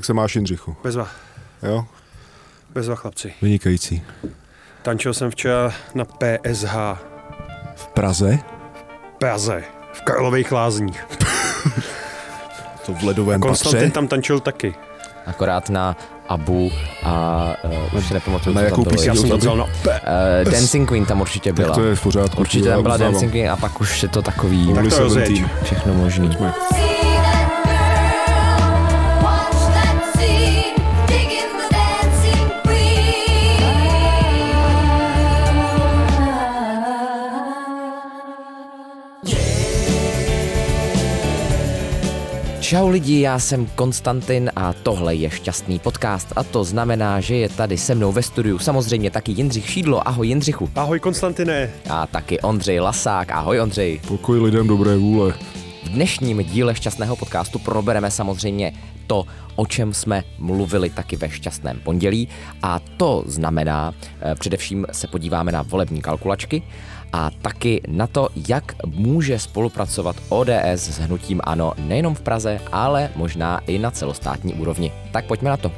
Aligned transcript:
Jak 0.00 0.04
se 0.04 0.12
máš, 0.14 0.34
Jindřichu? 0.34 0.76
Bezva. 0.84 1.08
Jo? 1.62 1.84
Bezva, 2.70 2.94
chlapci. 2.94 3.32
Vynikající. 3.42 4.02
Tančil 4.82 5.14
jsem 5.14 5.30
včera 5.30 5.72
na 5.94 6.04
PSH. 6.04 6.74
V 7.76 7.86
Praze? 7.94 8.38
V 9.14 9.18
Praze. 9.18 9.64
V 9.92 10.00
Karlových 10.02 10.52
lázních. 10.52 11.06
To 12.86 12.94
v 12.94 13.02
ledovém 13.02 13.40
Konstantin 13.40 13.80
patře? 13.80 13.90
tam 13.94 14.08
tančil 14.08 14.40
taky. 14.40 14.74
Akorát 15.26 15.70
na 15.70 15.96
Abu 16.28 16.70
a 17.04 17.46
uh, 17.64 17.94
už 17.98 18.06
si 18.06 18.14
nepamatuju, 18.14 18.54
Na 18.56 18.60
co 18.60 18.64
jakou 18.64 18.84
tam 18.84 18.94
bylo. 18.94 19.04
Já 19.04 19.14
jsem 19.14 19.22
to 19.22 19.28
tam 19.28 19.38
vzal 19.38 19.56
na 19.56 19.64
Uh, 19.64 20.52
Dancing 20.52 20.88
Queen 20.88 21.04
tam 21.06 21.20
určitě 21.20 21.52
byla. 21.52 21.68
Tak 21.68 21.76
to 21.76 21.84
je 21.84 21.94
v 21.94 22.02
pořádku. 22.02 22.40
Určitě 22.40 22.68
tam 22.68 22.82
byla. 22.82 22.96
Dancing 22.96 23.32
Queen 23.32 23.50
a 23.50 23.56
pak 23.56 23.80
už 23.80 24.02
je 24.02 24.08
to 24.08 24.22
takový 24.22 24.74
Tak 24.74 24.88
to 24.88 24.98
rozjeď. 24.98 25.26
17. 25.26 25.50
všechno 25.64 25.94
možný. 25.94 26.28
Pojďme. 26.28 26.54
Čau 42.70 42.88
lidi, 42.88 43.20
já 43.20 43.38
jsem 43.38 43.66
Konstantin 43.66 44.50
a 44.56 44.72
tohle 44.72 45.14
je 45.14 45.30
šťastný 45.30 45.78
podcast 45.78 46.32
a 46.36 46.44
to 46.44 46.64
znamená, 46.64 47.20
že 47.20 47.36
je 47.36 47.48
tady 47.48 47.78
se 47.78 47.94
mnou 47.94 48.12
ve 48.12 48.22
studiu 48.22 48.58
samozřejmě 48.58 49.10
taky 49.10 49.32
Jindřich 49.32 49.70
Šídlo, 49.70 50.08
ahoj 50.08 50.28
Jindřichu. 50.28 50.70
Ahoj 50.76 51.00
Konstantine. 51.00 51.70
A 51.88 52.06
taky 52.06 52.40
Ondřej 52.40 52.80
Lasák, 52.80 53.30
ahoj 53.30 53.60
Ondřej. 53.60 54.00
Pokoj 54.08 54.40
lidem 54.40 54.66
dobré 54.66 54.96
vůle. 54.96 55.34
V 55.84 55.88
dnešním 55.88 56.44
díle 56.44 56.74
šťastného 56.74 57.16
podcastu 57.16 57.58
probereme 57.58 58.10
samozřejmě 58.10 58.72
to, 59.10 59.26
o 59.56 59.66
čem 59.66 59.94
jsme 59.94 60.22
mluvili 60.38 60.90
taky 60.90 61.16
ve 61.16 61.30
šťastném 61.30 61.80
pondělí 61.80 62.28
a 62.62 62.80
to 62.96 63.24
znamená, 63.26 63.94
eh, 64.20 64.34
především 64.34 64.86
se 64.92 65.06
podíváme 65.06 65.52
na 65.52 65.62
volební 65.62 66.00
kalkulačky 66.00 66.62
a 67.12 67.30
taky 67.30 67.80
na 67.88 68.06
to, 68.06 68.28
jak 68.48 68.74
může 68.86 69.38
spolupracovat 69.38 70.16
ODS 70.28 70.86
s 70.94 70.98
hnutím 70.98 71.40
ANO 71.44 71.72
nejenom 71.78 72.14
v 72.14 72.20
Praze, 72.20 72.60
ale 72.72 73.10
možná 73.16 73.58
i 73.66 73.78
na 73.78 73.90
celostátní 73.90 74.54
úrovni. 74.54 74.92
Tak 75.12 75.26
pojďme 75.26 75.50
na 75.50 75.56
to. 75.56 75.72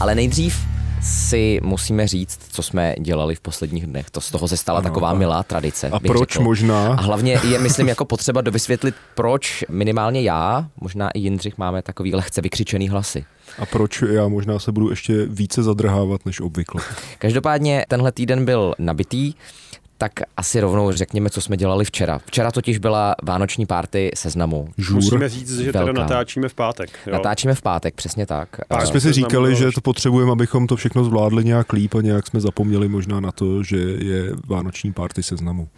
Ale 0.00 0.14
nejdřív 0.14 0.69
si 1.02 1.60
musíme 1.62 2.06
říct, 2.08 2.38
co 2.52 2.62
jsme 2.62 2.94
dělali 3.00 3.34
v 3.34 3.40
posledních 3.40 3.86
dnech. 3.86 4.10
To 4.10 4.20
z 4.20 4.30
toho 4.30 4.48
se 4.48 4.56
stala 4.56 4.78
Ano, 4.78 4.88
taková 4.88 5.10
a- 5.10 5.14
milá 5.14 5.42
tradice. 5.42 5.88
A 5.90 6.00
proč 6.00 6.32
řekl. 6.32 6.42
možná? 6.44 6.86
A 6.88 7.00
hlavně 7.00 7.40
je, 7.48 7.58
myslím, 7.58 7.88
jako 7.88 8.04
potřeba 8.04 8.40
dovysvětlit, 8.40 8.94
proč 9.14 9.64
minimálně 9.68 10.22
já, 10.22 10.68
možná 10.80 11.10
i 11.10 11.18
Jindřich, 11.20 11.58
máme 11.58 11.82
takový 11.82 12.14
lehce 12.14 12.40
vykřičený 12.40 12.88
hlasy. 12.88 13.24
A 13.58 13.66
proč 13.66 14.02
já 14.10 14.28
možná 14.28 14.58
se 14.58 14.72
budu 14.72 14.90
ještě 14.90 15.26
více 15.26 15.62
zadrhávat 15.62 16.26
než 16.26 16.40
obvykle? 16.40 16.82
Každopádně 17.18 17.84
tenhle 17.88 18.12
týden 18.12 18.44
byl 18.44 18.74
nabitý, 18.78 19.34
tak 20.00 20.12
asi 20.36 20.60
rovnou 20.60 20.92
řekněme, 20.92 21.30
co 21.30 21.40
jsme 21.40 21.56
dělali 21.56 21.84
včera. 21.84 22.18
Včera 22.26 22.50
totiž 22.50 22.78
byla 22.78 23.14
vánoční 23.22 23.66
párty 23.66 24.10
seznamu. 24.14 24.68
Žůr. 24.78 24.94
Musíme 24.94 25.28
říct, 25.28 25.58
že 25.60 25.72
teda 25.72 25.84
Velká. 25.84 26.00
natáčíme 26.00 26.48
v 26.48 26.54
pátek. 26.54 26.90
Jo? 27.06 27.12
Natáčíme 27.12 27.54
v 27.54 27.62
pátek, 27.62 27.94
přesně 27.94 28.26
tak. 28.26 28.48
A- 28.70 28.86
jsme 28.86 29.00
si 29.00 29.12
říkali, 29.12 29.56
že 29.56 29.70
to 29.74 29.80
potřebujeme, 29.80 30.32
abychom 30.32 30.66
to 30.66 30.76
všechno 30.76 31.04
zvládli 31.04 31.44
nějak 31.44 31.72
líp 31.72 31.94
a 31.94 32.00
nějak 32.00 32.26
jsme 32.26 32.40
zapomněli 32.40 32.88
možná 32.88 33.20
na 33.20 33.32
to, 33.32 33.62
že 33.62 33.76
je 33.78 34.32
vánoční 34.46 34.92
party 34.92 35.22
seznamu. 35.22 35.68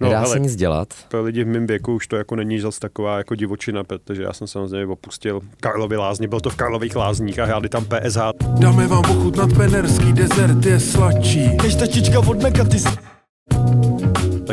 No, 0.00 0.08
Nedá 0.08 0.20
hele, 0.20 0.32
se 0.32 0.38
nic 0.38 0.56
dělat. 0.56 0.88
pro 1.08 1.22
lidi 1.22 1.44
v 1.44 1.46
mém 1.46 1.66
věku 1.66 1.94
už 1.94 2.06
to 2.06 2.16
jako 2.16 2.36
není 2.36 2.60
zase 2.60 2.80
taková 2.80 3.18
jako 3.18 3.34
divočina, 3.34 3.84
protože 3.84 4.22
já 4.22 4.32
jsem 4.32 4.46
samozřejmě 4.46 4.86
opustil 4.92 5.40
Karlovy 5.60 5.96
lázně, 5.96 6.28
byl 6.28 6.40
to 6.40 6.50
v 6.50 6.56
Karlových 6.56 6.96
lázních 6.96 7.38
a 7.38 7.44
hráli 7.44 7.68
tam 7.68 7.84
PSH. 7.84 8.20
Dáme 8.58 8.86
vám 8.86 9.10
ochutnat 9.10 9.52
penerský 9.56 10.12
dezert 10.12 10.66
je 10.66 10.80
sladší. 10.80 11.56
Než 11.62 11.74
taštička 11.74 12.18
od 12.18 12.42
Mekatis. 12.42 12.84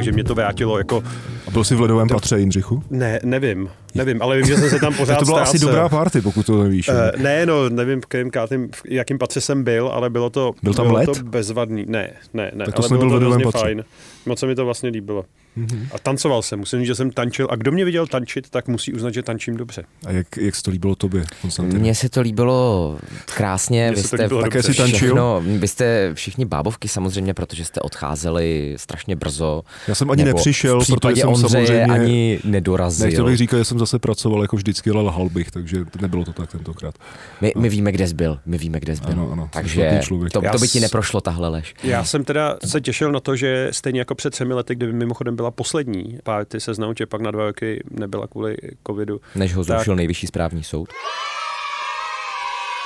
Takže 0.08 0.16
mě 0.16 0.24
to 0.24 0.36
vrátilo 0.36 0.78
jako, 0.78 1.04
A 1.48 1.52
byl 1.52 1.64
jsi 1.64 1.76
v 1.76 1.82
ledovém 1.82 2.08
patře, 2.08 2.40
Jindřichu? 2.40 2.84
ne, 2.90 3.20
nevím, 3.24 3.70
nevím, 3.96 4.22
ale 4.22 4.38
vím, 4.38 4.46
že 4.46 4.58
jsem 4.58 4.70
se 4.70 4.80
tam 4.80 4.94
pořád 4.98 5.20
to 5.20 5.26
byla 5.26 5.42
asi 5.42 5.60
dobrá 5.60 5.90
party, 5.90 6.22
pokud 6.22 6.46
to 6.46 6.64
nevíš. 6.64 6.88
ne? 6.88 7.12
Uh, 7.16 7.22
ne, 7.22 7.46
no, 7.46 7.70
nevím, 7.70 8.02
v 8.02 8.06
kterým, 8.06 8.30
kátým, 8.32 8.70
v 8.74 8.82
jakým 8.86 9.18
patře 9.18 9.42
jsem 9.42 9.64
byl, 9.64 9.88
ale 9.88 10.10
bylo 10.10 10.30
to, 10.30 10.54
Byl 10.64 10.74
tam 10.74 10.86
bylo 10.88 10.98
led? 11.00 11.06
to 11.06 11.24
bezvadný. 11.24 11.86
Ne, 11.88 12.10
ne, 12.34 12.52
ne, 12.56 12.66
Tak 12.66 12.76
to 12.76 12.82
ale 12.82 12.88
bylo 12.90 13.00
v 13.00 13.02
to 13.02 13.06
ledovém 13.14 13.32
hrozně 13.32 13.44
patře. 13.44 13.60
fajn. 13.60 13.84
Moc 14.26 14.40
se 14.40 14.48
mi 14.48 14.56
to 14.56 14.66
vlastně 14.66 14.90
líbilo. 14.90 15.26
Mm-hmm. 15.58 15.88
A 15.92 16.00
tancoval 16.00 16.42
jsem, 16.42 16.60
musím 16.60 16.80
říct, 16.80 16.88
že 16.88 16.96
jsem 16.96 17.12
tančil. 17.12 17.48
A 17.50 17.56
kdo 17.56 17.72
mě 17.72 17.86
viděl 17.86 18.08
tančit, 18.08 18.50
tak 18.50 18.68
musí 18.68 18.94
uznat, 18.94 19.14
že 19.14 19.24
tančím 19.24 19.58
dobře. 19.58 19.84
A 20.06 20.12
jak, 20.12 20.38
jak 20.38 20.56
se 20.56 20.64
to 20.64 20.72
líbilo 20.72 20.96
tobě, 20.96 21.26
Konstantin? 21.42 21.80
Mně 21.80 21.96
se 21.96 22.10
to 22.10 22.22
líbilo 22.22 22.98
krásně, 23.26 23.88
Mně 23.88 23.92
vy 23.92 23.96
se 23.96 24.02
to 24.02 24.08
jste 24.08 24.24
líbilo 24.24 24.42
Také 24.42 24.64
si 24.64 24.74
tančil? 24.74 24.98
všechno, 24.98 25.44
vy 25.46 25.68
jste 25.68 26.12
všichni 26.14 26.46
bábovky 26.46 26.88
samozřejmě, 26.88 27.34
protože 27.34 27.66
jste 27.66 27.82
odcházeli 27.82 28.74
strašně 28.78 29.16
brzo. 29.16 29.64
Já 29.88 29.96
jsem 29.96 30.12
ani 30.12 30.24
Nebo 30.24 30.38
nepřišel, 30.38 30.80
protože 30.80 31.16
jsem 31.22 31.30
Ondřeje 31.30 31.68
samozřejmě... 31.68 31.84
ani 31.84 32.40
nedorazil. 32.44 33.06
Nechtěl 33.06 33.26
bych 33.26 33.38
říkat, 33.38 33.58
že 33.58 33.66
jsem 33.66 33.80
zase 33.80 34.00
pracoval 34.00 34.42
jako 34.42 34.56
vždycky, 34.56 34.90
ale 34.90 35.02
lhal 35.02 35.30
bych, 35.30 35.52
takže 35.52 35.86
nebylo 36.02 36.26
to 36.26 36.34
tak 36.34 36.52
tentokrát. 36.52 36.96
My, 37.42 37.54
my 37.58 37.70
víme, 37.70 37.92
kde 37.92 38.08
jsi 38.08 38.14
byl, 38.14 38.40
my 38.46 38.58
víme, 38.58 38.80
kde 38.80 38.96
jsi 38.96 39.02
byl. 39.02 39.12
Ano, 39.12 39.30
ano, 39.32 39.50
Takže 39.54 40.00
to, 40.34 40.42
to 40.52 40.58
by 40.60 40.68
ti 40.68 40.80
neprošlo 40.80 41.22
tahle 41.22 41.48
lež. 41.48 41.74
Já 41.84 42.04
jsem 42.04 42.24
teda 42.24 42.58
se 42.66 42.82
těšil 42.82 43.12
na 43.12 43.20
to, 43.20 43.36
že 43.36 43.70
stejně 43.72 44.00
jako 44.00 44.16
před 44.16 44.30
třemi 44.30 44.54
lety, 44.54 44.76
kdy 44.76 44.94
mimochodem 44.94 45.36
byla 45.36 45.47
poslední 45.52 46.20
party 46.24 46.60
seznamu, 46.60 46.94
že 46.98 47.06
pak 47.06 47.22
na 47.22 47.32
dva 47.32 47.46
roky 47.46 47.84
nebyla 47.92 48.28
kvůli 48.28 48.58
covidu. 48.88 49.22
Než 49.36 49.56
ho 49.56 49.66
Tak. 49.66 49.76
zrušil 49.78 49.96
nejvyšší 49.96 50.28
správní 50.28 50.64
soud. 50.64 50.90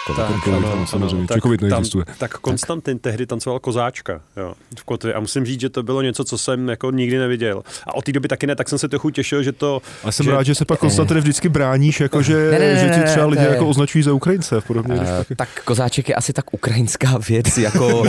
Tak, 0.08 0.44
COVID, 0.44 0.66
ano, 0.66 0.88
samozřejmě, 0.88 1.28
tak, 1.28 1.42
covid 1.42 1.62
neexistuje. 1.62 2.06
Tam, 2.06 2.16
tak 2.18 2.38
Konstantin 2.38 3.00
tehdy 3.00 3.26
tancoval 3.26 3.60
kozáčka 3.60 4.22
jo, 4.38 4.54
v 4.80 4.84
Kotvě 4.84 5.14
a 5.14 5.20
musím 5.20 5.46
říct, 5.46 5.62
že 5.62 5.70
to 5.70 5.84
bylo 5.84 6.02
něco, 6.02 6.24
co 6.24 6.38
jsem 6.38 6.70
jako 6.70 6.92
nikdy 6.92 7.18
neviděl. 7.18 7.64
A 7.88 7.94
od 7.96 8.06
té 8.06 8.12
doby 8.12 8.28
taky 8.28 8.48
ne, 8.48 8.56
tak 8.56 8.70
jsem 8.70 8.80
se 8.80 8.88
trochu 8.90 9.10
těšil, 9.10 9.44
že 9.44 9.52
to... 9.52 9.82
Ale 10.04 10.12
jsem 10.12 10.24
že- 10.24 10.32
rád, 10.32 10.44
že 10.44 10.56
se 10.56 10.66
pak 10.66 10.80
Konstantin 10.80 11.18
vždycky 11.18 11.50
bráníš, 11.50 12.00
jako 12.00 12.22
že, 12.22 12.52
Ne, 12.52 12.60
ne, 12.60 12.74
ne, 12.74 12.80
že 12.80 12.90
ti 13.00 13.06
třeba 13.06 13.26
lidi 13.26 13.46
to 13.46 13.52
jako 13.52 13.68
označují 13.68 14.04
za 14.04 14.14
Ukrajince 14.14 14.58
a 14.58 14.62
podobně. 14.62 14.96
Uh, 14.96 15.02
tak- 15.02 15.38
tak 15.38 15.64
kozáček 15.66 16.10
je 16.10 16.16
asi 16.16 16.34
tak 16.34 16.54
ukrajinská 16.54 17.18
věc, 17.30 17.58
jako, 17.58 18.04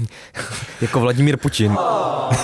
jako 0.80 1.00
Vladimír 1.00 1.36
Putin. 1.36 1.76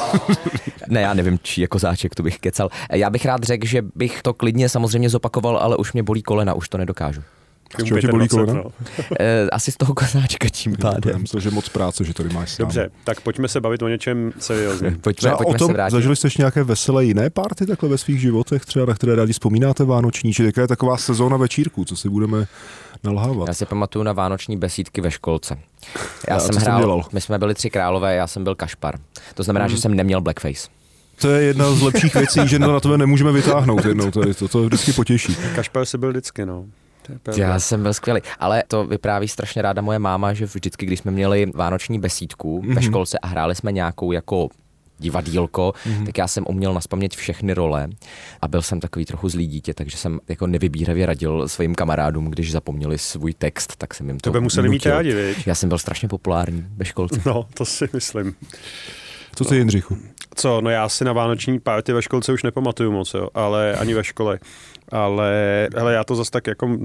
ne, 0.88 1.00
já 1.00 1.14
nevím, 1.14 1.38
čí 1.42 1.60
je 1.60 1.66
kozáček, 1.68 2.14
to 2.14 2.22
bych 2.22 2.38
kecal. 2.38 2.70
Já 2.92 3.10
bych 3.10 3.24
rád 3.24 3.42
řekl, 3.42 3.66
že 3.66 3.82
bych 3.94 4.22
to 4.22 4.34
klidně 4.34 4.68
samozřejmě 4.68 5.08
zopakoval, 5.10 5.56
ale 5.56 5.76
už 5.76 5.92
mě 5.92 6.02
bolí 6.02 6.22
kolena, 6.22 6.54
už 6.54 6.68
to 6.68 6.78
nedokážu. 6.78 7.22
Z 7.78 7.84
čeho 7.84 8.00
tě 8.00 8.08
bolí 8.08 8.28
kolena? 8.28 8.52
no. 8.52 8.64
Eh, 9.20 9.48
asi 9.52 9.72
z 9.72 9.76
toho 9.76 9.94
kozáčka 9.94 10.48
tím 10.48 10.72
Já 10.84 10.90
pádem. 10.92 11.20
myslím, 11.22 11.40
že 11.40 11.50
moc 11.50 11.68
práce, 11.68 12.04
že 12.04 12.14
tady 12.14 12.28
máš 12.28 12.50
sám. 12.50 12.64
Dobře, 12.66 12.90
tak 13.04 13.20
pojďme 13.20 13.48
se 13.48 13.60
bavit 13.60 13.82
o 13.82 13.88
něčem 13.88 14.32
seriózním. 14.38 14.98
Pojďme, 15.00 15.18
Třeba 15.18 15.34
o 15.40 15.42
pojďme 15.42 15.58
tom, 15.58 15.66
se 15.66 15.72
vrátit. 15.72 15.92
zažili 15.92 16.16
jste 16.16 16.26
ještě 16.26 16.42
nějaké 16.42 16.62
veselé 16.64 17.04
jiné 17.04 17.30
party 17.30 17.66
takhle 17.66 17.88
ve 17.88 17.98
svých 17.98 18.20
životech, 18.20 18.64
třeba 18.64 18.86
na 18.86 18.94
které 18.94 19.14
rádi 19.14 19.32
vzpomínáte 19.32 19.84
vánoční, 19.84 20.32
či 20.32 20.44
jaká 20.44 20.60
je 20.60 20.68
taková 20.68 20.96
sezóna 20.96 21.36
večírků, 21.36 21.84
co 21.84 21.96
si 21.96 22.08
budeme 22.08 22.46
nalhávat. 23.04 23.48
Já 23.48 23.54
si 23.54 23.66
pamatuju 23.66 24.02
na 24.02 24.12
vánoční 24.12 24.56
besídky 24.56 25.00
ve 25.00 25.10
školce. 25.10 25.58
Já 26.28 26.36
A 26.36 26.40
jsem 26.40 26.56
hrál, 26.56 26.80
dělal? 26.80 27.02
my 27.12 27.20
jsme 27.20 27.38
byli 27.38 27.54
tři 27.54 27.70
králové, 27.70 28.14
já 28.14 28.26
jsem 28.26 28.44
byl 28.44 28.54
kašpar. 28.54 28.94
To 29.34 29.42
znamená, 29.42 29.66
Mhm. 29.66 29.74
že 29.74 29.80
jsem 29.82 29.94
neměl 29.94 30.20
blackface. 30.20 30.68
To 31.20 31.28
je 31.30 31.42
jedna 31.42 31.72
z 31.72 31.82
lepších 31.82 32.14
věcí, 32.14 32.40
že 32.44 32.58
to 32.58 32.72
na 32.72 32.80
tebe 32.80 32.98
nemůžeme 32.98 33.32
vytáhnout 33.32 33.84
jednou, 33.84 34.10
to, 34.10 34.28
je- 34.28 34.34
to, 34.34 34.48
to 34.48 34.62
vždycky 34.64 34.92
potěší. 34.92 35.36
Kašpar 35.54 35.84
si 35.86 35.98
byl 35.98 36.10
vždycky, 36.10 36.46
no. 36.46 36.64
Já 37.36 37.60
jsem 37.60 37.82
byl 37.82 37.94
skvělý, 37.94 38.20
ale 38.38 38.62
to 38.68 38.86
vypráví 38.86 39.28
strašně 39.28 39.62
ráda 39.62 39.82
moje 39.82 39.98
máma, 39.98 40.32
že 40.32 40.46
vždycky, 40.46 40.86
když 40.86 40.98
jsme 41.00 41.10
měli 41.10 41.46
vánoční 41.54 41.98
besídku 42.00 42.62
Mhm. 42.62 42.74
ve 42.74 42.82
školce 42.82 43.18
a 43.18 43.26
hráli 43.26 43.54
jsme 43.54 43.72
nějakou 43.72 44.12
jako 44.12 44.48
divadílko, 45.00 45.72
Mhm. 45.86 46.06
tak 46.06 46.18
já 46.18 46.28
jsem 46.28 46.44
uměl 46.48 46.74
naspamět 46.74 47.14
všechny 47.14 47.52
role 47.54 47.88
a 48.42 48.48
byl 48.48 48.62
jsem 48.62 48.80
takový 48.80 49.04
trochu 49.04 49.28
zlý 49.28 49.46
dítě, 49.46 49.74
takže 49.74 49.96
jsem 49.96 50.20
jako 50.28 50.46
nevybíravě 50.46 51.06
radil 51.06 51.48
svým 51.48 51.74
kamarádům, 51.74 52.30
když 52.30 52.52
zapomněli 52.52 52.98
svůj 52.98 53.34
text, 53.34 53.76
tak 53.76 53.94
jsem 53.94 54.08
jim 54.08 54.18
to 54.20 54.30
To 54.30 54.32
by 54.32 54.40
museli 54.40 54.68
mít 54.68 54.74
nutil. 54.76 54.92
rádi, 54.92 55.14
viď? 55.14 55.46
Já 55.46 55.54
jsem 55.54 55.68
byl 55.68 55.78
strašně 55.78 56.08
populární 56.08 56.66
ve 56.76 56.84
školce. 56.84 57.20
No, 57.26 57.46
to 57.54 57.64
si 57.64 57.88
myslím. 57.92 58.34
Co 59.34 59.44
ty, 59.44 59.56
Jindřichu? 59.56 59.96
Co, 60.38 60.60
no 60.60 60.70
já 60.70 60.88
si 60.88 61.04
na 61.04 61.12
vánoční 61.12 61.60
party 61.60 61.92
ve 61.92 62.02
školce 62.02 62.32
už 62.32 62.42
nepamatuju 62.42 62.92
moc, 62.92 63.14
jo, 63.14 63.28
ale 63.34 63.74
ani 63.74 63.94
ve 63.94 64.04
škole. 64.04 64.38
Ale 64.92 65.68
hele, 65.76 65.94
já 65.94 66.04
to 66.04 66.14
zase 66.14 66.30
tak 66.30 66.46
jako 66.46 66.78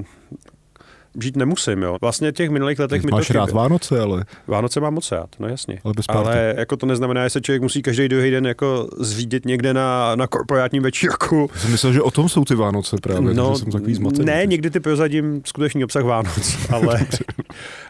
žít 1.21 1.35
nemusím, 1.37 1.81
jo. 1.83 1.97
Vlastně 2.01 2.31
těch 2.31 2.49
minulých 2.49 2.79
letech 2.79 3.03
mi 3.03 3.09
to 3.09 3.15
Máš 3.15 3.29
rád 3.29 3.45
chybělo. 3.45 3.61
Vánoce, 3.61 3.99
ale, 3.99 4.23
Vánoce 4.47 4.79
mám 4.79 4.93
moc 4.93 5.11
rád, 5.11 5.29
no 5.39 5.47
jasně. 5.47 5.79
ale 5.83 5.93
bez 5.97 6.05
party. 6.05 6.29
Ale 6.29 6.55
jako 6.57 6.77
to 6.77 6.85
neznamená, 6.85 7.23
že 7.23 7.29
se 7.29 7.41
člověk 7.41 7.61
musí 7.61 7.81
každý 7.81 8.07
druhý 8.07 8.31
den 8.31 8.47
jako 8.47 8.89
zřídit 8.99 9.45
někde 9.45 9.73
na, 9.73 10.15
na 10.15 10.27
korporátním 10.27 10.83
večírku. 10.83 11.49
Já 11.53 11.59
jsem 11.59 11.71
myslel, 11.71 11.93
že 11.93 12.01
o 12.01 12.11
tom 12.11 12.29
jsou 12.29 12.45
ty 12.45 12.55
Vánoce 12.55 12.95
právě, 13.01 13.33
no, 13.33 13.57
jsem 13.57 13.71
takový 13.71 13.95
zmatený. 13.95 14.25
ne, 14.25 14.45
někdy 14.45 14.69
ty 14.69 14.79
prozadím 14.79 15.41
skutečný 15.45 15.83
obsah 15.83 16.03
Vánoc, 16.03 16.57
ale, 16.69 16.99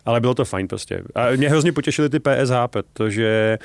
Ale 0.06 0.22
bylo 0.22 0.34
to 0.34 0.46
fajn 0.46 0.68
prostě. 0.68 1.02
A 1.16 1.30
mě 1.36 1.50
hrozně 1.50 1.72
potěšily 1.72 2.10
ty 2.10 2.19
PSH, 2.19 2.54
protože 2.68 3.58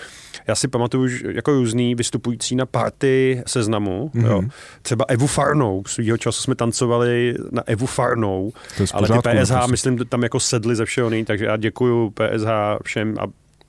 já 0.46 0.54
si 0.54 0.68
pamatuju 0.68 1.08
že 1.08 1.32
jako 1.32 1.52
různý 1.52 1.94
vystupující 1.94 2.56
na 2.56 2.66
party 2.66 3.42
seznamu. 3.46 4.10
Mm-hmm. 4.14 4.26
Jo. 4.26 4.42
Třeba 4.82 5.04
Evu 5.08 5.26
Farnou. 5.26 5.82
Svýho 5.86 6.16
času 6.16 6.42
jsme 6.42 6.54
tancovali 6.54 7.34
na 7.50 7.62
Evu 7.66 7.86
Farnou. 7.86 8.52
To 8.76 8.84
ale 8.92 9.08
ty 9.08 9.12
pořádku, 9.12 9.28
PSH, 9.48 9.52
naprosto. 9.52 9.70
myslím, 9.70 9.98
tam 9.98 10.22
jako 10.22 10.40
sedli 10.40 10.76
ze 10.76 10.84
všeho 10.84 11.10
nej, 11.10 11.24
takže 11.24 11.44
já 11.44 11.56
děkuju 11.56 12.10
PSH 12.10 12.48
všem 12.84 13.14
a 13.20 13.26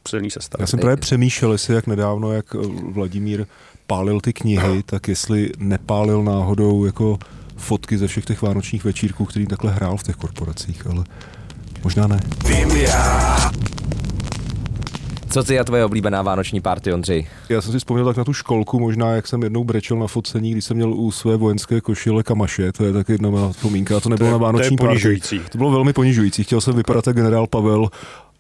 silný 0.08 0.32
sestav. 0.32 0.62
Já 0.62 0.68
jsem 0.68 0.80
právě 0.80 0.98
přemýšlel, 0.98 1.52
jestli 1.52 1.76
jak 1.76 1.88
nedávno, 1.88 2.34
jak 2.34 2.56
eh, 2.56 2.68
Vladimír 2.92 3.46
pálil 3.88 4.22
ty 4.22 4.34
knihy, 4.34 4.84
tak 4.86 5.08
jestli 5.08 5.52
nepálil 5.58 6.24
náhodou 6.24 6.86
jako 6.86 7.20
fotky 7.58 7.98
ze 7.98 8.08
všech 8.08 8.26
těch 8.26 8.42
vánočních 8.42 8.84
večírků, 8.84 9.26
který 9.26 9.48
takhle 9.48 9.72
hrál 9.72 9.98
v 9.98 10.04
těch 10.04 10.16
korporacích, 10.16 10.88
ale 10.88 11.04
možná 11.84 12.08
ne. 12.08 12.20
Co 15.30 15.44
ty 15.44 15.60
a 15.60 15.64
tvoje 15.64 15.86
oblíbená 15.86 16.22
vánoční 16.22 16.62
party, 16.62 16.94
Ondřej? 16.94 17.28
Já 17.50 17.62
jsem 17.62 17.72
si 17.72 17.78
vzpomněl 17.78 18.06
tak 18.06 18.18
na 18.18 18.24
tu 18.24 18.34
školku, 18.34 18.80
možná 18.80 19.12
jak 19.12 19.28
jsem 19.28 19.44
jednou 19.44 19.64
brečel 19.64 19.98
na 19.98 20.08
focení, 20.08 20.52
když 20.52 20.66
jsem 20.66 20.78
měl 20.78 20.94
u 20.94 21.12
své 21.12 21.38
vojenské 21.38 21.82
košile 21.82 22.24
kamaše, 22.24 22.72
to 22.72 22.84
je 22.84 22.94
taky 22.94 23.12
jedna 23.12 23.30
má 23.30 23.50
vzpomínka, 23.52 23.98
a 23.98 24.00
to 24.00 24.10
nebylo 24.10 24.28
je- 24.30 24.32
na 24.34 24.38
to 24.40 24.44
je 24.46 24.46
vánoční 24.52 24.78
party. 24.78 24.88
ponižující. 24.88 25.42
To 25.52 25.58
bylo 25.58 25.72
velmi 25.72 25.94
ponižující. 25.94 26.44
Chtěl 26.44 26.62
jsem 26.62 26.76
vypadat 26.76 27.08
jako 27.08 27.18
generál 27.18 27.48
Pavel 27.48 27.88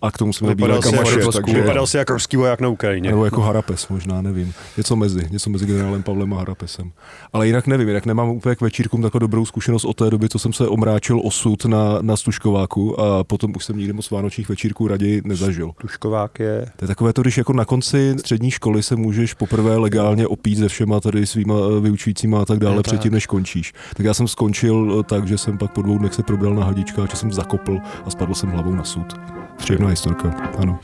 a 0.02 0.12
k 0.12 0.18
tomu 0.18 0.32
Vypadal 0.42 0.82
si, 0.82 0.92
kamaše, 0.92 1.20
jako, 1.20 1.32
takže... 1.32 1.62
vypadal 1.62 1.88
si 1.88 1.98
jako 1.98 2.14
ruský 2.14 2.38
voják 2.38 2.62
na 2.62 2.68
Ukrajině. 2.68 3.10
Nebo 3.10 3.26
jako 3.26 3.42
Harapes 3.42 3.88
možná, 3.88 4.22
nevím. 4.22 4.54
Něco 4.78 4.96
mezi, 4.96 5.28
něco 5.32 5.50
mezi 5.50 5.66
generálem 5.66 6.04
Pavlem 6.04 6.34
a 6.34 6.38
Harapesem. 6.38 6.92
Ale 7.34 7.48
jinak 7.48 7.68
nevím, 7.68 7.88
jinak 7.88 8.06
nemám 8.06 8.30
úplně 8.30 8.56
k 8.56 8.62
večírkům 8.62 9.02
takovou 9.02 9.20
dobrou 9.20 9.46
zkušenost 9.46 9.86
od 9.86 9.94
té 9.94 10.10
doby, 10.10 10.30
co 10.30 10.40
jsem 10.40 10.54
se 10.54 10.68
omráčil 10.68 11.22
osud 11.24 11.66
na, 11.66 11.98
na 12.02 12.18
Stužkováku 12.18 13.00
a 13.00 13.24
potom 13.24 13.54
už 13.56 13.66
jsem 13.66 13.78
nikdy 13.78 13.94
moc 13.94 14.12
vánočních 14.12 14.50
večírků 14.50 14.88
raději 14.88 15.22
nezažil. 15.26 15.72
Tuškovák 15.82 16.40
je... 16.40 16.66
To 16.76 16.86
je 16.86 16.88
takové 16.88 17.14
to, 17.14 17.22
když 17.22 17.38
jako 17.38 17.54
na 17.54 17.66
konci 17.66 18.16
střední 18.20 18.52
školy 18.52 18.84
se 18.84 18.96
můžeš 18.96 19.34
poprvé 19.34 19.78
legálně 19.78 20.28
opít 20.28 20.60
se 20.60 20.68
všema 20.68 21.00
tady 21.00 21.26
svýma 21.26 21.56
eh, 21.78 21.80
vyučujícíma 21.80 22.42
a 22.42 22.46
tak 22.46 22.60
dále 22.60 22.84
předtím, 22.84 23.14
než 23.14 23.28
končíš. 23.28 23.74
Tak 23.96 24.06
já 24.06 24.14
jsem 24.14 24.28
skončil 24.28 24.98
eh, 25.00 25.04
tak, 25.04 25.28
že 25.28 25.38
jsem 25.38 25.58
pak 25.58 25.72
po 25.72 25.82
dvou 25.82 25.98
dnech 25.98 26.14
se 26.14 26.24
probral 26.24 26.56
na 26.56 26.64
hadičkách, 26.64 27.12
že 27.12 27.18
jsem 27.18 27.34
zakopl 27.34 27.78
a 28.06 28.10
spadl 28.10 28.34
jsem 28.34 28.50
hlavou 28.50 28.76
na 28.76 28.84
sud. 28.84 29.16
Příjemná 29.58 29.89
historka, 29.90 30.30
ano. 30.58 30.80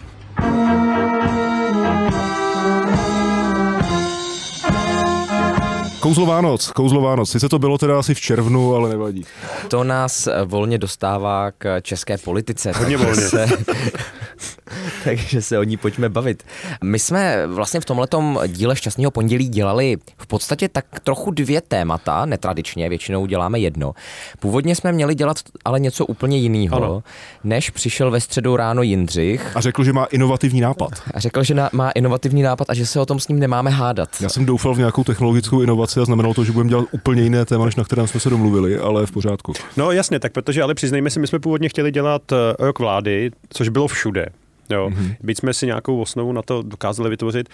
Kouzlo 6.00 6.25
Vánoc, 6.25 6.72
kouzlo 6.72 7.02
Vánoc. 7.02 7.30
Sice 7.30 7.50
to 7.50 7.60
bylo 7.60 7.78
teda 7.78 8.00
asi 8.00 8.13
v 8.13 8.19
červnu, 8.19 8.75
ale 8.75 8.90
nevadí. 8.90 9.25
To 9.68 9.84
nás 9.84 10.28
eh, 10.28 10.34
volně 10.46 10.78
dostává 10.78 11.52
k 11.52 11.81
české 11.81 12.18
politice. 12.18 12.72
Hodně 12.72 12.98
volně. 12.98 13.16
Se, 13.16 13.46
takže 15.04 15.42
se 15.42 15.60
o 15.60 15.64
ní 15.64 15.78
pojďme 15.78 16.10
bavit. 16.10 16.44
My 16.84 17.00
jsme 17.00 17.48
vlastně 17.48 17.80
v 17.80 17.86
tomhletom 17.86 18.40
díle 18.48 18.76
Šťastného 18.76 19.12
pondělí 19.12 19.48
dělali 19.50 19.98
v 20.18 20.28
podstatě 20.28 20.70
tak 20.70 20.86
trochu 21.04 21.32
dvě 21.32 21.62
témata, 21.62 22.26
netradičně, 22.26 22.90
většinou 22.90 23.26
děláme 23.26 23.60
jedno. 23.60 23.94
Původně 24.40 24.76
jsme 24.76 24.92
měli 24.92 25.16
dělat 25.16 25.38
ale 25.66 25.80
něco 25.80 26.06
úplně 26.06 26.38
jiného, 26.38 26.76
Ano. 26.78 27.04
než 27.44 27.70
přišel 27.70 28.12
ve 28.12 28.22
středu 28.22 28.56
ráno 28.56 28.82
Jindřich 28.82 29.56
A 29.58 29.62
řekl, 29.62 29.84
že 29.84 29.94
má 29.94 30.06
inovativní 30.06 30.62
nápad. 30.62 30.90
a 31.14 31.20
řekl, 31.20 31.44
že 31.44 31.54
na, 31.54 31.70
má 31.74 31.92
inovativní 31.92 32.42
nápad 32.42 32.70
a 32.70 32.74
že 32.74 32.86
se 32.86 33.00
o 33.00 33.06
tom 33.06 33.20
s 33.20 33.28
ním 33.28 33.40
nemáme 33.40 33.70
hádat. 33.72 34.10
Já 34.22 34.30
jsem 34.30 34.46
doufal 34.46 34.74
v 34.76 34.78
nějakou 34.78 35.04
technologickou 35.04 35.62
inovaci 35.62 36.00
a 36.00 36.06
znamenalo 36.06 36.34
to, 36.34 36.44
že 36.44 36.52
budeme 36.52 36.70
dělat 36.70 36.86
úplně 36.92 37.22
jiné 37.22 37.46
téma, 37.46 37.66
než 37.66 37.76
na 37.76 37.84
kterém 37.84 38.08
jsme 38.08 38.20
se 38.20 38.30
domluvili, 38.30 38.78
ale 38.80 39.06
v 39.06 39.12
pořádku. 39.12 39.54
No 39.78 39.92
jasně, 39.92 40.20
tak 40.20 40.32
protože 40.32 40.62
ale 40.64 40.74
přiznejme 40.74 41.10
si, 41.10 41.20
my 41.20 41.28
jsme 41.28 41.40
původně 41.40 41.70
chtěli 41.70 41.92
dělat 41.92 42.32
eh, 42.32 42.36
rok 42.60 42.80
vlády, 42.80 43.32
což 43.50 43.70
bylo 43.70 43.88
všude. 43.88 44.26
Jo. 44.70 44.90
Mm-hmm. 44.90 45.16
Byť 45.24 45.38
jsme 45.38 45.54
si 45.54 45.66
nějakou 45.66 46.02
osnovu 46.02 46.32
na 46.32 46.42
to 46.42 46.62
dokázali 46.62 47.10
vytvořit. 47.10 47.50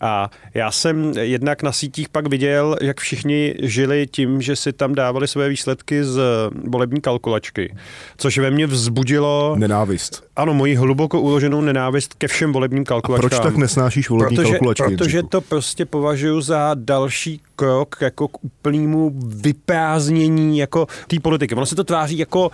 A 0.00 0.30
já 0.54 0.70
jsem 0.70 1.12
jednak 1.20 1.62
na 1.62 1.72
sítích 1.72 2.08
pak 2.08 2.28
viděl, 2.28 2.76
jak 2.82 3.00
všichni 3.00 3.54
žili 3.62 4.06
tím, 4.10 4.42
že 4.42 4.56
si 4.56 4.72
tam 4.72 4.94
dávali 4.94 5.28
své 5.28 5.48
výsledky 5.48 6.04
z 6.04 6.20
volební 6.68 7.00
kalkulačky, 7.00 7.74
což 8.16 8.38
ve 8.38 8.50
mně 8.50 8.66
vzbudilo, 8.66 9.54
Nenávist. 9.58 10.24
ano, 10.36 10.54
moji 10.54 10.74
hluboko 10.74 11.20
uloženou 11.20 11.60
nenávist 11.60 12.14
ke 12.14 12.28
všem 12.28 12.52
volebním 12.52 12.82
A 12.82 12.84
kalkulačkám. 12.84 13.30
proč 13.30 13.42
tak 13.42 13.56
nesnášíš 13.56 14.10
volební 14.10 14.36
protože, 14.36 14.50
kalkulačky? 14.50 14.96
protože 14.96 15.22
to 15.22 15.40
prostě 15.40 15.84
považuji 15.84 16.40
za 16.40 16.70
další 16.74 17.40
krok 17.56 17.96
jako 18.00 18.28
k 18.28 18.44
úplnému 18.44 19.12
vyprázdnění 19.26 20.58
jako 20.58 20.86
té 21.06 21.20
politiky. 21.20 21.54
Ono 21.54 21.66
se 21.66 21.76
to 21.76 21.84
tváří 21.84 22.18
jako, 22.18 22.50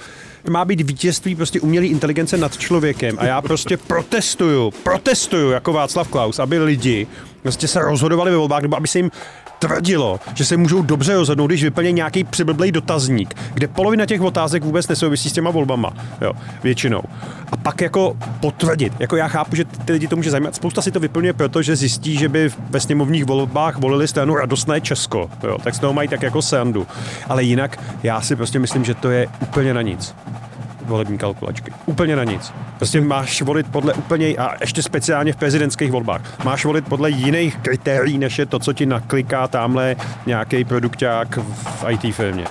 má 0.51 0.65
být 0.65 0.81
vítězství 0.81 1.35
prostě 1.35 1.61
umělé 1.61 1.87
inteligence 1.87 2.37
nad 2.37 2.59
člověkem 2.59 3.17
a 3.19 3.25
já 3.25 3.43
prostě 3.43 3.77
protestuju, 3.77 4.71
protestuju 4.71 5.51
jako 5.51 5.73
Václav 5.73 6.09
Klaus, 6.09 6.39
aby 6.39 6.59
lidi 6.59 7.07
prostě 7.43 7.69
se 7.69 7.81
rozhodovali 7.81 8.31
ve 8.31 8.37
volbách, 8.37 8.63
nebo 8.63 8.77
aby 8.77 8.89
se 8.89 8.99
jim 8.99 9.11
tvrdilo, 9.63 10.21
že 10.35 10.45
se 10.45 10.57
můžou 10.57 10.83
dobře 10.83 11.15
rozhodnout, 11.15 11.47
když 11.47 11.65
vyplní 11.65 11.93
nějaký 11.93 12.25
přiblblý 12.25 12.73
dotazník, 12.73 13.35
kde 13.55 13.69
polovina 13.69 14.07
těch 14.07 14.21
otázek 14.21 14.65
vůbec 14.65 14.89
nesouvisí 14.89 15.31
s 15.31 15.33
těma 15.33 15.51
volbama, 15.51 15.93
jo, 16.21 16.33
většinou. 16.63 17.03
A 17.53 17.57
pak 17.57 17.81
jako 17.81 18.17
potvrdit. 18.41 18.93
Jako 18.99 19.17
já 19.17 19.29
chápu, 19.29 19.57
že 19.57 19.65
ty 19.65 19.93
lidi 19.93 20.09
to 20.09 20.17
může 20.17 20.31
zajímat. 20.31 20.55
Spousta 20.55 20.83
si 20.83 20.91
to 20.91 21.01
vyplňuje 21.01 21.33
proto, 21.33 21.63
že 21.63 21.77
zjistí, 21.77 22.17
že 22.17 22.29
by 22.29 22.51
ve 22.71 22.81
sněmovních 22.81 23.25
volbách 23.25 23.79
volili 23.79 24.09
stranu 24.09 24.35
Radostné 24.35 24.81
Česko. 24.81 25.31
Jo, 25.43 25.59
tak 25.65 25.75
z 25.75 25.79
toho 25.79 25.93
mají 25.93 26.09
tak 26.09 26.23
jako 26.23 26.43
sandu. 26.43 26.87
Ale 27.29 27.43
jinak 27.43 27.79
já 28.03 28.21
si 28.21 28.37
prostě 28.37 28.59
myslím, 28.59 28.85
že 28.85 28.95
to 28.95 29.11
je 29.11 29.29
úplně 29.43 29.75
na 29.75 29.83
nic 29.83 30.15
volební 30.85 31.19
kalkulačky. 31.19 31.73
Úplně 31.87 32.17
na 32.17 32.25
nic. 32.25 32.53
Prostě 32.77 33.01
máš 33.01 33.43
volit 33.43 33.67
podle 33.71 33.95
úplně, 33.95 34.37
a 34.37 34.55
ještě 34.61 34.83
speciálně 34.83 35.33
v 35.33 35.37
prezidentských 35.37 35.93
volbách, 35.93 36.45
máš 36.45 36.65
volit 36.65 36.89
podle 36.89 37.11
jiných 37.11 37.57
kritérií, 37.57 38.19
než 38.19 38.39
je 38.39 38.47
to, 38.47 38.59
co 38.59 38.73
ti 38.73 38.87
nakliká 38.87 39.49
tamhle 39.49 39.97
nějaký 40.27 40.65
produkták 40.65 41.39
v 41.39 41.85
IT 41.91 42.15
firmě. 42.15 42.45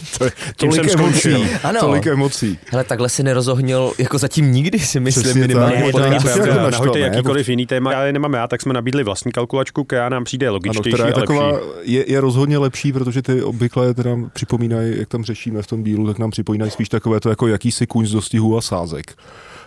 To 0.18 0.26
tolik 0.56 0.90
jsem 0.90 1.00
emocí. 1.00 1.46
Ano. 1.62 1.80
Tolik 1.80 2.06
emocí. 2.06 2.58
Hele, 2.70 2.84
takhle 2.84 3.08
si 3.08 3.22
nerozohnil 3.22 3.92
jako 3.98 4.18
zatím 4.18 4.52
nikdy 4.52 4.78
si 4.78 5.00
myslím 5.00 5.38
minimálně. 5.40 5.76
v 5.76 5.92
to 5.92 5.92
to 5.92 5.98
není 5.98 6.14
jako 6.14 6.28
pravda. 6.28 6.70
Nahoďte 6.70 6.98
ne? 6.98 7.04
jakýkoliv 7.06 7.48
jiný 7.48 7.66
téma. 7.66 7.92
Já 7.92 8.04
je 8.04 8.12
nemám 8.12 8.32
já, 8.34 8.48
tak 8.48 8.62
jsme 8.62 8.74
nabídli 8.74 9.04
vlastní 9.04 9.32
kalkulačku, 9.32 9.84
která 9.84 10.08
nám 10.08 10.24
přijde 10.24 10.46
Ano, 10.46 10.52
logičtější 10.52 10.94
která 10.94 11.06
je 11.06 11.12
a 11.14 11.20
taková, 11.20 11.46
lepší. 11.52 11.92
je, 11.92 12.04
je 12.12 12.20
rozhodně 12.20 12.58
lepší, 12.58 12.92
protože 12.92 13.22
ty 13.22 13.42
obvykle 13.42 13.94
teda 13.94 14.10
připomínají, 14.32 14.98
jak 14.98 15.08
tam 15.08 15.24
řešíme 15.24 15.62
v 15.62 15.66
tom 15.66 15.84
dílu, 15.84 16.06
tak 16.06 16.18
nám 16.18 16.30
připomínají 16.30 16.70
spíš 16.70 16.88
takové 16.88 17.20
to 17.20 17.28
jako 17.28 17.46
jakýsi 17.46 17.86
kůň 17.86 18.06
z 18.06 18.12
dostihu 18.12 18.56
a 18.58 18.60
sázek. 18.60 19.14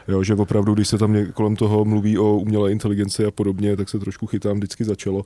Jo, 0.08 0.24
že 0.24 0.34
opravdu, 0.34 0.74
když 0.74 0.88
se 0.88 0.98
tam 0.98 1.18
kolem 1.34 1.56
toho 1.56 1.86
mluví 1.86 2.18
o 2.18 2.38
umělé 2.38 2.72
inteligenci 2.72 3.26
a 3.26 3.32
podobně, 3.32 3.76
tak 3.78 3.90
se 3.90 4.00
trošku 4.00 4.28
chytám 4.28 4.58
vždycky 4.58 4.84
začalo, 4.84 5.24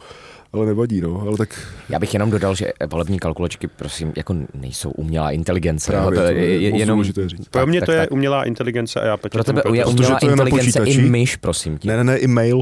ale 0.54 0.66
nevadí, 0.66 1.02
no, 1.02 1.24
ale 1.28 1.38
tak 1.38 1.68
Já 1.90 2.00
bych 2.00 2.14
jenom 2.14 2.32
dodal, 2.32 2.56
že 2.56 2.74
volební 2.92 3.20
kalkulačky, 3.20 3.68
prosím, 3.68 4.14
jako 4.18 4.36
nejsou 4.54 4.92
umělá 4.92 5.32
inteligence. 5.32 5.92
Právě, 5.92 6.20
jo, 6.64 6.72
to 6.72 6.78
je 6.78 6.86
moc 6.86 6.88
důležité 6.88 7.30
říct. 7.30 7.48
Pro 7.48 7.68
mě 7.68 7.80
tak, 7.80 7.86
to 7.86 7.92
je 7.92 8.00
tak. 8.00 8.12
umělá 8.12 8.44
inteligence 8.44 9.02
a 9.02 9.06
já 9.06 9.18
Pro 9.18 9.44
tebe 9.44 9.62
je 9.74 9.86
umělá 9.86 10.20
to 10.20 10.26
je 10.26 10.32
inteligence 10.32 10.84
i 10.84 11.02
myš, 11.02 11.36
prosím 11.36 11.78
tě. 11.78 11.88
ne, 11.88 11.98
ne, 11.98 12.04
ne, 12.04 12.18
i 12.18 12.28
mail. 12.28 12.62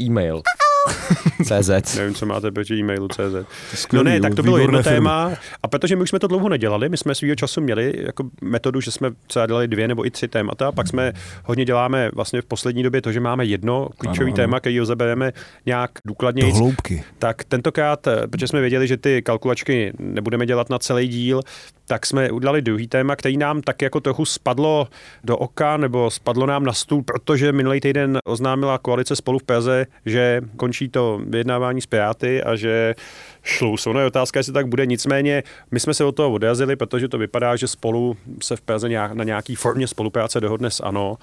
E-mail. 0.00 0.42
CZ. 1.44 1.96
Nevím, 1.96 2.14
co 2.14 2.26
máte 2.26 2.50
proti 2.50 2.74
e-mailu 2.74 3.08
CZ. 3.08 3.46
No 3.92 4.02
ne, 4.02 4.20
tak 4.20 4.34
to 4.34 4.42
bylo 4.42 4.58
jedno 4.58 4.82
firmy. 4.82 4.96
téma. 4.96 5.32
A 5.62 5.68
protože 5.68 5.96
my 5.96 6.02
už 6.02 6.08
jsme 6.08 6.18
to 6.18 6.26
dlouho 6.26 6.48
nedělali, 6.48 6.88
my 6.88 6.96
jsme 6.96 7.14
svýho 7.14 7.36
času 7.36 7.60
měli 7.60 7.92
jako 7.96 8.24
metodu, 8.40 8.80
že 8.80 8.90
jsme 8.90 9.10
třeba 9.26 9.46
dělali 9.46 9.68
dvě 9.68 9.88
nebo 9.88 10.06
i 10.06 10.10
tři 10.10 10.28
témata, 10.28 10.72
pak 10.72 10.88
jsme 10.88 11.12
hodně 11.44 11.64
děláme 11.64 12.10
vlastně 12.14 12.42
v 12.42 12.44
poslední 12.44 12.82
době 12.82 13.02
to, 13.02 13.12
že 13.12 13.20
máme 13.20 13.44
jedno 13.44 13.88
ano. 14.08 14.32
téma, 14.32 14.60
který 14.60 14.78
ho 14.78 14.86
zabereme 14.86 15.32
nějak 15.66 15.90
důkladně. 16.06 16.42
Do 16.42 16.54
hloubky. 16.54 17.04
Tak 17.18 17.44
tentokrát, 17.44 18.06
eh, 18.06 18.26
protože 18.26 18.48
jsme 18.48 18.60
věděli, 18.60 18.86
že 18.86 18.96
ty 18.96 19.22
kalkulačky 19.22 19.92
nebudeme 19.98 20.46
dělat 20.46 20.70
na 20.70 20.78
celý 20.78 21.08
díl, 21.08 21.42
tak 21.86 22.06
jsme 22.06 22.30
udělali 22.30 22.62
druhý 22.62 22.88
téma, 22.88 23.16
který 23.16 23.36
nám 23.36 23.60
tak 23.60 23.82
jako 23.82 24.00
trochu 24.00 24.24
spadlo 24.24 24.88
do 25.24 25.36
oka, 25.36 25.76
nebo 25.76 26.10
spadlo 26.10 26.46
nám 26.46 26.64
na 26.64 26.72
stůl, 26.72 27.02
protože 27.02 27.52
minulý 27.52 27.80
týden 27.80 28.18
oznámila 28.24 28.78
koalice 28.78 29.16
spolu 29.16 29.38
v 29.38 29.42
Praze, 29.42 29.86
že 30.06 30.40
končí 30.56 30.71
to 30.88 31.20
vyjednávání 31.26 31.80
s 31.80 31.86
Piráty 31.86 32.42
a 32.42 32.56
že 32.56 32.94
šlus. 33.42 33.86
Ono 33.86 34.00
je 34.00 34.06
otázka, 34.06 34.40
jestli 34.40 34.52
tak 34.52 34.66
bude. 34.66 34.86
Nicméně 34.86 35.42
my 35.70 35.80
jsme 35.80 35.94
se 35.94 36.04
od 36.04 36.12
toho 36.12 36.32
odrazili, 36.32 36.76
protože 36.76 37.08
to 37.08 37.18
vypadá, 37.18 37.56
že 37.56 37.68
spolu 37.68 38.16
se 38.42 38.56
v 38.56 38.60
Praze 38.60 38.88
na 39.12 39.24
nějaký 39.24 39.54
formě 39.54 39.86
spolupráce 39.86 40.40
dohodne 40.40 40.70
s 40.70 40.80
ANO. 40.80 41.18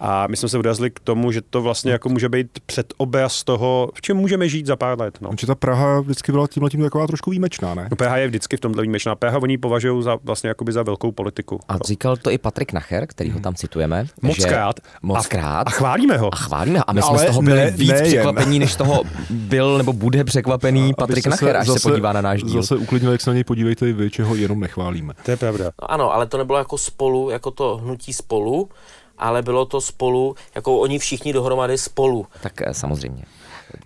A 0.00 0.26
my 0.26 0.36
jsme 0.36 0.48
se 0.48 0.58
odrazili 0.58 0.90
k 0.90 1.00
tomu, 1.00 1.32
že 1.32 1.40
to 1.50 1.62
vlastně 1.62 1.92
jako 1.92 2.08
může 2.08 2.28
být 2.28 2.46
předobraz 2.66 3.44
toho, 3.44 3.90
v 3.94 4.00
čem 4.02 4.16
můžeme 4.16 4.48
žít 4.48 4.66
za 4.66 4.76
pár 4.76 5.00
let. 5.00 5.18
No. 5.20 5.30
Že 5.40 5.46
ta 5.46 5.54
Praha 5.54 6.00
vždycky 6.00 6.32
byla 6.32 6.46
tímhle 6.46 6.70
tím 6.70 6.82
taková 6.82 7.06
trošku 7.06 7.30
výjimečná, 7.30 7.74
ne? 7.74 7.88
No, 7.90 7.96
PH 7.96 8.16
je 8.16 8.26
vždycky 8.28 8.56
v 8.56 8.60
tomhle 8.60 8.82
výjimečná. 8.82 9.14
PH 9.14 9.34
oni 9.42 9.58
považují 9.58 10.02
za 10.02 10.18
vlastně 10.24 10.48
jakoby 10.48 10.72
za 10.72 10.82
velkou 10.82 11.12
politiku. 11.12 11.60
A 11.68 11.78
říkal 11.78 12.16
to 12.16 12.30
i 12.30 12.38
Patrik 12.38 12.72
Nacher, 12.72 13.06
který 13.06 13.30
ho 13.30 13.40
tam 13.40 13.54
citujeme. 13.54 14.06
Moc 14.22 14.36
že- 14.36 14.48
krát. 14.48 14.76
Moc 15.02 15.18
A- 15.26 15.28
krát. 15.28 15.66
A 15.66 15.70
chválíme 15.70 16.16
ho. 16.16 16.34
A 16.34 16.36
chválíme 16.36 16.78
ho. 16.78 16.90
A 16.90 16.92
my 16.92 17.00
No, 17.00 17.06
jsme 17.06 17.18
z 17.18 17.20
ale 17.20 17.26
toho 17.28 17.42
byli 17.42 17.56
ne- 17.56 17.70
víc 17.70 17.90
nejen. 17.90 18.06
překvapení, 18.06 18.58
než 18.58 18.72
z 18.72 18.76
toho 18.76 19.02
byl 19.30 19.78
nebo 19.78 19.92
bude 19.92 20.24
překvapený 20.24 20.94
Patrik 20.94 21.26
Abyste 21.26 21.30
Nacher, 21.46 21.56
až 21.56 21.68
se 21.68 21.88
podívá 21.90 22.12
na 22.12 22.20
náš 22.20 22.42
díl. 22.42 22.62
Zase 22.62 22.76
uklidnil, 22.76 23.12
jak 23.12 23.20
se 23.20 23.30
na 23.30 23.34
něj 23.34 23.44
podívejte 23.44 23.88
i 23.88 23.92
vy, 23.92 24.10
čeho 24.10 24.34
jenom 24.34 24.60
nechválíme. 24.60 25.14
To 25.24 25.30
je 25.30 25.36
pravda. 25.36 25.64
No 25.64 25.90
ano, 25.90 26.12
ale 26.14 26.26
to 26.26 26.38
nebylo 26.38 26.58
jako 26.58 26.78
spolu, 26.78 27.30
jako 27.30 27.50
to 27.50 27.76
hnutí 27.76 28.12
spolu, 28.12 28.68
ale 29.18 29.42
bylo 29.42 29.64
to 29.64 29.80
spolu, 29.80 30.36
jako 30.54 30.78
oni 30.78 30.98
všichni 30.98 31.32
dohromady 31.32 31.78
spolu. 31.78 32.26
Tak 32.42 32.62
eh, 32.62 32.74
samozřejmě. 32.74 33.24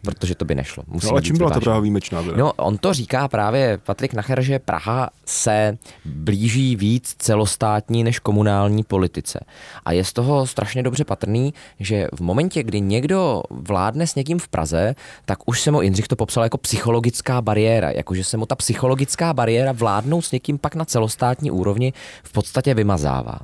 Protože 0.02 0.34
to 0.34 0.44
by 0.44 0.54
nešlo. 0.54 0.84
No, 0.86 0.94
Musíme 0.94 1.10
ale 1.10 1.22
čím 1.22 1.38
byla 1.38 1.50
ta. 1.50 1.60
Praha 1.60 1.80
výjimečná? 1.80 2.22
Teda? 2.22 2.36
No, 2.36 2.52
on 2.52 2.78
to 2.78 2.92
říká 2.92 3.28
právě 3.28 3.78
Patrik 3.78 4.14
Nacher, 4.14 4.42
že 4.42 4.58
Praha 4.58 5.10
se 5.26 5.78
blíží 6.04 6.76
víc 6.76 7.14
celostátní 7.18 8.04
než 8.04 8.18
komunální 8.18 8.82
politice. 8.82 9.40
A 9.84 9.92
je 9.92 10.04
z 10.04 10.12
toho 10.12 10.46
strašně 10.46 10.82
dobře 10.82 11.04
patrný, 11.04 11.54
že 11.80 12.08
v 12.14 12.20
momentě, 12.20 12.62
kdy 12.62 12.80
někdo 12.80 13.42
vládne 13.50 14.06
s 14.06 14.14
někým 14.14 14.38
v 14.38 14.48
Praze, 14.48 14.94
tak 15.24 15.38
už 15.46 15.60
se 15.60 15.70
mu 15.70 15.82
Jindřich 15.82 16.08
to 16.08 16.16
popsal 16.16 16.42
jako 16.42 16.58
psychologická 16.58 17.40
bariéra, 17.40 17.90
jakože 17.90 18.24
se 18.24 18.36
mu 18.36 18.46
ta 18.46 18.54
psychologická 18.54 19.32
bariéra 19.32 19.72
vládnout 19.72 20.22
s 20.22 20.32
někým 20.32 20.58
pak 20.58 20.74
na 20.74 20.84
celostátní 20.84 21.50
úrovni 21.50 21.92
v 22.22 22.32
podstatě 22.32 22.74
vymazává. 22.74 23.38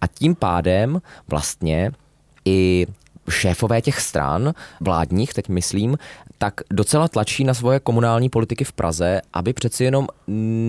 A 0.00 0.06
tím 0.06 0.34
pádem 0.34 1.02
vlastně 1.28 1.92
i 2.44 2.86
šéfové 3.30 3.82
těch 3.82 4.00
stran 4.00 4.54
vládních, 4.80 5.34
teď 5.34 5.48
myslím, 5.48 5.98
tak 6.38 6.54
docela 6.70 7.08
tlačí 7.08 7.44
na 7.44 7.54
svoje 7.54 7.80
komunální 7.80 8.28
politiky 8.28 8.64
v 8.64 8.72
Praze, 8.72 9.20
aby 9.32 9.52
přeci 9.52 9.84
jenom 9.84 10.06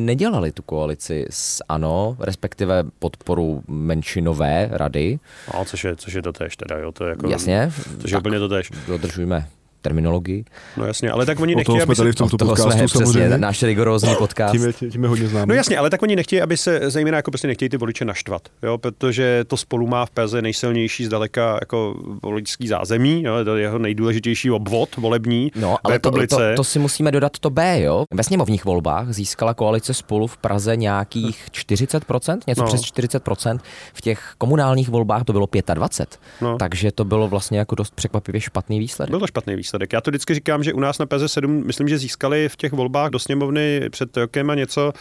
nedělali 0.06 0.52
tu 0.52 0.62
koalici 0.62 1.26
s 1.30 1.64
ANO, 1.70 2.18
respektive 2.20 2.84
podporu 3.00 3.64
menšinové 3.68 4.70
rady. 4.72 5.20
No, 5.54 5.66
což 5.66 5.84
je, 5.84 5.96
což 5.96 6.14
je 6.14 6.22
to 6.22 6.34
tež 6.34 6.58
teda, 6.58 6.78
jo, 6.78 6.92
to 6.92 7.04
je 7.04 7.10
jako... 7.10 7.30
Jasně, 7.30 7.72
Což 8.02 8.12
je 8.12 8.18
úplně 8.18 8.40
to 8.40 8.50
tež. 8.50 8.72
dodržujeme 8.88 9.48
terminologii. 9.86 10.46
No 10.78 10.86
jasně, 10.86 11.12
ale 11.12 11.26
tak 11.26 11.40
oni 11.40 11.56
nechtějí, 11.56 11.82
aby 11.82 11.96
tady 11.96 12.10
se... 12.10 12.14
v 12.14 12.16
tomto 12.16 12.38
podcastu 12.38 12.72
jsme 12.72 12.86
přesně 12.86 13.06
samozřejmě. 13.06 13.38
náš 13.38 13.64
rigorózní 13.64 14.16
podcast. 14.16 14.52
Tím 14.52 14.64
je, 14.64 14.74
tím 14.74 15.04
je 15.04 15.10
hodně 15.10 15.28
známý. 15.28 15.50
No 15.50 15.56
jasně, 15.56 15.78
ale 15.78 15.90
tak 15.90 16.02
oni 16.02 16.16
nechtějí, 16.16 16.42
aby 16.42 16.58
se, 16.58 16.80
zejména 16.90 17.18
jako 17.18 17.32
prostě 17.32 17.48
nechtějí 17.48 17.70
ty 17.70 17.78
voliče 17.78 18.06
naštvat, 18.06 18.42
jo, 18.64 18.78
protože 18.78 19.44
to 19.48 19.58
spolu 19.58 19.88
má 19.88 20.06
v 20.06 20.10
Praze 20.10 20.42
nejsilnější 20.42 21.06
zdaleka 21.06 21.58
jako 21.62 21.96
voličský 22.24 22.68
zázemí, 22.68 23.24
jo, 23.24 23.34
to 23.44 23.56
je 23.56 23.62
jeho 23.62 23.80
nejdůležitější 23.80 24.52
obvod 24.52 24.96
volební 24.98 25.52
No, 25.56 25.78
ale 25.84 26.00
to, 26.00 26.12
to, 26.12 26.38
to, 26.56 26.64
si 26.64 26.80
musíme 26.80 27.12
dodat 27.12 27.40
to 27.40 27.50
B, 27.50 27.82
jo. 27.82 28.06
Ve 28.14 28.24
sněmovních 28.24 28.66
volbách 28.66 29.14
získala 29.14 29.54
koalice 29.54 29.94
spolu 29.94 30.28
v 30.28 30.38
Praze 30.38 30.76
nějakých 30.76 31.46
40%, 31.52 32.40
něco 32.48 32.62
No. 32.62 32.68
přes 32.68 32.82
40%. 32.82 33.60
V 33.94 34.02
těch 34.02 34.34
komunálních 34.38 34.90
volbách 34.90 35.24
to 35.24 35.34
bylo 35.34 35.46
25%. 35.46 36.06
No. 36.42 36.58
Takže 36.58 36.92
to 36.92 37.06
bylo 37.06 37.28
vlastně 37.28 37.60
jako 37.60 37.76
dost 37.76 37.96
překvapivě 37.96 38.42
špatný 38.42 38.80
výsledek. 38.80 39.10
Byl 39.10 39.20
to 39.20 39.28
špatný 39.28 39.56
výsledek. 39.56 39.75
Já 39.94 40.02
to 40.02 40.12
vždycky 40.12 40.34
říkám, 40.34 40.64
že 40.64 40.74
u 40.74 40.80
nás 40.80 41.00
na 41.00 41.06
Praze 41.06 41.28
7, 41.28 41.64
myslím, 41.66 41.88
že 41.88 41.98
získali 41.98 42.50
v 42.50 42.56
těch 42.56 42.72
volbách 42.72 43.10
do 43.10 43.20
sněmovny 43.20 43.82
před 43.90 44.18
rokem 44.18 44.50
a 44.50 44.56
něco, 44.56 44.94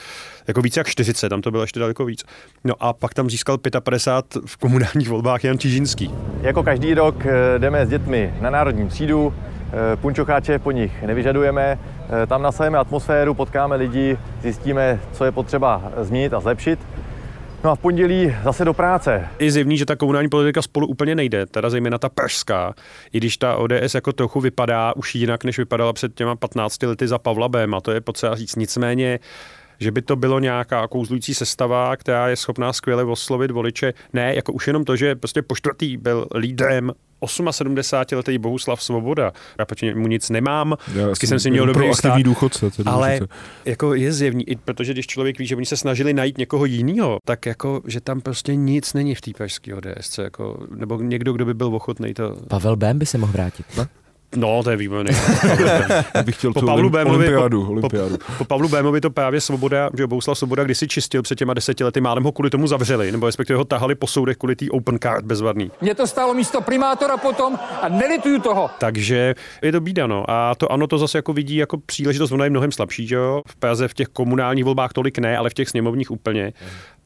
jako 0.49 0.63
více 0.63 0.81
jak 0.81 0.87
40, 0.87 1.29
tam 1.29 1.43
to 1.43 1.51
bylo 1.51 1.63
ještě 1.63 1.81
daleko 1.81 2.05
víc. 2.05 2.25
No 2.65 2.75
a 2.81 2.93
pak 2.93 3.15
tam 3.15 3.31
získal 3.31 3.59
55 3.59 4.43
v 4.47 4.57
komunálních 4.57 5.09
volbách 5.09 5.45
Jan 5.45 5.59
Čižinský. 5.59 6.11
Jako 6.41 6.63
každý 6.63 6.95
rok 6.95 7.27
eh, 7.27 7.59
jdeme 7.59 7.87
s 7.87 7.89
dětmi 7.89 8.35
na 8.41 8.51
národní 8.51 8.89
třídu, 8.89 9.35
eh, 9.35 9.97
punčocháče 9.97 10.59
po 10.59 10.71
nich 10.71 11.03
nevyžadujeme, 11.03 11.79
eh, 12.23 12.27
tam 12.27 12.43
nasajeme 12.43 12.79
atmosféru, 12.79 13.35
potkáme 13.35 13.77
lidi, 13.77 14.19
zjistíme, 14.43 15.01
co 15.13 15.25
je 15.25 15.33
potřeba 15.33 15.83
změnit 16.01 16.35
a 16.35 16.41
zlepšit. 16.41 16.79
No 17.65 17.71
a 17.71 17.75
v 17.75 17.79
pondělí 17.79 18.35
zase 18.45 18.65
do 18.65 18.75
práce. 18.75 19.29
Je 19.39 19.53
zjevný, 19.53 19.79
že 19.79 19.87
ta 19.87 19.97
komunální 19.97 20.29
politika 20.29 20.63
spolu 20.63 20.87
úplně 20.87 21.15
nejde, 21.15 21.47
teda 21.47 21.71
zejména 21.71 21.99
ta 21.99 22.09
pražská, 22.09 22.75
i 23.13 23.19
když 23.19 23.37
ta 23.37 23.57
ODS 23.57 23.95
jako 23.95 24.13
trochu 24.13 24.41
vypadá 24.41 24.97
už 24.97 25.15
jinak, 25.15 25.45
než 25.45 25.59
vypadala 25.59 25.93
před 25.93 26.15
těma 26.15 26.37
15 26.37 26.83
lety 26.83 27.09
za 27.09 27.19
Pavla 27.19 27.49
Bem, 27.49 27.75
a 27.75 27.81
to 27.81 27.91
je 27.91 28.01
potřeba 28.01 28.37
říct. 28.37 28.57
Nicméně 28.57 29.19
že 29.81 29.91
by 29.91 30.03
to 30.03 30.17
bylo 30.17 30.39
nějaká 30.39 30.89
kouzlující 30.89 31.35
sestava, 31.35 31.97
která 31.97 32.29
je 32.29 32.37
schopná 32.37 32.73
skvěle 32.73 33.05
oslovit 33.05 33.51
voliče. 33.51 33.95
Ne, 34.13 34.35
jako 34.35 34.53
už 34.53 34.67
jenom 34.67 34.85
to, 34.85 34.97
že 34.97 35.15
prostě 35.15 35.43
po 35.43 35.57
čtvrtý 35.57 35.97
byl 35.97 36.27
lídrem 36.39 36.93
78 37.27 38.17
letý 38.17 38.39
Bohuslav 38.39 38.83
Svoboda. 38.83 39.33
Já 39.59 39.65
proti 39.65 39.95
mu 39.95 40.07
nic 40.09 40.31
nemám, 40.31 40.77
Já 40.95 41.07
vždycky 41.07 41.27
jsem 41.27 41.41
si 41.41 41.51
měl 41.51 41.67
dobrý 41.67 41.91
vztah. 41.93 42.23
důchodce. 42.23 42.71
Tedy 42.71 42.91
Ale 42.91 43.13
důchodce. 43.13 43.35
jako 43.65 43.95
je 43.95 44.13
zjevný, 44.13 44.49
i 44.49 44.57
protože 44.57 44.93
když 44.93 45.07
člověk 45.07 45.39
ví, 45.39 45.47
že 45.47 45.57
oni 45.57 45.67
se 45.67 45.77
snažili 45.77 46.13
najít 46.15 46.39
někoho 46.39 46.65
jiného, 46.65 47.19
tak 47.25 47.47
jako, 47.47 47.83
že 47.87 48.01
tam 48.01 48.21
prostě 48.21 48.55
nic 48.57 48.93
není 48.95 49.15
v 49.15 49.21
té 49.21 49.31
pražské 49.37 49.75
ODS, 49.75 50.19
jako, 50.19 50.67
nebo 50.77 50.99
někdo, 51.01 51.33
kdo 51.33 51.45
by 51.45 51.55
byl 51.55 51.67
ochotný 51.75 52.15
to... 52.15 52.37
Pavel 52.49 52.77
Bém 52.77 52.99
by 52.99 53.07
se 53.07 53.19
mohl 53.19 53.33
vrátit. 53.33 53.67
No? 53.77 53.87
No, 54.37 54.63
to 54.63 54.71
je 54.71 54.77
výborný. 54.77 55.11
Já 56.15 56.23
bych 56.23 56.37
chtěl 56.37 56.53
po 56.53 56.61
tu 56.61 56.67
Pavlu 56.67 56.91
Bémovi, 56.91 57.17
olympiádu. 57.17 57.65
po, 57.65 57.71
olympiádu. 57.71 58.17
Po, 58.19 58.33
po 58.39 58.45
Pavlu 58.45 58.69
Bémovi 58.69 59.01
to 59.01 59.11
právě 59.11 59.41
Svoboda, 59.41 59.91
že 59.99 60.07
Bouslav 60.07 60.39
Svoboda 60.39 60.65
kdysi 60.65 60.89
čistil 60.89 61.23
před 61.23 61.39
těma 61.39 61.55
deseti 61.55 61.85
lety, 61.85 62.01
málem 62.01 62.25
ho 62.25 62.33
kvůli 62.33 62.51
tomu 62.51 62.67
zavřeli, 62.67 63.13
nebo 63.13 63.27
respektive 63.27 63.57
ho 63.57 63.65
tahali 63.65 63.95
po 63.95 64.07
soudech 64.07 64.37
kvůli 64.37 64.57
té 64.57 64.67
open 64.71 64.99
card 65.03 65.25
bezvadný. 65.25 65.71
Mě 65.81 65.95
to 65.95 66.07
stálo 66.07 66.35
místo 66.35 66.61
primátora 66.61 67.17
potom 67.17 67.59
a 67.83 67.89
nelituju 67.89 68.39
toho. 68.41 68.71
Takže 68.79 69.35
je 69.63 69.73
to 69.73 69.81
bída, 69.81 70.07
no. 70.07 70.25
A 70.31 70.55
to 70.55 70.73
ano, 70.73 70.87
to 70.87 70.99
zase 70.99 71.19
jako 71.19 71.33
vidí 71.33 71.57
jako 71.57 71.79
příležitost, 71.79 72.33
ona 72.33 72.45
je 72.45 72.51
mnohem 72.51 72.73
slabší, 72.73 73.07
že 73.07 73.15
jo. 73.15 73.43
V 73.47 73.57
Praze 73.57 73.89
v 73.89 73.95
těch 73.95 74.09
komunálních 74.09 74.65
volbách 74.65 74.93
tolik 74.93 75.19
ne, 75.19 75.39
ale 75.39 75.51
v 75.51 75.55
těch 75.55 75.69
sněmovních 75.69 76.11
úplně. 76.11 76.53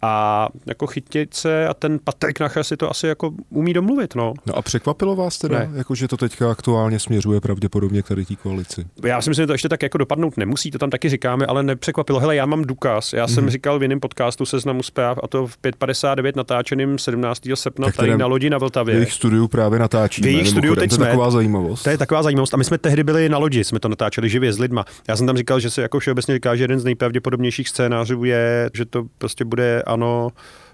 A 0.03 0.49
jako 0.67 0.87
chytit 0.87 1.35
se 1.35 1.69
a 1.69 1.75
ten 1.75 1.99
Patrik 2.05 2.41
Nacher 2.41 2.65
si 2.65 2.77
to 2.77 2.91
asi 2.91 3.07
jako 3.07 3.33
umí 3.51 3.73
domluvit, 3.73 4.15
no. 4.15 4.35
No 4.47 4.57
a 4.57 4.63
překvapilo 4.63 5.17
vás 5.17 5.39
teda, 5.39 5.59
Ne. 5.59 5.71
jako, 5.75 5.95
že 5.95 6.09
to 6.09 6.17
teďka 6.17 6.51
aktuálně 6.51 6.99
směřuje 6.99 7.41
pravděpodobně 7.41 8.03
k 8.03 8.09
tady 8.09 8.25
té 8.25 8.37
koalici? 8.37 8.87
Já 9.05 9.23
si 9.23 9.31
myslím, 9.31 9.43
že 9.43 9.47
to 9.47 9.53
ještě 9.53 9.69
tak 9.69 9.83
jako 9.83 9.99
dopadnout 9.99 10.37
nemusí, 10.37 10.71
to 10.71 10.79
tam 10.79 10.91
taky 10.91 11.09
říkáme, 11.09 11.47
ale 11.47 11.63
nepřekvapilo. 11.63 12.21
Hele, 12.21 12.37
já 12.37 12.47
mám 12.47 12.63
důkaz. 12.65 13.13
Já 13.13 13.25
Mhm. 13.27 13.35
jsem 13.35 13.51
říkal 13.51 13.79
v 13.79 13.83
jiném 13.83 14.01
podcastu 14.01 14.47
seznamu 14.47 14.83
zpráv, 14.83 15.19
a 15.23 15.29
to 15.29 15.47
v 15.47 15.59
5.59 15.59 16.37
natáčeným 16.37 16.99
17. 16.99 17.57
srpna 17.57 17.87
Tak 17.87 17.97
tady 17.97 18.17
na 18.17 18.27
lodi 18.27 18.51
na 18.51 18.59
V 18.59 18.61
Vltavě. 18.61 18.95
jejich 18.95 19.13
studiu 19.13 19.49
právě 19.49 19.79
natáčíme. 19.79 20.29
V 20.29 20.31
jejich 20.31 20.49
studiu 20.49 20.75
teď 20.75 20.91
to 20.91 20.95
je 20.95 20.97
jsme. 20.97 21.07
taková 21.07 21.31
zajímavost. 21.31 21.83
To 21.83 21.91
je 21.91 21.99
taková 21.99 22.23
zajímavost. 22.23 22.55
A 22.55 22.57
my 22.57 22.65
jsme 22.65 22.79
tehdy 22.79 23.05
byli 23.05 23.29
na 23.29 23.39
lodi, 23.39 23.65
jsme 23.65 23.81
to 23.81 23.89
natáčeli 23.89 24.29
živě 24.29 24.53
s 24.53 24.59
lidma. 24.59 24.85
Já 25.09 25.17
jsem 25.17 25.27
tam 25.27 25.37
říkal, 25.37 25.61
že 25.61 25.71
se 25.71 25.83
jako 25.83 25.99
všeobecně 25.99 26.35
říká, 26.35 26.57
že 26.57 26.65
jeden 26.65 26.81
z 26.81 26.85
nejpravděpodobnějších 26.85 27.69
scénářů 27.69 28.25
je, 28.25 28.71
že 28.75 28.85
to 28.85 29.05
prostě 29.19 29.45
bude 29.45 29.83
ano 29.89 30.29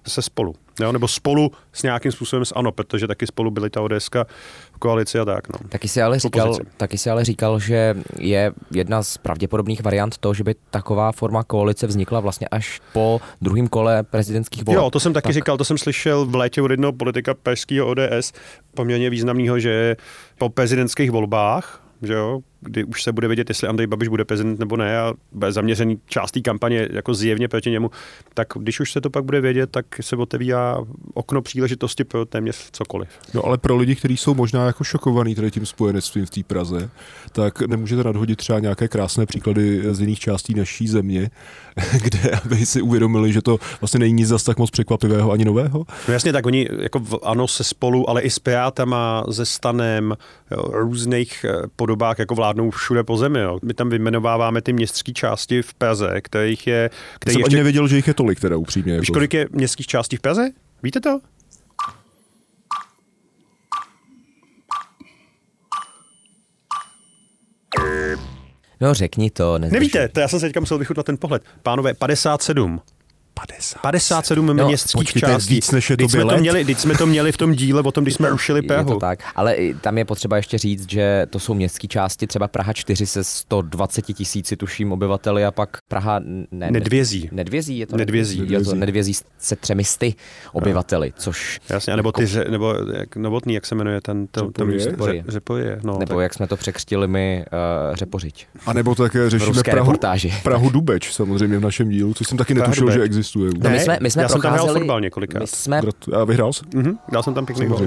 se 0.07 0.23
spolu. 0.23 0.55
Jo? 0.81 0.93
Nebo 0.93 1.09
spolu 1.09 1.53
s 1.73 1.83
nějakým 1.83 2.13
způsobem 2.13 2.45
s 2.45 2.53
ano, 2.57 2.73
protože 2.73 3.07
taky 3.07 3.27
spolu 3.27 3.51
byly 3.51 3.71
ta 3.71 3.81
ODSka 3.81 4.25
v 4.73 4.79
koalici 4.79 5.19
a 5.19 5.25
tak. 5.25 5.49
No. 5.49 5.69
Taky 5.69 5.89
si, 5.89 6.03
ale 6.03 6.19
říkal, 6.19 6.59
taky 6.77 6.99
si 6.99 7.11
ale 7.11 7.25
říkal, 7.25 7.59
že 7.59 7.95
je 8.19 8.53
jedna 8.71 9.03
z 9.03 9.19
pravděpodobných 9.19 9.83
variant 9.83 10.19
to, 10.19 10.35
že 10.35 10.45
by 10.45 10.55
taková 10.71 11.13
forma 11.13 11.45
koalice 11.45 11.87
vznikla 11.87 12.21
vlastně 12.21 12.49
až 12.49 12.81
po 12.93 13.21
druhém 13.41 13.69
kole 13.69 14.03
prezidentských 14.03 14.65
voleb. 14.65 14.83
Jo, 14.83 14.91
to 14.91 15.01
jsem 15.01 15.13
taky 15.13 15.29
tak. 15.29 15.35
říkal, 15.35 15.57
to 15.57 15.65
jsem 15.65 15.79
slyšel 15.79 16.27
v 16.27 16.35
létě 16.35 16.63
od 16.63 16.71
jednoho 16.71 16.93
politika 16.93 17.35
pražského 17.35 17.87
ODS, 17.87 18.33
poměrně 18.75 19.11
významného, 19.11 19.59
že 19.59 19.97
po 20.39 20.49
prezidentských 20.49 21.11
volbách, 21.11 21.83
že 22.03 22.13
jo, 22.13 22.41
kdy 22.65 22.85
už 22.85 23.03
se 23.03 23.13
bude 23.13 23.29
vědět, 23.29 23.49
jestli 23.49 23.69
Andrej 23.69 23.87
Babiš 23.87 24.09
bude 24.09 24.25
prezident 24.25 24.59
nebo 24.59 24.77
ne 24.77 24.99
a 24.99 25.15
bude 25.33 25.53
zaměřený 25.53 26.01
část 26.07 26.31
té 26.31 26.41
kampaně 26.41 26.89
jako 26.93 27.15
zjevně 27.15 27.49
proti 27.49 27.71
němu, 27.71 27.91
tak 28.35 28.49
když 28.59 28.81
už 28.81 28.93
se 28.93 29.01
to 29.01 29.11
pak 29.11 29.25
bude 29.25 29.41
vědět, 29.41 29.71
tak 29.71 29.87
se 30.01 30.17
otevírá 30.17 30.79
okno 31.15 31.43
příležitosti 31.43 32.05
pro 32.05 32.25
téměř 32.25 32.71
cokoliv. 32.71 33.09
No 33.35 33.45
ale 33.45 33.59
pro 33.59 33.77
lidi, 33.77 33.97
kteří 33.97 34.17
jsou 34.17 34.35
možná 34.35 34.67
jako 34.67 34.85
šokovaní 34.85 35.35
tady 35.35 35.51
tím 35.51 35.67
spojenectvím 35.67 36.27
v 36.27 36.31
té 36.31 36.43
Praze, 36.43 36.91
tak 37.33 37.61
nemůžete 37.61 38.05
nadhodit 38.05 38.39
třeba 38.39 38.59
nějaké 38.59 38.89
krásné 38.89 39.27
příklady 39.27 39.83
z 39.95 40.01
jiných 40.01 40.19
částí 40.19 40.55
naší 40.55 40.89
země, 40.89 41.31
kde 42.03 42.31
aby 42.45 42.67
si 42.67 42.83
uvědomili, 42.83 43.33
že 43.33 43.43
to 43.43 43.59
vlastně 43.81 44.01
není 44.01 44.13
nic 44.13 44.29
zas 44.29 44.43
tak 44.43 44.59
moc 44.59 44.71
překvapivého 44.71 45.33
ani 45.33 45.45
nového. 45.45 45.85
No 46.09 46.15
jasně, 46.15 46.33
tak 46.33 46.47
oni 46.47 46.69
jako 46.79 46.99
v, 46.99 47.19
ano 47.23 47.49
se 47.49 47.65
spolu, 47.65 48.11
ale 48.11 48.23
i 48.23 48.31
s 48.31 48.39
Pirátama, 48.39 49.25
ze 49.29 49.47
Stanem, 49.47 50.15
jo, 50.51 50.63
různých 50.73 51.45
eh, 51.45 51.63
podobách 51.77 52.19
jako 52.19 52.35
vládnou 52.35 52.54
všude 52.71 53.05
po 53.05 53.17
zemi. 53.17 53.41
Jo. 53.41 53.59
My 53.63 53.75
tam 53.75 53.91
vyjmenováváme 53.91 54.63
ty 54.63 54.73
městské 54.73 55.13
části 55.13 55.63
v 55.63 55.75
Praze, 55.75 56.21
kterých 56.21 56.67
je... 56.67 56.91
Který 57.19 57.33
Jsem 57.33 57.41
ještě, 57.41 57.49
ani 57.49 57.57
nevěděl, 57.57 57.89
že 57.89 57.97
jich 57.97 58.09
je 58.09 58.15
tolik 58.15 58.41
teda 58.41 58.57
upřímně. 58.57 59.01
víš, 59.01 59.09
Jako. 59.09 59.13
kolik 59.17 59.35
je 59.35 59.49
městských 59.51 59.87
částí 59.87 60.17
v 60.17 60.21
Praze? 60.21 60.49
Víte 60.83 61.01
to? 61.01 61.21
No 68.81 68.95
řekni 68.95 69.31
to. 69.31 69.59
Nezdržuj. 69.59 69.81
Nevíte, 69.81 70.09
to 70.09 70.21
já 70.21 70.29
jsem 70.29 70.41
se 70.41 70.47
teďka 70.47 70.61
musel 70.61 70.79
vychutnat 70.79 71.07
ten 71.07 71.17
pohled. 71.17 71.43
Pánové, 71.63 71.95
57. 71.95 72.81
50. 73.35 73.81
57 73.83 74.47
No, 74.57 74.67
městských 74.67 74.93
počkejte, 74.99 75.27
částí. 75.27 75.55
víc 75.55 75.71
než 75.71 75.91
je 75.91 75.97
Teď 75.97 76.11
jsme 76.11 76.25
to 76.25 76.37
měli, 76.37 76.65
teď 76.65 76.79
jsme 76.79 76.95
to 76.95 77.07
měli 77.07 77.33
v 77.33 77.37
tom 77.37 77.53
díle 77.53 77.83
o 77.83 77.93
tom, 77.93 78.05
když 78.05 78.15
jsme 78.15 78.31
rušili 78.31 78.59
Je 78.59 78.63
to 78.63 78.69
Prahu. 78.69 78.99
tak, 79.01 79.19
ale 79.37 79.55
i 79.55 79.75
tam 79.75 79.99
je 79.99 80.05
potřeba 80.05 80.37
ještě 80.37 80.59
říct, 80.59 80.91
že 80.91 81.27
to 81.31 81.39
jsou 81.39 81.55
městské 81.55 81.89
části, 81.89 82.27
třeba 82.27 82.49
Praha 82.49 82.73
4 82.73 83.07
se 83.07 83.25
120 83.25 84.03
tisíci 84.03 84.57
tuším 84.57 84.93
obyvateli 84.93 85.45
a 85.45 85.51
pak 85.51 85.77
Praha 85.89 86.19
ne, 86.51 86.71
Nedvězí. 86.71 87.29
Nedvězí 87.33 87.79
je 87.79 87.87
to 87.87 87.97
Nedvězí. 87.97 88.39
Je 88.39 88.45
to 88.47 88.53
Nedvězí. 88.53 88.79
nedvězí 88.79 89.13
se 89.39 89.57
třemi 89.57 89.85
sty 89.85 90.15
obyvateli, 90.53 91.13
což 91.19 91.61
Jasně, 91.69 91.97
nebo 91.97 92.13
ty, 92.13 92.27
ře, 92.27 92.45
nebo 92.51 92.75
jak, 92.95 93.17
novotný, 93.17 93.55
jak 93.55 93.67
se 93.67 93.75
jmenuje 93.75 94.01
ten, 94.01 94.27
to, 94.27 94.41
to 94.41 94.47
Řeporyje? 94.47 94.75
místo? 94.77 94.91
Řeporyje. 94.91 95.23
Ře- 95.23 95.31
Řeporyje, 95.33 95.81
no. 95.85 95.99
nebo 95.99 96.15
tak, 96.15 96.23
jak 96.23 96.35
jsme 96.35 96.47
to 96.47 96.57
překřtili 96.57 97.09
my 97.09 97.45
uh, 97.91 97.97
Řepořiť. 97.97 98.47
A 98.67 98.73
nebo 98.73 98.95
také 98.95 99.31
řešíme 99.31 99.49
ruské 99.53 99.71
Prahu, 99.71 99.87
reportáži. 99.91 100.35
Prahu 100.43 100.71
Dubeč 100.71 101.13
samozřejmě 101.13 101.59
v 101.59 101.61
našem 101.61 101.89
dílu, 101.89 102.15
což 102.15 102.27
jsem 102.29 102.39
taky 102.39 102.55
netušil, 102.55 102.91
že 102.91 103.03
existuje. 103.03 103.24
No, 103.63 103.71
my 103.71 103.81
jsme, 103.81 103.99
my 104.01 104.11
jsme 104.11 104.23
já 104.23 104.29
jsem 104.29 104.41
tam 104.41 104.53
hrál 104.53 104.59
procházeli, 104.59 104.81
fotbal 104.81 105.01
několikrát. 105.01 105.41
My 105.41 105.47
jsme, 105.47 105.81
A 106.21 106.25
vyhrál 106.25 106.53
jsi? 106.53 106.65
Mhm, 106.75 106.99
dal 107.13 107.23
jsem 107.23 107.35
tam 107.35 107.47
pěkný 107.47 107.67
gol. 107.67 107.79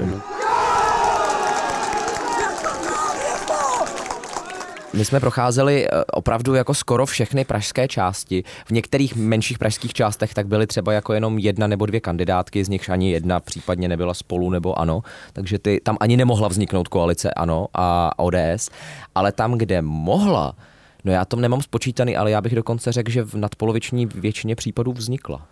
My 4.92 5.04
jsme 5.04 5.20
procházeli 5.20 5.86
eh, 5.86 6.04
opravdu 6.12 6.54
jako 6.54 6.74
skoro 6.74 7.06
všechny 7.06 7.44
pražské 7.44 7.88
části. 7.88 8.44
V 8.66 8.70
některých 8.70 9.16
menších 9.16 9.58
pražských 9.58 9.92
částech 9.92 10.34
tak 10.34 10.46
byly 10.46 10.66
třeba 10.66 10.92
jako 10.92 11.12
jenom 11.12 11.38
jedna 11.38 11.66
nebo 11.66 11.86
dvě 11.86 12.00
kandidátky, 12.00 12.64
z 12.64 12.68
nichž 12.68 12.88
ani 12.88 13.10
jedna 13.10 13.40
případně 13.40 13.88
nebyla 13.88 14.14
spolu 14.14 14.50
nebo 14.50 14.78
ano, 14.78 15.02
takže 15.32 15.58
ty, 15.58 15.80
tam 15.84 15.96
ani 16.00 16.16
nemohla 16.16 16.48
vzniknout 16.48 16.88
koalice 16.88 17.30
ano 17.30 17.66
a 17.74 18.18
ODS, 18.18 18.70
ale 19.14 19.32
tam, 19.32 19.52
kde 19.58 19.82
mohla, 19.82 20.54
no 21.08 21.14
já 21.14 21.24
to 21.24 21.36
nemám 21.36 21.62
spočítaný, 21.62 22.16
ale 22.16 22.30
já 22.30 22.40
bych 22.40 22.54
dokonce 22.54 22.92
řekl, 22.92 23.10
že 23.10 23.22
v 23.22 23.34
nadpoloviční 23.34 24.06
většině 24.06 24.56
případů 24.56 24.92
vznikla. 24.92 25.46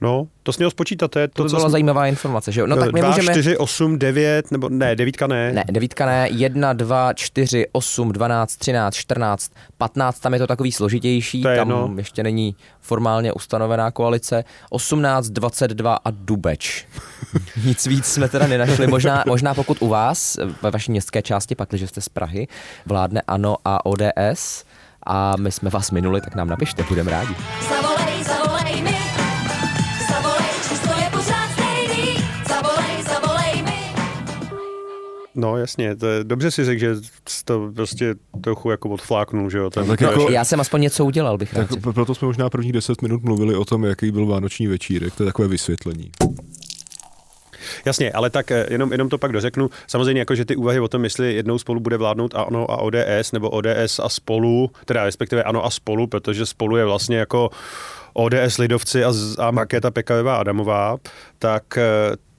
No, 0.00 0.28
to 0.42 0.52
jsi 0.52 0.58
měl 0.60 0.70
spočítat, 0.70 1.10
to 1.10 1.18
je 1.18 1.28
To, 1.28 1.42
to, 1.42 1.48
byla 1.48 1.60
jsme- 1.60 1.70
zajímavá 1.70 2.06
informace, 2.06 2.52
že 2.52 2.60
jo? 2.60 2.66
No 2.66 2.76
tak 2.76 2.92
my 2.92 3.00
2, 3.00 3.08
můžeme... 3.10 3.32
4, 3.32 3.56
8, 3.56 3.98
9, 3.98 4.50
nebo 4.50 4.68
ne, 4.68 4.96
devítka 4.96 5.26
ne. 5.26 5.52
Ne, 5.52 5.64
devítka 5.70 6.06
ne, 6.06 6.28
1, 6.30 6.72
2, 6.72 7.12
4, 7.12 7.66
8, 7.72 8.12
12, 8.12 8.56
13, 8.56 8.94
14, 8.94 9.52
15, 9.78 10.20
tam 10.20 10.32
je 10.32 10.38
to 10.38 10.46
takový 10.46 10.72
složitější, 10.72 11.42
To 11.42 11.48
je 11.48 11.56
tam 11.56 11.68
jedno. 11.70 11.94
ještě 11.96 12.22
není 12.22 12.56
formálně 12.80 13.32
ustanovená 13.32 13.90
koalice, 13.90 14.44
18, 14.70 15.28
22 15.28 15.94
a 16.04 16.10
Dubeč. 16.10 16.86
Nic 17.64 17.86
víc 17.86 18.04
jsme 18.06 18.28
teda 18.28 18.46
nenašli, 18.46 18.86
možná, 18.86 19.24
možná 19.26 19.54
pokud 19.54 19.76
u 19.80 19.88
vás, 19.88 20.38
ve 20.62 20.70
vaší 20.70 20.90
městské 20.90 21.22
části, 21.22 21.54
pak, 21.54 21.68
když 21.68 21.88
jste 21.90 22.00
z 22.00 22.08
Prahy, 22.08 22.48
vládne 22.86 23.22
ANO 23.26 23.56
a 23.64 23.86
ODS, 23.86 24.64
a 25.06 25.34
my 25.38 25.52
jsme 25.52 25.70
vás 25.70 25.90
minuli, 25.90 26.20
tak 26.20 26.34
nám 26.34 26.48
napište, 26.48 26.84
budeme 26.88 27.10
rádi. 27.10 27.34
Zavolej, 27.68 28.24
zavolej 28.24 28.82
mi. 28.82 28.96
Zavolej, 30.10 30.50
číslo 30.68 30.92
je 30.98 31.10
pořád 31.10 31.48
stejný. 31.52 32.14
Zavolej, 32.48 33.02
zavolej 33.08 33.62
mi. 33.62 33.72
No 35.34 35.56
jasně, 35.56 35.96
to 35.96 36.06
je, 36.06 36.24
dobře 36.24 36.50
si 36.50 36.64
řekl, 36.64 36.80
že 36.80 36.94
to 37.44 37.70
prostě 37.74 38.14
trochu 38.40 38.70
jako 38.70 38.88
odfláknul, 38.88 39.50
že 39.50 39.58
jo. 39.58 39.70
Ten, 39.70 39.86
tak 39.86 40.00
jako- 40.00 40.30
Já 40.30 40.44
jsem 40.44 40.60
aspoň 40.60 40.80
něco 40.80 41.04
udělal, 41.04 41.38
bych 41.38 41.54
rád 41.54 41.60
Tak 41.62 41.70
řekl. 41.70 41.82
p- 41.90 41.92
proto 41.94 42.14
jsme 42.14 42.26
možná 42.26 42.50
prvních 42.50 42.72
10 42.72 43.02
minut 43.02 43.22
mluvili 43.22 43.54
o 43.54 43.64
tom, 43.64 43.84
jaký 43.84 44.10
byl 44.10 44.26
vánoční 44.26 44.66
večírek. 44.66 45.14
To 45.14 45.22
je 45.22 45.24
takové 45.26 45.48
vysvětlení. 45.48 46.10
Jasně, 47.84 48.12
ale 48.12 48.30
tak 48.30 48.50
eh, 48.50 48.66
jenom, 48.70 48.92
jenom 48.92 49.08
to 49.08 49.18
pak 49.18 49.32
dořeknu. 49.32 49.70
Samozřejmě 49.86 50.20
jako, 50.20 50.34
že 50.34 50.44
ty 50.44 50.56
úvahy 50.56 50.80
o 50.80 50.88
tom, 50.88 51.04
jestli 51.04 51.34
jednou 51.34 51.58
spolu 51.58 51.80
bude 51.80 51.96
vládnout 51.96 52.34
ANO 52.34 52.70
a 52.70 52.76
ODS, 52.76 53.32
nebo 53.32 53.50
ODS 53.50 53.98
a 54.02 54.08
spolu, 54.08 54.70
teda 54.84 55.04
respektive 55.04 55.42
ANO 55.42 55.64
a 55.64 55.70
spolu, 55.70 56.06
protože 56.06 56.46
spolu 56.46 56.76
je 56.76 56.84
vlastně 56.84 57.16
jako 57.16 57.50
ODS 58.12 58.58
Lidovci 58.58 59.04
a, 59.04 59.12
a 59.38 59.50
Markéta 59.50 59.90
Pekarová 59.90 60.36
Adamová, 60.36 60.96
tak 61.38 61.78
eh, 61.78 61.82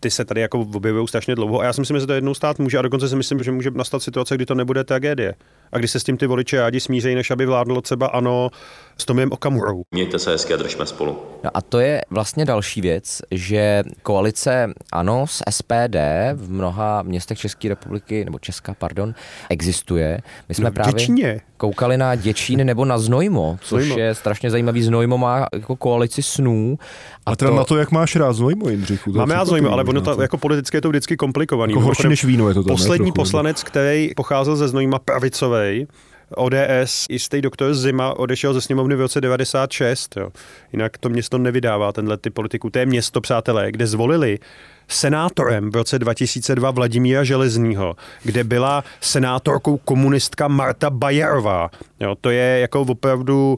ty 0.08 0.12
se 0.12 0.26
tady 0.26 0.42
jako 0.42 0.60
objevují 0.60 1.08
strašně 1.08 1.36
dlouho 1.36 1.60
a 1.60 1.64
já 1.64 1.74
si 1.74 1.82
myslím, 1.82 1.98
že 1.98 2.02
se 2.02 2.08
to 2.08 2.14
jednou 2.14 2.34
stát 2.34 2.60
může 2.60 2.78
a 2.78 2.82
dokonce 2.82 3.10
si 3.10 3.16
myslím, 3.16 3.44
že 3.44 3.52
může 3.52 3.72
nastat 3.72 4.02
situace, 4.04 4.36
kdy 4.36 4.46
to 4.46 4.56
nebude 4.56 4.84
tragédie. 4.84 5.34
A 5.72 5.78
kdy 5.78 5.88
se 5.88 6.00
s 6.00 6.04
tím 6.04 6.18
ty 6.18 6.28
voliči 6.28 6.58
rádi 6.58 6.80
smířejí, 6.80 7.16
než 7.16 7.32
aby 7.32 7.46
vládlo 7.46 7.82
třeba 7.82 8.08
ANO 8.08 8.50
s 8.98 9.06
Tomiem 9.06 9.32
Okamurou. 9.32 9.82
Mějte 9.92 10.20
se 10.20 10.32
hezky 10.32 10.54
a 10.54 10.58
držme 10.58 10.86
spolu. 10.86 11.18
No 11.44 11.50
a 11.54 11.62
to 11.62 11.80
je 11.80 12.02
vlastně 12.10 12.46
další 12.46 12.82
věc, 12.82 13.22
že 13.32 13.84
koalice 14.04 14.74
ANO 14.94 15.28
s 15.28 15.44
SPD 15.50 15.96
v 16.34 16.52
mnoha 16.52 17.02
městech 17.02 17.40
České 17.40 17.70
republiky, 17.70 18.26
nebo 18.26 18.40
Česka, 18.40 18.74
pardon, 18.80 19.14
existuje. 19.50 20.20
My 20.50 20.56
jsme 20.56 20.66
No, 20.66 20.72
právě 20.72 20.94
Děčíně. 20.94 21.42
koukali 21.58 21.98
na 21.98 22.16
Děčín 22.16 22.66
nebo 22.66 22.86
na 22.86 22.98
Znojmo, 22.98 23.58
což 23.62 23.84
Znojmo. 23.86 24.04
je 24.04 24.16
strašně 24.16 24.52
zajímavý. 24.52 24.82
Znojmo 24.84 25.18
má 25.18 25.48
jako 25.54 25.76
koalici 25.76 26.24
snů. 26.24 26.80
A 27.26 27.36
teda 27.36 27.52
na 27.52 27.64
to, 27.64 27.78
jak 27.78 27.92
máš 27.92 28.16
rád 28.16 28.34
Znojmo, 28.34 28.70
Jindřichu. 28.70 29.12
to 29.12 29.18
Máme 29.20 29.34
rád 29.34 29.48
zajímavé, 29.48 29.74
ale 29.74 29.84
ono 29.84 29.97
možná, 30.00 30.16
to, 30.16 30.22
jako 30.22 30.38
politicky 30.38 30.78
je 30.78 30.82
to 30.82 30.90
vždycky 30.90 31.18
komplikovaný. 31.18 31.74
Jako 31.74 31.82
horší 31.82 32.08
než 32.08 32.24
víno 32.26 32.48
je 32.48 32.54
to 32.54 32.64
tam, 32.64 32.76
Poslední 32.76 32.98
trochu, 32.98 33.06
nebo? 33.06 33.14
poslanec, 33.14 33.64
který 33.64 34.12
pocházel 34.16 34.56
ze 34.56 34.68
Znojma 34.68 35.00
pravicovej, 35.00 35.88
ODS, 36.36 37.06
jistý 37.10 37.42
doktor 37.42 37.74
Zima 37.74 38.20
odešel 38.20 38.54
ze 38.54 38.62
sněmovny 38.62 38.96
v 38.96 39.00
roce 39.00 39.22
96. 39.22 40.18
Jo. 40.18 40.30
Jinak 40.74 40.98
to 40.98 41.10
město 41.10 41.38
nevydává 41.38 41.92
tenhle 41.92 42.18
ty 42.18 42.30
politiků. 42.30 42.70
To 42.70 42.80
je 42.80 42.86
město, 42.86 43.22
přátelé, 43.22 43.72
kde 43.72 43.88
zvolili 43.88 44.40
senátorem 44.88 45.70
v 45.72 45.76
roce 45.76 46.00
2002 46.00 46.72
Vladimíra 46.72 47.24
Železnýho, 47.24 47.96
kde 48.24 48.44
byla 48.44 48.84
senátorkou 49.02 49.78
komunistka 49.78 50.48
Marta 50.48 50.90
Bajerová. 50.90 51.70
Jo, 52.00 52.16
to 52.22 52.30
je 52.30 52.60
jako 52.60 52.82
opravdu 52.82 53.58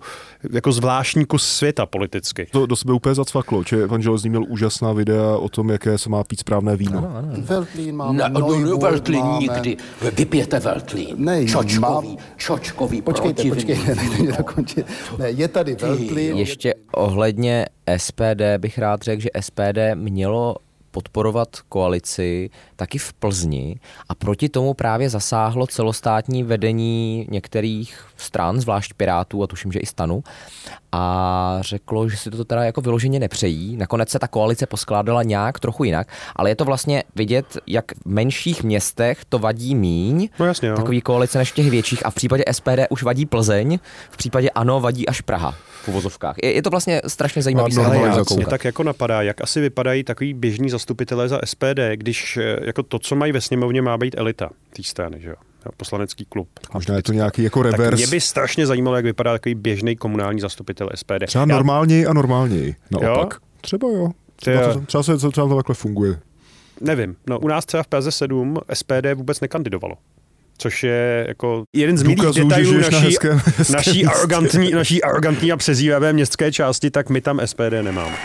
jako 0.54 0.72
zvláštní 0.72 1.26
kus 1.26 1.48
světa 1.48 1.86
politicky. 1.86 2.48
To 2.52 2.66
do 2.66 2.76
sebe 2.76 2.94
úplně 2.94 3.16
zacvaklo, 3.16 3.64
že 3.68 3.88
pan 3.88 4.02
Železný 4.02 4.30
měl 4.30 4.44
úžasná 4.48 4.94
videa 4.94 5.38
o 5.38 5.50
tom, 5.50 5.70
jaké 5.70 5.98
se 5.98 6.10
má 6.10 6.24
pít 6.24 6.40
správné 6.40 6.76
víno. 6.76 7.08
Veltlín 7.38 7.96
máme, 7.96 8.18
Ne, 8.18 8.30
no, 8.30 8.40
Neuburg 8.40 8.82
Veltlín 8.82 9.20
máme. 9.20 9.40
nikdy. 9.40 9.78
Vypijete 10.18 10.60
Veltlín. 10.60 11.16
Ne, 11.18 11.46
čočkový, 11.46 11.80
mám- 11.80 12.18
čočkový 12.38 13.02
Počkejte, 13.02 13.44
počkejte, 13.50 13.96
dokončit. 14.38 14.86
Ne, 15.18 15.30
je 15.30 15.48
tady 15.48 15.76
Veltlín. 15.76 16.38
Ještě 16.38 16.74
ohledně 16.92 17.66
SPD 17.98 18.42
bych 18.58 18.78
rád 18.78 19.02
řekl, 19.02 19.22
že 19.22 19.30
SPD 19.40 19.78
mělo 19.96 20.56
podporovat 21.00 21.50
koalici 21.70 22.50
taky 22.76 22.98
v 22.98 23.14
Plzni. 23.14 23.80
A 24.10 24.16
proti 24.16 24.50
tomu 24.50 24.74
právě 24.74 25.10
zasáhlo 25.10 25.68
celostátní 25.68 26.44
vedení 26.44 27.28
některých 27.32 28.09
stran, 28.22 28.62
zvlášť 28.62 28.94
Pirátů 28.94 29.44
a 29.44 29.48
tuším, 29.48 29.72
že 29.72 29.80
i 29.80 29.86
stanu 29.86 30.24
a 30.92 31.58
řeklo, 31.62 32.10
že 32.10 32.18
si 32.18 32.32
to 32.32 32.46
teda 32.46 32.64
jako 32.64 32.82
vyloženě 32.82 33.20
nepřejí. 33.20 33.78
Nakonec 33.78 34.10
se 34.10 34.20
ta 34.20 34.28
koalice 34.28 34.66
poskládala 34.66 35.24
nějak 35.24 35.60
trochu 35.60 35.84
jinak, 35.84 36.08
ale 36.36 36.50
je 36.50 36.56
to 36.56 36.66
vlastně 36.66 37.04
vidět, 37.16 37.58
jak 37.68 37.92
v 37.92 38.06
menších 38.06 38.64
městech 38.64 39.26
to 39.30 39.40
vadí 39.40 39.76
míň, 39.76 40.30
No 40.40 40.46
jasně, 40.46 40.70
jo. 40.70 40.76
takový 40.76 41.02
koalice 41.02 41.38
než 41.38 41.52
v 41.52 41.56
těch 41.56 41.70
větších 41.70 42.06
a 42.06 42.10
v 42.10 42.16
případě 42.16 42.44
SPD 42.52 42.80
už 42.90 43.04
vadí 43.04 43.26
Plzeň, 43.26 43.80
v 44.10 44.18
případě 44.18 44.50
ANO 44.50 44.80
vadí 44.80 45.08
až 45.08 45.22
Praha 45.22 45.56
v 45.84 45.88
uvozovkách. 45.88 46.36
Je, 46.44 46.54
je 46.54 46.62
to 46.62 46.70
vlastně 46.70 47.02
strašně 47.08 47.42
zajímavý 47.42 47.76
to 47.76 47.84
normalizace. 47.84 48.34
Mě 48.34 48.44
koukat. 48.44 48.50
tak 48.50 48.66
jako 48.66 48.84
napadá, 48.84 49.22
jak 49.22 49.42
asi 49.42 49.62
vypadají 49.62 50.04
takový 50.04 50.34
běžní 50.34 50.70
zastupitelé 50.70 51.28
za 51.30 51.40
SPD, 51.46 51.80
když 51.96 52.38
eh, 52.38 52.58
jako 52.66 52.84
to, 52.84 53.00
co 53.00 53.16
mají 53.16 53.32
ve 53.32 53.42
sněmovně, 53.42 53.82
má 53.82 53.98
být 53.98 54.16
elita 54.18 54.50
té 54.76 54.84
strany, 54.84 55.22
že 55.22 55.30
jo? 55.30 55.36
Poslanecký 55.78 56.26
klub. 56.26 56.50
Možná 56.74 56.96
je 56.96 57.04
to 57.04 57.14
nějaký 57.14 57.44
jako 57.44 57.64
Tak 57.64 57.72
revers. 57.72 57.98
mě 57.98 58.08
by 58.08 58.22
strašně 58.22 58.68
zajímalo, 58.68 58.96
jak 58.96 59.06
vypadá 59.06 59.32
takový 59.32 59.56
běžný 59.56 59.96
komunální 59.96 60.40
zastupitel 60.40 60.90
SPD. 60.96 61.26
Třeba 61.28 61.42
Já- 61.42 61.46
normálněji 61.56 62.06
a 62.06 62.14
normálněji. 62.14 62.76
Naopak. 62.92 63.34
Jo? 63.34 63.40
Třeba 63.62 63.88
jo. 63.88 64.10
Třeba 64.36 64.74
to, 64.74 64.80
třeba, 64.82 65.04
se, 65.04 65.18
třeba 65.18 65.48
to 65.48 65.56
takhle 65.56 65.76
funguje. 65.76 66.20
Nevím. 66.82 67.16
No, 67.30 67.40
u 67.40 67.48
nás 67.48 67.66
třeba 67.66 67.84
v 67.84 67.88
Praze 67.88 68.12
7 68.12 68.58
SPD 68.74 69.14
vůbec 69.16 69.42
nekandidovalo. 69.42 69.96
Což 70.58 70.84
je 70.84 71.26
jako 71.28 71.64
jeden 71.76 71.98
z 71.98 72.04
milých 72.04 72.18
detailů 72.36 72.66
žiješ 72.72 72.90
na 72.90 73.00
naší, 73.00 73.16
hezkém- 73.16 73.42
hezkém 73.58 73.76
naší, 73.76 74.06
arrogantní, 74.06 74.72
naší 74.72 75.04
arrogantní 75.04 75.52
a 75.52 75.58
přezíravé 75.58 76.14
městské 76.14 76.52
části, 76.52 76.92
tak 76.92 77.10
my 77.10 77.22
tam 77.22 77.40
SPD 77.46 77.82
nemáme. 77.82 78.16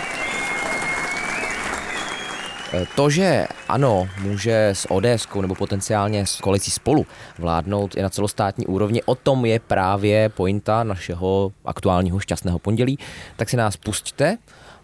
To, 2.96 3.10
že 3.10 3.46
ano, 3.68 4.08
může 4.22 4.68
s 4.68 4.90
ODS 4.90 5.28
nebo 5.40 5.54
potenciálně 5.54 6.26
s 6.26 6.37
koalicí 6.40 6.70
spolu 6.70 7.06
vládnout 7.38 7.96
i 7.96 8.02
na 8.02 8.08
celostátní 8.10 8.66
úrovni, 8.66 9.02
o 9.02 9.14
tom 9.14 9.44
je 9.44 9.58
právě 9.60 10.28
pointa 10.28 10.84
našeho 10.84 11.52
aktuálního 11.64 12.18
šťastného 12.20 12.58
pondělí. 12.58 12.98
Tak 13.37 13.48
si 13.50 13.56
nás 13.56 13.76
pusťte 13.76 14.38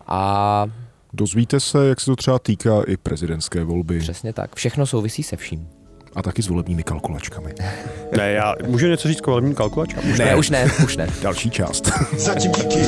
a 0.07 0.67
Dozvíte 1.13 1.61
se, 1.61 1.87
jak 1.89 2.01
se 2.01 2.07
to 2.07 2.17
třeba 2.17 2.39
týká 2.39 2.83
i 2.87 2.97
prezidentské 2.97 3.65
volby 3.65 3.99
přesně 3.99 4.33
tak. 4.33 4.55
Všechno 4.57 4.87
souvisí 4.87 5.23
se 5.23 5.37
vším. 5.37 5.69
a 6.17 6.23
taky 6.23 6.43
s 6.43 6.49
volebními 6.49 6.83
kalkulačkami. 6.83 7.55
Ne, 8.17 8.33
já 8.33 8.55
můžu 8.67 8.87
něco 8.87 9.09
říct 9.09 9.21
k 9.21 9.27
volebním 9.27 9.55
kalkulačkám? 9.55 10.11
Už 10.11 10.19
Ne, 10.19 10.37
už 10.37 10.51
ne, 10.51 10.71
už 10.85 10.97
ne. 10.97 11.07
Další 11.23 11.51
část. 11.51 11.91
Zatím 12.17 12.53
díky. 12.53 12.81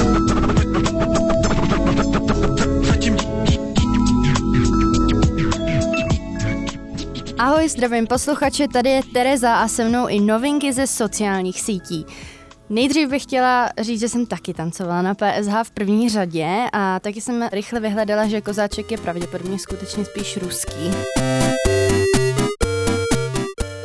Ahoj, 7.62 7.68
zdravím 7.68 8.06
posluchače, 8.06 8.68
tady 8.68 8.90
je 8.90 9.00
Tereza 9.12 9.54
a 9.54 9.68
se 9.68 9.88
mnou 9.88 10.06
i 10.06 10.20
novinky 10.20 10.72
ze 10.72 10.86
sociálních 10.86 11.60
sítí. 11.60 12.06
Nejdřív 12.70 13.08
bych 13.08 13.22
chtěla 13.22 13.70
říct, 13.80 14.00
že 14.00 14.08
jsem 14.08 14.26
taky 14.26 14.54
tancovala 14.54 15.02
na 15.02 15.14
PSH 15.14 15.52
v 15.62 15.70
první 15.70 16.08
řadě 16.08 16.66
a 16.72 17.00
taky 17.00 17.20
jsem 17.20 17.48
rychle 17.52 17.80
vyhledala, 17.80 18.26
že 18.26 18.40
kozáček 18.40 18.90
je 18.90 18.98
pravděpodobně 18.98 19.58
skutečně 19.58 20.04
spíš 20.04 20.36
ruský. 20.36 20.90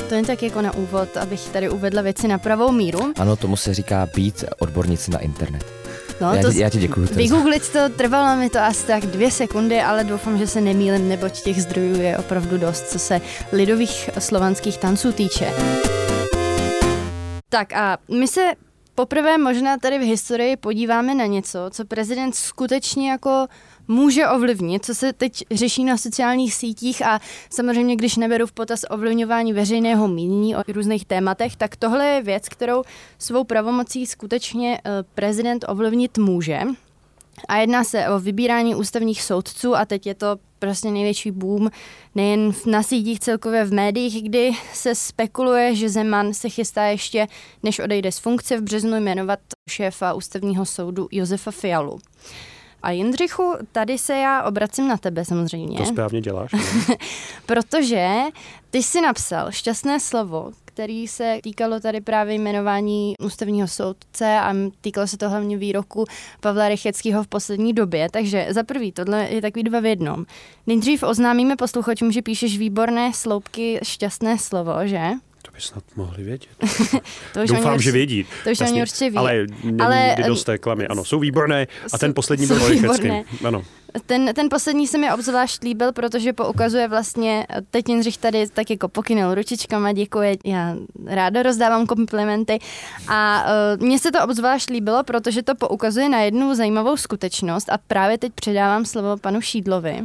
To 0.09 0.15
jen 0.15 0.25
tak 0.25 0.43
jako 0.43 0.61
na 0.61 0.73
úvod, 0.73 1.17
abych 1.17 1.49
tady 1.49 1.69
uvedla 1.69 2.01
věci 2.01 2.27
na 2.27 2.37
pravou 2.37 2.71
míru. 2.71 3.13
Ano, 3.17 3.35
tomu 3.35 3.55
se 3.55 3.73
říká 3.73 4.07
být 4.15 4.43
odbornici 4.59 5.11
na 5.11 5.19
internet. 5.19 5.76
No, 6.21 6.34
já, 6.34 6.41
to 6.41 6.51
já 6.51 6.69
ti 6.69 6.80
děkuju. 6.80 7.08
Vygooglit 7.12 7.69
to 7.69 7.89
trvalo 7.89 8.39
mi 8.39 8.49
to 8.49 8.60
asi 8.60 8.88
tak 8.88 9.06
dvě 9.06 9.32
sekundy, 9.32 9.82
ale 9.82 10.03
doufám, 10.03 10.38
že 10.38 10.47
se 10.47 10.62
nemýlim, 10.62 11.10
neboť 11.10 11.41
těch 11.41 11.62
zdrojů 11.62 12.01
je 12.01 12.17
opravdu 12.17 12.58
dost, 12.58 12.89
co 12.89 12.99
se 12.99 13.21
lidových 13.51 14.10
slovanských 14.19 14.77
tanců 14.77 15.12
týče. 15.12 15.53
Tak 17.49 17.73
a 17.73 17.97
my 18.19 18.27
se 18.27 18.41
poprvé 18.95 19.38
možná 19.38 19.77
tady 19.77 19.97
v 19.99 20.01
historii 20.01 20.58
podíváme 20.58 21.15
na 21.15 21.25
něco, 21.25 21.60
co 21.71 21.86
prezident 21.86 22.36
skutečně 22.36 23.12
jako 23.12 23.47
může 23.88 24.28
ovlivnit, 24.28 24.86
co 24.86 24.95
se 24.95 25.13
teď 25.13 25.43
řeší 25.52 25.84
na 25.84 25.97
sociálních 25.97 26.54
sítích 26.54 27.06
a 27.06 27.19
samozřejmě, 27.50 27.95
když 27.95 28.15
neberu 28.15 28.47
v 28.47 28.52
potaz 28.52 28.86
ovlivňování 28.89 29.54
veřejného 29.54 30.08
mínění 30.08 30.56
o 30.56 30.63
různých 30.67 31.06
tématech, 31.06 31.56
tak 31.56 31.76
tohle 31.76 32.06
je 32.06 32.21
věc, 32.21 32.50
kterou 32.50 32.84
svou 33.19 33.43
pravomocí 33.43 34.06
skutečně 34.06 34.82
eh, 34.86 35.04
prezident 35.15 35.65
ovlivnit 35.67 36.17
může. 36.17 36.60
A 37.47 37.58
jedná 37.58 37.84
se 37.84 38.10
o 38.10 38.19
vybírání 38.19 38.76
ústavních 38.76 39.23
soudců 39.23 39.76
a 39.76 39.86
teď 39.86 40.08
je 40.08 40.15
to 40.15 40.38
prostě 40.60 40.91
největší 40.91 41.32
boom 41.32 41.69
nejen 42.15 42.52
na 42.65 42.84
sítích 42.84 43.19
celkově 43.19 43.65
v 43.65 43.73
médiích, 43.73 44.23
kdy 44.23 44.52
se 44.73 44.95
spekuluje, 44.95 45.76
že 45.76 45.89
Zeman 45.89 46.34
se 46.34 46.50
chystá 46.50 46.84
ještě, 46.84 47.28
než 47.63 47.80
odejde 47.80 48.12
z 48.12 48.19
funkce 48.19 48.58
v 48.58 48.63
březnu 48.63 49.00
jmenovat 49.00 49.39
šéfa 49.69 50.13
ústavního 50.13 50.65
soudu 50.65 51.08
Josefa 51.12 51.52
Fialu. 51.52 52.00
A 52.83 52.91
Jindřichu, 52.91 53.53
tady 53.71 53.97
se 53.97 54.15
já 54.15 54.43
obracím 54.43 54.87
na 54.87 54.97
tebe 54.97 55.25
samozřejmě. 55.25 55.77
To 55.77 55.85
správně 55.85 56.21
děláš. 56.21 56.51
no. 56.51 56.59
Protože 57.45 58.07
ty 58.69 58.83
jsi 58.83 59.01
napsal 59.01 59.51
šťastné 59.51 59.99
slovo, 59.99 60.51
který 60.65 61.07
se 61.07 61.39
týkalo 61.43 61.79
tady 61.79 62.01
právě 62.01 62.35
jmenování 62.35 63.15
ústavního 63.23 63.67
soudce 63.67 64.39
a 64.39 64.53
týkalo 64.81 65.07
se 65.07 65.17
to 65.17 65.29
hlavně 65.29 65.57
výroku 65.57 66.05
Pavla 66.39 66.69
Rycheckého 66.69 67.23
v 67.23 67.27
poslední 67.27 67.73
době. 67.73 68.09
Takže 68.11 68.47
za 68.49 68.63
prvý, 68.63 68.91
tohle 68.91 69.27
je 69.29 69.41
takový 69.41 69.63
dva 69.63 69.79
v 69.79 69.85
jednom. 69.85 70.25
Nejdřív 70.67 71.03
oznámíme 71.03 71.55
posluchačům, 71.55 72.11
že 72.11 72.21
píšeš 72.21 72.57
výborné 72.57 73.13
sloupky 73.13 73.79
šťastné 73.83 74.37
slovo, 74.37 74.73
že? 74.83 75.11
By 75.58 75.62
snad 75.62 75.84
mohli 75.96 76.24
vědět. 76.24 76.50
To 77.34 77.43
už 77.43 77.50
Doufám, 77.50 77.74
oni 77.74 77.84
že 77.84 77.91
vědí. 77.91 78.26
To 78.43 78.50
už 78.50 78.62
oni 78.62 78.82
určitě 78.82 79.10
ví. 79.10 79.17
Ale 79.17 79.46
Ale, 79.80 80.08
nikdy 80.08 80.24
dost 80.24 80.43
té 80.43 80.58
klamy. 80.58 80.88
Ano, 80.88 81.06
jsou 81.06 81.20
výborné 81.20 81.67
a 81.93 81.98
ten 81.98 82.13
poslední 82.13 82.48
byl 82.48 82.70
výborné. 82.70 83.24
Ano. 83.46 83.63
Ten, 84.06 84.34
ten 84.34 84.50
poslední 84.50 84.88
se 84.88 84.98
mi 84.98 85.13
obzvlášť 85.13 85.63
líbil, 85.63 85.91
protože 85.91 86.34
poukazuje 86.34 86.88
vlastně, 86.88 87.48
teď 87.72 87.89
Jindřich 87.89 88.17
tady 88.17 88.48
tak 88.54 88.70
jako 88.70 88.88
pokynul 88.88 89.36
ručičkama, 89.36 89.91
děkuje, 89.91 90.38
já 90.46 90.76
ráda 91.06 91.43
rozdávám 91.43 91.86
komplimenty 91.86 92.60
a 93.08 93.46
uh, 93.78 93.84
mně 93.86 94.00
se 94.00 94.12
to 94.12 94.24
obzvlášť 94.24 94.70
líbilo, 94.70 95.04
protože 95.04 95.43
to 95.43 95.56
poukazuje 95.56 96.10
na 96.10 96.22
jednu 96.22 96.56
zajímavou 96.56 96.98
skutečnost 96.98 97.70
a 97.70 97.78
právě 97.88 98.17
teď 98.17 98.34
předávám 98.34 98.86
slovo 98.86 99.17
panu 99.17 99.41
Šídlovi. 99.41 100.04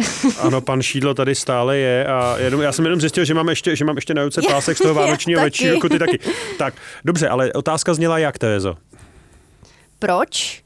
Ano, 0.40 0.60
pan 0.60 0.82
Šídlo 0.82 1.14
tady 1.14 1.34
stále 1.34 1.78
je 1.78 2.06
a 2.06 2.36
jenom, 2.38 2.60
já 2.60 2.72
jsem 2.72 2.84
jenom 2.84 3.00
zjistil, 3.00 3.24
že 3.24 3.34
mám 3.34 3.48
ještě, 3.48 3.76
že 3.76 3.84
mám 3.84 3.96
ještě 3.96 4.14
na 4.14 4.24
ruce 4.24 4.42
pásek 4.42 4.76
z 4.76 4.80
toho 4.80 4.94
vánočního 5.02 5.42
jako 5.60 5.88
ty 5.88 5.98
taky. 5.98 6.18
Tak, 6.58 6.74
dobře, 7.04 7.28
ale 7.28 7.52
otázka 7.52 7.94
zněla 7.94 8.18
jak, 8.18 8.38
Terezo? 8.38 8.76
Proč 9.98 10.62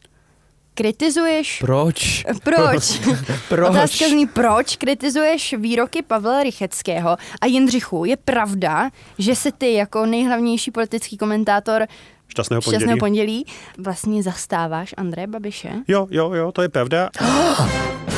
kritizuješ 0.74 1.58
Proč? 1.58 2.24
Proč? 2.44 3.00
Proč? 3.48 3.70
Otázka 3.70 4.08
zní, 4.08 4.26
proč 4.26 4.76
kritizuješ 4.76 5.54
výroky 5.58 6.02
Pavla 6.02 6.42
Rycheckého 6.42 7.16
a 7.40 7.46
Jindřichu? 7.46 8.04
Je 8.04 8.16
pravda, 8.16 8.90
že 9.18 9.34
se 9.34 9.52
ty 9.52 9.74
jako 9.74 10.06
nejhlavnější 10.06 10.70
politický 10.70 11.16
komentátor 11.16 11.86
Šťastného 12.28 12.62
pondělí. 12.62 12.80
Šťastného 12.80 12.98
pondělí 12.98 13.46
vlastně 13.78 14.22
zastáváš 14.22 14.94
Andreje 14.96 15.26
Babiše? 15.26 15.72
Jo, 15.88 16.06
jo, 16.10 16.32
jo, 16.32 16.52
to 16.52 16.62
je 16.62 16.68
pravda. 16.68 17.10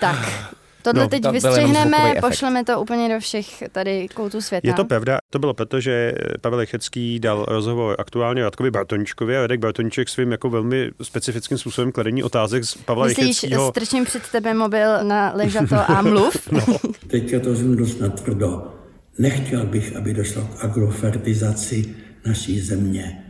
Tak, 0.00 0.50
tohle 0.82 1.02
No, 1.02 1.08
teď 1.08 1.30
vystřihneme, 1.30 2.14
pošleme 2.20 2.64
to 2.64 2.80
úplně 2.80 3.14
do 3.14 3.20
všech 3.20 3.62
tady 3.72 4.08
koutů 4.14 4.40
světa. 4.40 4.68
Je 4.68 4.74
to 4.74 4.84
pravda. 4.84 5.18
To 5.30 5.38
bylo 5.38 5.54
proto, 5.54 5.80
že 5.80 6.12
Pavel 6.40 6.58
Lechecký 6.58 7.20
dal 7.20 7.44
rozhovor 7.48 7.96
aktuálně 7.98 8.42
Radkovi 8.42 8.70
Bartoničkovi 8.70 9.36
a 9.36 9.40
Radek 9.40 9.60
Bartoniček 9.60 10.08
svým 10.08 10.32
jako 10.32 10.50
velmi 10.50 10.90
specifickým 11.02 11.58
způsobem 11.58 11.92
kladení 11.92 12.22
otázek 12.22 12.64
z 12.64 12.74
Pavla 12.74 13.06
Myslíš, 13.06 13.26
Lecheckého. 13.42 13.70
strčím 13.70 14.04
před 14.04 14.22
tebe 14.32 14.54
mobil 14.54 15.04
na 15.04 15.32
ležato 15.34 15.90
a 15.90 16.02
mluv? 16.02 16.48
No. 16.52 16.60
Teďka 17.06 17.40
to 17.40 17.54
řeknu 17.56 17.74
dost 17.74 18.00
natvrdo. 18.00 18.72
Nechtěl 19.18 19.66
bych, 19.66 19.96
aby 19.96 20.14
došlo 20.14 20.42
k 20.42 20.64
agrofertizaci 20.64 21.94
naší 22.26 22.60
země. 22.60 23.22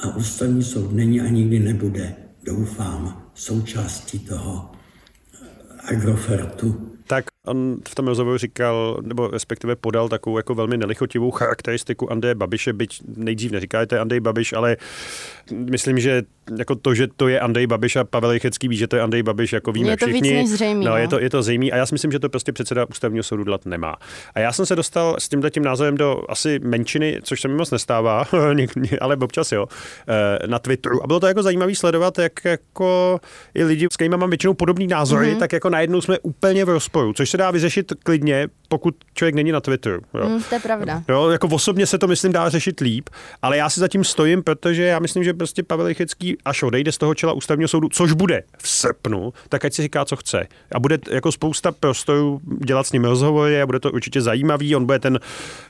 A 0.00 0.16
ústavní 0.16 0.62
soud 0.62 0.92
není 0.92 1.20
a 1.20 1.26
nikdy 1.26 1.58
nebude, 1.58 2.14
doufám, 2.44 3.22
součástí 3.34 4.18
toho 4.18 4.70
agrofertu. 5.88 6.95
On 7.46 7.76
v 7.88 7.94
tom 7.94 8.06
rozhovoru 8.08 8.38
říkal, 8.38 8.98
nebo 9.02 9.28
respektive 9.28 9.76
podal 9.76 10.08
takovou 10.08 10.36
jako 10.36 10.54
velmi 10.54 10.76
nelichotivou 10.76 11.30
charakteristiku 11.30 12.12
Andreje 12.12 12.34
Babiše, 12.34 12.72
byť 12.72 13.00
nejdřív 13.16 13.52
neříká, 13.52 13.80
že 13.82 13.86
to 13.86 13.94
je 13.94 14.00
Andrej 14.00 14.20
Babiš, 14.20 14.52
ale 14.52 14.76
myslím, 15.52 15.98
že 15.98 16.22
jako 16.58 16.74
to, 16.74 16.94
že 16.94 17.06
to 17.16 17.28
je 17.28 17.40
Andrej 17.40 17.66
Babiš 17.66 17.96
a 17.96 18.04
Pavel 18.04 18.32
Rychecký 18.32 18.68
ví, 18.68 18.76
že 18.76 18.86
to 18.86 18.96
je 18.96 19.02
Andrej 19.02 19.22
Babiš, 19.22 19.52
jako 19.52 19.72
víme 19.72 19.90
Je 19.90 19.96
to 19.96 20.06
víc 20.06 20.14
všichni. 20.14 20.34
než 20.34 20.48
zřejmý, 20.48 20.84
no, 20.84 20.90
no. 20.90 20.96
je 20.96 21.08
to, 21.08 21.20
je 21.20 21.30
to 21.30 21.42
zřejmý 21.42 21.72
a 21.72 21.76
já 21.76 21.86
si 21.86 21.94
myslím, 21.94 22.12
že 22.12 22.18
to 22.18 22.28
prostě 22.28 22.52
předseda 22.52 22.84
ústavního 22.90 23.22
soudu 23.22 23.44
dělat 23.44 23.66
nemá. 23.66 23.96
A 24.34 24.40
já 24.40 24.52
jsem 24.52 24.66
se 24.66 24.76
dostal 24.76 25.16
s 25.18 25.28
tímhle 25.28 25.50
tím 25.50 25.62
názorem 25.64 25.96
do 25.96 26.22
asi 26.28 26.58
menšiny, 26.58 27.20
což 27.22 27.40
se 27.40 27.48
mi 27.48 27.54
moc 27.54 27.70
nestává, 27.70 28.24
ale 29.00 29.16
občas 29.16 29.52
jo, 29.52 29.66
eh, 30.08 30.46
na 30.46 30.58
Twitteru. 30.58 31.04
A 31.04 31.06
bylo 31.06 31.20
to 31.20 31.26
jako 31.26 31.42
zajímavý 31.42 31.74
sledovat, 31.74 32.18
jak 32.18 32.44
jako 32.44 33.20
i 33.54 33.64
lidi, 33.64 33.88
s 33.92 33.96
kterými 33.96 34.16
mám 34.16 34.30
většinou 34.30 34.54
podobný 34.54 34.86
názory, 34.86 35.26
Mhm. 35.30 35.38
tak 35.38 35.52
jako 35.52 35.70
najednou 35.70 36.00
jsme 36.00 36.18
úplně 36.18 36.64
v 36.64 36.68
rozporu, 36.68 37.12
což 37.12 37.30
se 37.30 37.35
dá 37.36 37.50
vyřešit 37.50 37.92
klidně, 38.02 38.48
pokud 38.68 38.94
člověk 39.14 39.34
není 39.34 39.52
na 39.52 39.60
Twitteru. 39.60 40.00
Jo. 40.14 40.28
Hm, 40.28 40.42
to 40.48 40.54
je 40.54 40.60
pravda. 40.60 41.02
Jo, 41.08 41.28
jako 41.28 41.48
osobně 41.48 41.86
se 41.86 41.98
to 41.98 42.06
myslím 42.06 42.32
dá 42.32 42.48
řešit 42.48 42.80
líp, 42.80 43.08
ale 43.42 43.56
já 43.56 43.70
si 43.70 43.80
zatím 43.80 44.04
stojím, 44.04 44.42
protože 44.42 44.82
já 44.82 44.98
myslím, 44.98 45.24
že 45.24 45.34
prostě 45.34 45.62
Pavel 45.62 45.86
Rychecký, 45.86 46.36
až 46.44 46.62
odejde 46.62 46.92
z 46.92 46.98
toho 46.98 47.14
čela 47.14 47.32
ústavního 47.32 47.68
soudu, 47.68 47.88
což 47.88 48.12
bude 48.12 48.42
v 48.58 48.68
srpnu, 48.68 49.32
tak 49.48 49.64
ať 49.64 49.72
si 49.72 49.82
říká, 49.82 50.04
co 50.04 50.16
chce. 50.16 50.46
A 50.72 50.80
bude 50.80 50.98
jako 51.10 51.32
spousta 51.32 51.72
prostorů 51.72 52.40
dělat 52.64 52.86
s 52.86 52.92
ním 52.92 53.04
rozhovory 53.04 53.62
a 53.62 53.66
bude 53.66 53.80
to 53.80 53.92
určitě 53.92 54.20
zajímavý. 54.20 54.76
On 54.76 54.86
bude 54.86 54.98
ten 54.98 55.20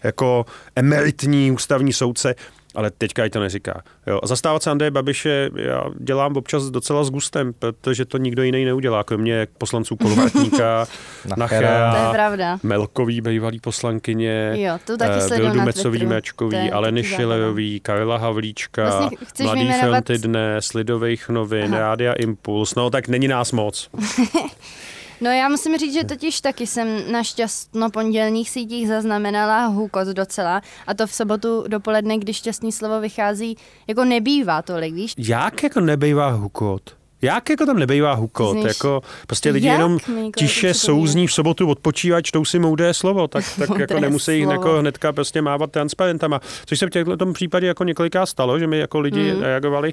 jako 0.05 0.47
emeritní 0.77 1.51
ústavní 1.51 1.93
soudce, 1.93 2.35
ale 2.77 2.91
teďka 2.91 3.25
ať 3.25 3.33
to 3.33 3.41
neříká. 3.41 3.83
Jo. 4.07 4.21
A 4.23 4.27
zastávat 4.27 4.63
se 4.63 4.71
Andreje 4.71 4.91
Babiše 4.91 5.51
já 5.57 5.85
dělám 6.01 6.37
občas 6.37 6.65
docela 6.65 7.05
s 7.05 7.11
gustem, 7.11 7.53
protože 7.59 8.05
to 8.05 8.19
nikdo 8.19 8.43
jiný 8.43 8.65
neudělá, 8.65 9.05
kromě 9.05 9.47
poslanců 9.59 9.97
Kolvartníka, 9.97 10.87
Nachera. 11.37 11.93
To 11.93 12.07
je 12.07 12.13
pravda. 12.13 12.59
Melkový, 12.63 13.21
bývalý 13.21 13.61
poslankyně, 13.61 14.53
Jo, 14.55 14.79
to 14.85 14.97
taky 14.97 15.13
eh, 15.17 15.21
sleduju 15.21 15.51
Vildu 15.51 15.67
Mecový, 15.67 16.07
Mečkový, 16.07 16.71
Aleny. 16.71 17.05
Šilerový, 17.05 17.81
Karla 17.81 18.17
Havlíčka, 18.17 18.83
Vlastně 18.83 19.19
Mladý 19.43 19.73
fronty 19.81 20.19
dnes, 20.19 20.73
Lidových 20.73 21.29
novin, 21.29 21.75
Aha. 21.75 21.79
Rádia 21.79 22.13
Impuls, 22.13 22.75
no 22.75 22.91
tak 22.91 23.09
není 23.09 23.29
nás 23.29 23.53
moc. 23.53 23.91
No 25.21 25.31
já 25.31 25.49
musím 25.49 25.77
říct, 25.79 25.95
že 25.95 26.05
totiž 26.05 26.41
taky 26.41 26.67
jsem 26.67 27.13
na 27.13 27.23
šťastno 27.23 27.91
pondělních 27.91 28.51
sítích 28.51 28.89
zaznamenala 28.89 29.67
hukot 29.67 30.09
docela 30.09 30.61
a 30.87 30.95
to 30.95 31.07
v 31.07 31.13
sobotu 31.15 31.65
dopoledne, 31.69 32.19
když 32.19 32.37
šťastný 32.37 32.73
slovo 32.73 33.01
vychází, 33.01 33.57
jako 33.87 34.05
nebývá 34.05 34.63
tolik, 34.63 34.95
víš? 34.95 35.15
Jak 35.19 35.63
jako 35.63 35.81
nebejvá 35.81 36.29
hukot? 36.29 36.83
Jak 37.23 37.51
jako 37.51 37.67
tam 37.67 37.79
nebejvá 37.79 38.13
hukot? 38.15 38.57
Zníš- 38.57 38.67
Jako 38.69 39.03
prostě 39.27 39.51
lidi 39.51 39.67
Jak, 39.67 39.79
jenom 39.79 39.99
tiše 40.37 40.75
souzní 40.75 41.27
v 41.27 41.33
sobotu 41.33 41.69
odpočívají, 41.71 42.23
čtou 42.25 42.45
si 42.45 42.59
moudré 42.59 42.95
slovo, 42.95 43.29
tak, 43.29 43.45
tak 43.59 43.69
Moudré 43.69 43.83
jako 43.91 44.01
nemusí 44.01 44.39
slovo. 44.43 44.53
jako 44.53 44.79
hnedka 44.79 45.13
prostě 45.13 45.43
mávat 45.43 45.71
transparentama. 45.73 46.41
Což 46.67 46.79
se 46.79 46.87
v 46.87 46.91
těchto 46.91 47.17
tom 47.17 47.33
případě 47.33 47.67
jako 47.67 47.85
několikrát 47.85 48.27
stalo, 48.27 48.59
že 48.59 48.67
mi 48.67 48.79
jako 48.79 49.01
lidi 49.01 49.35
Mm. 49.35 49.43
reagovali. 49.43 49.93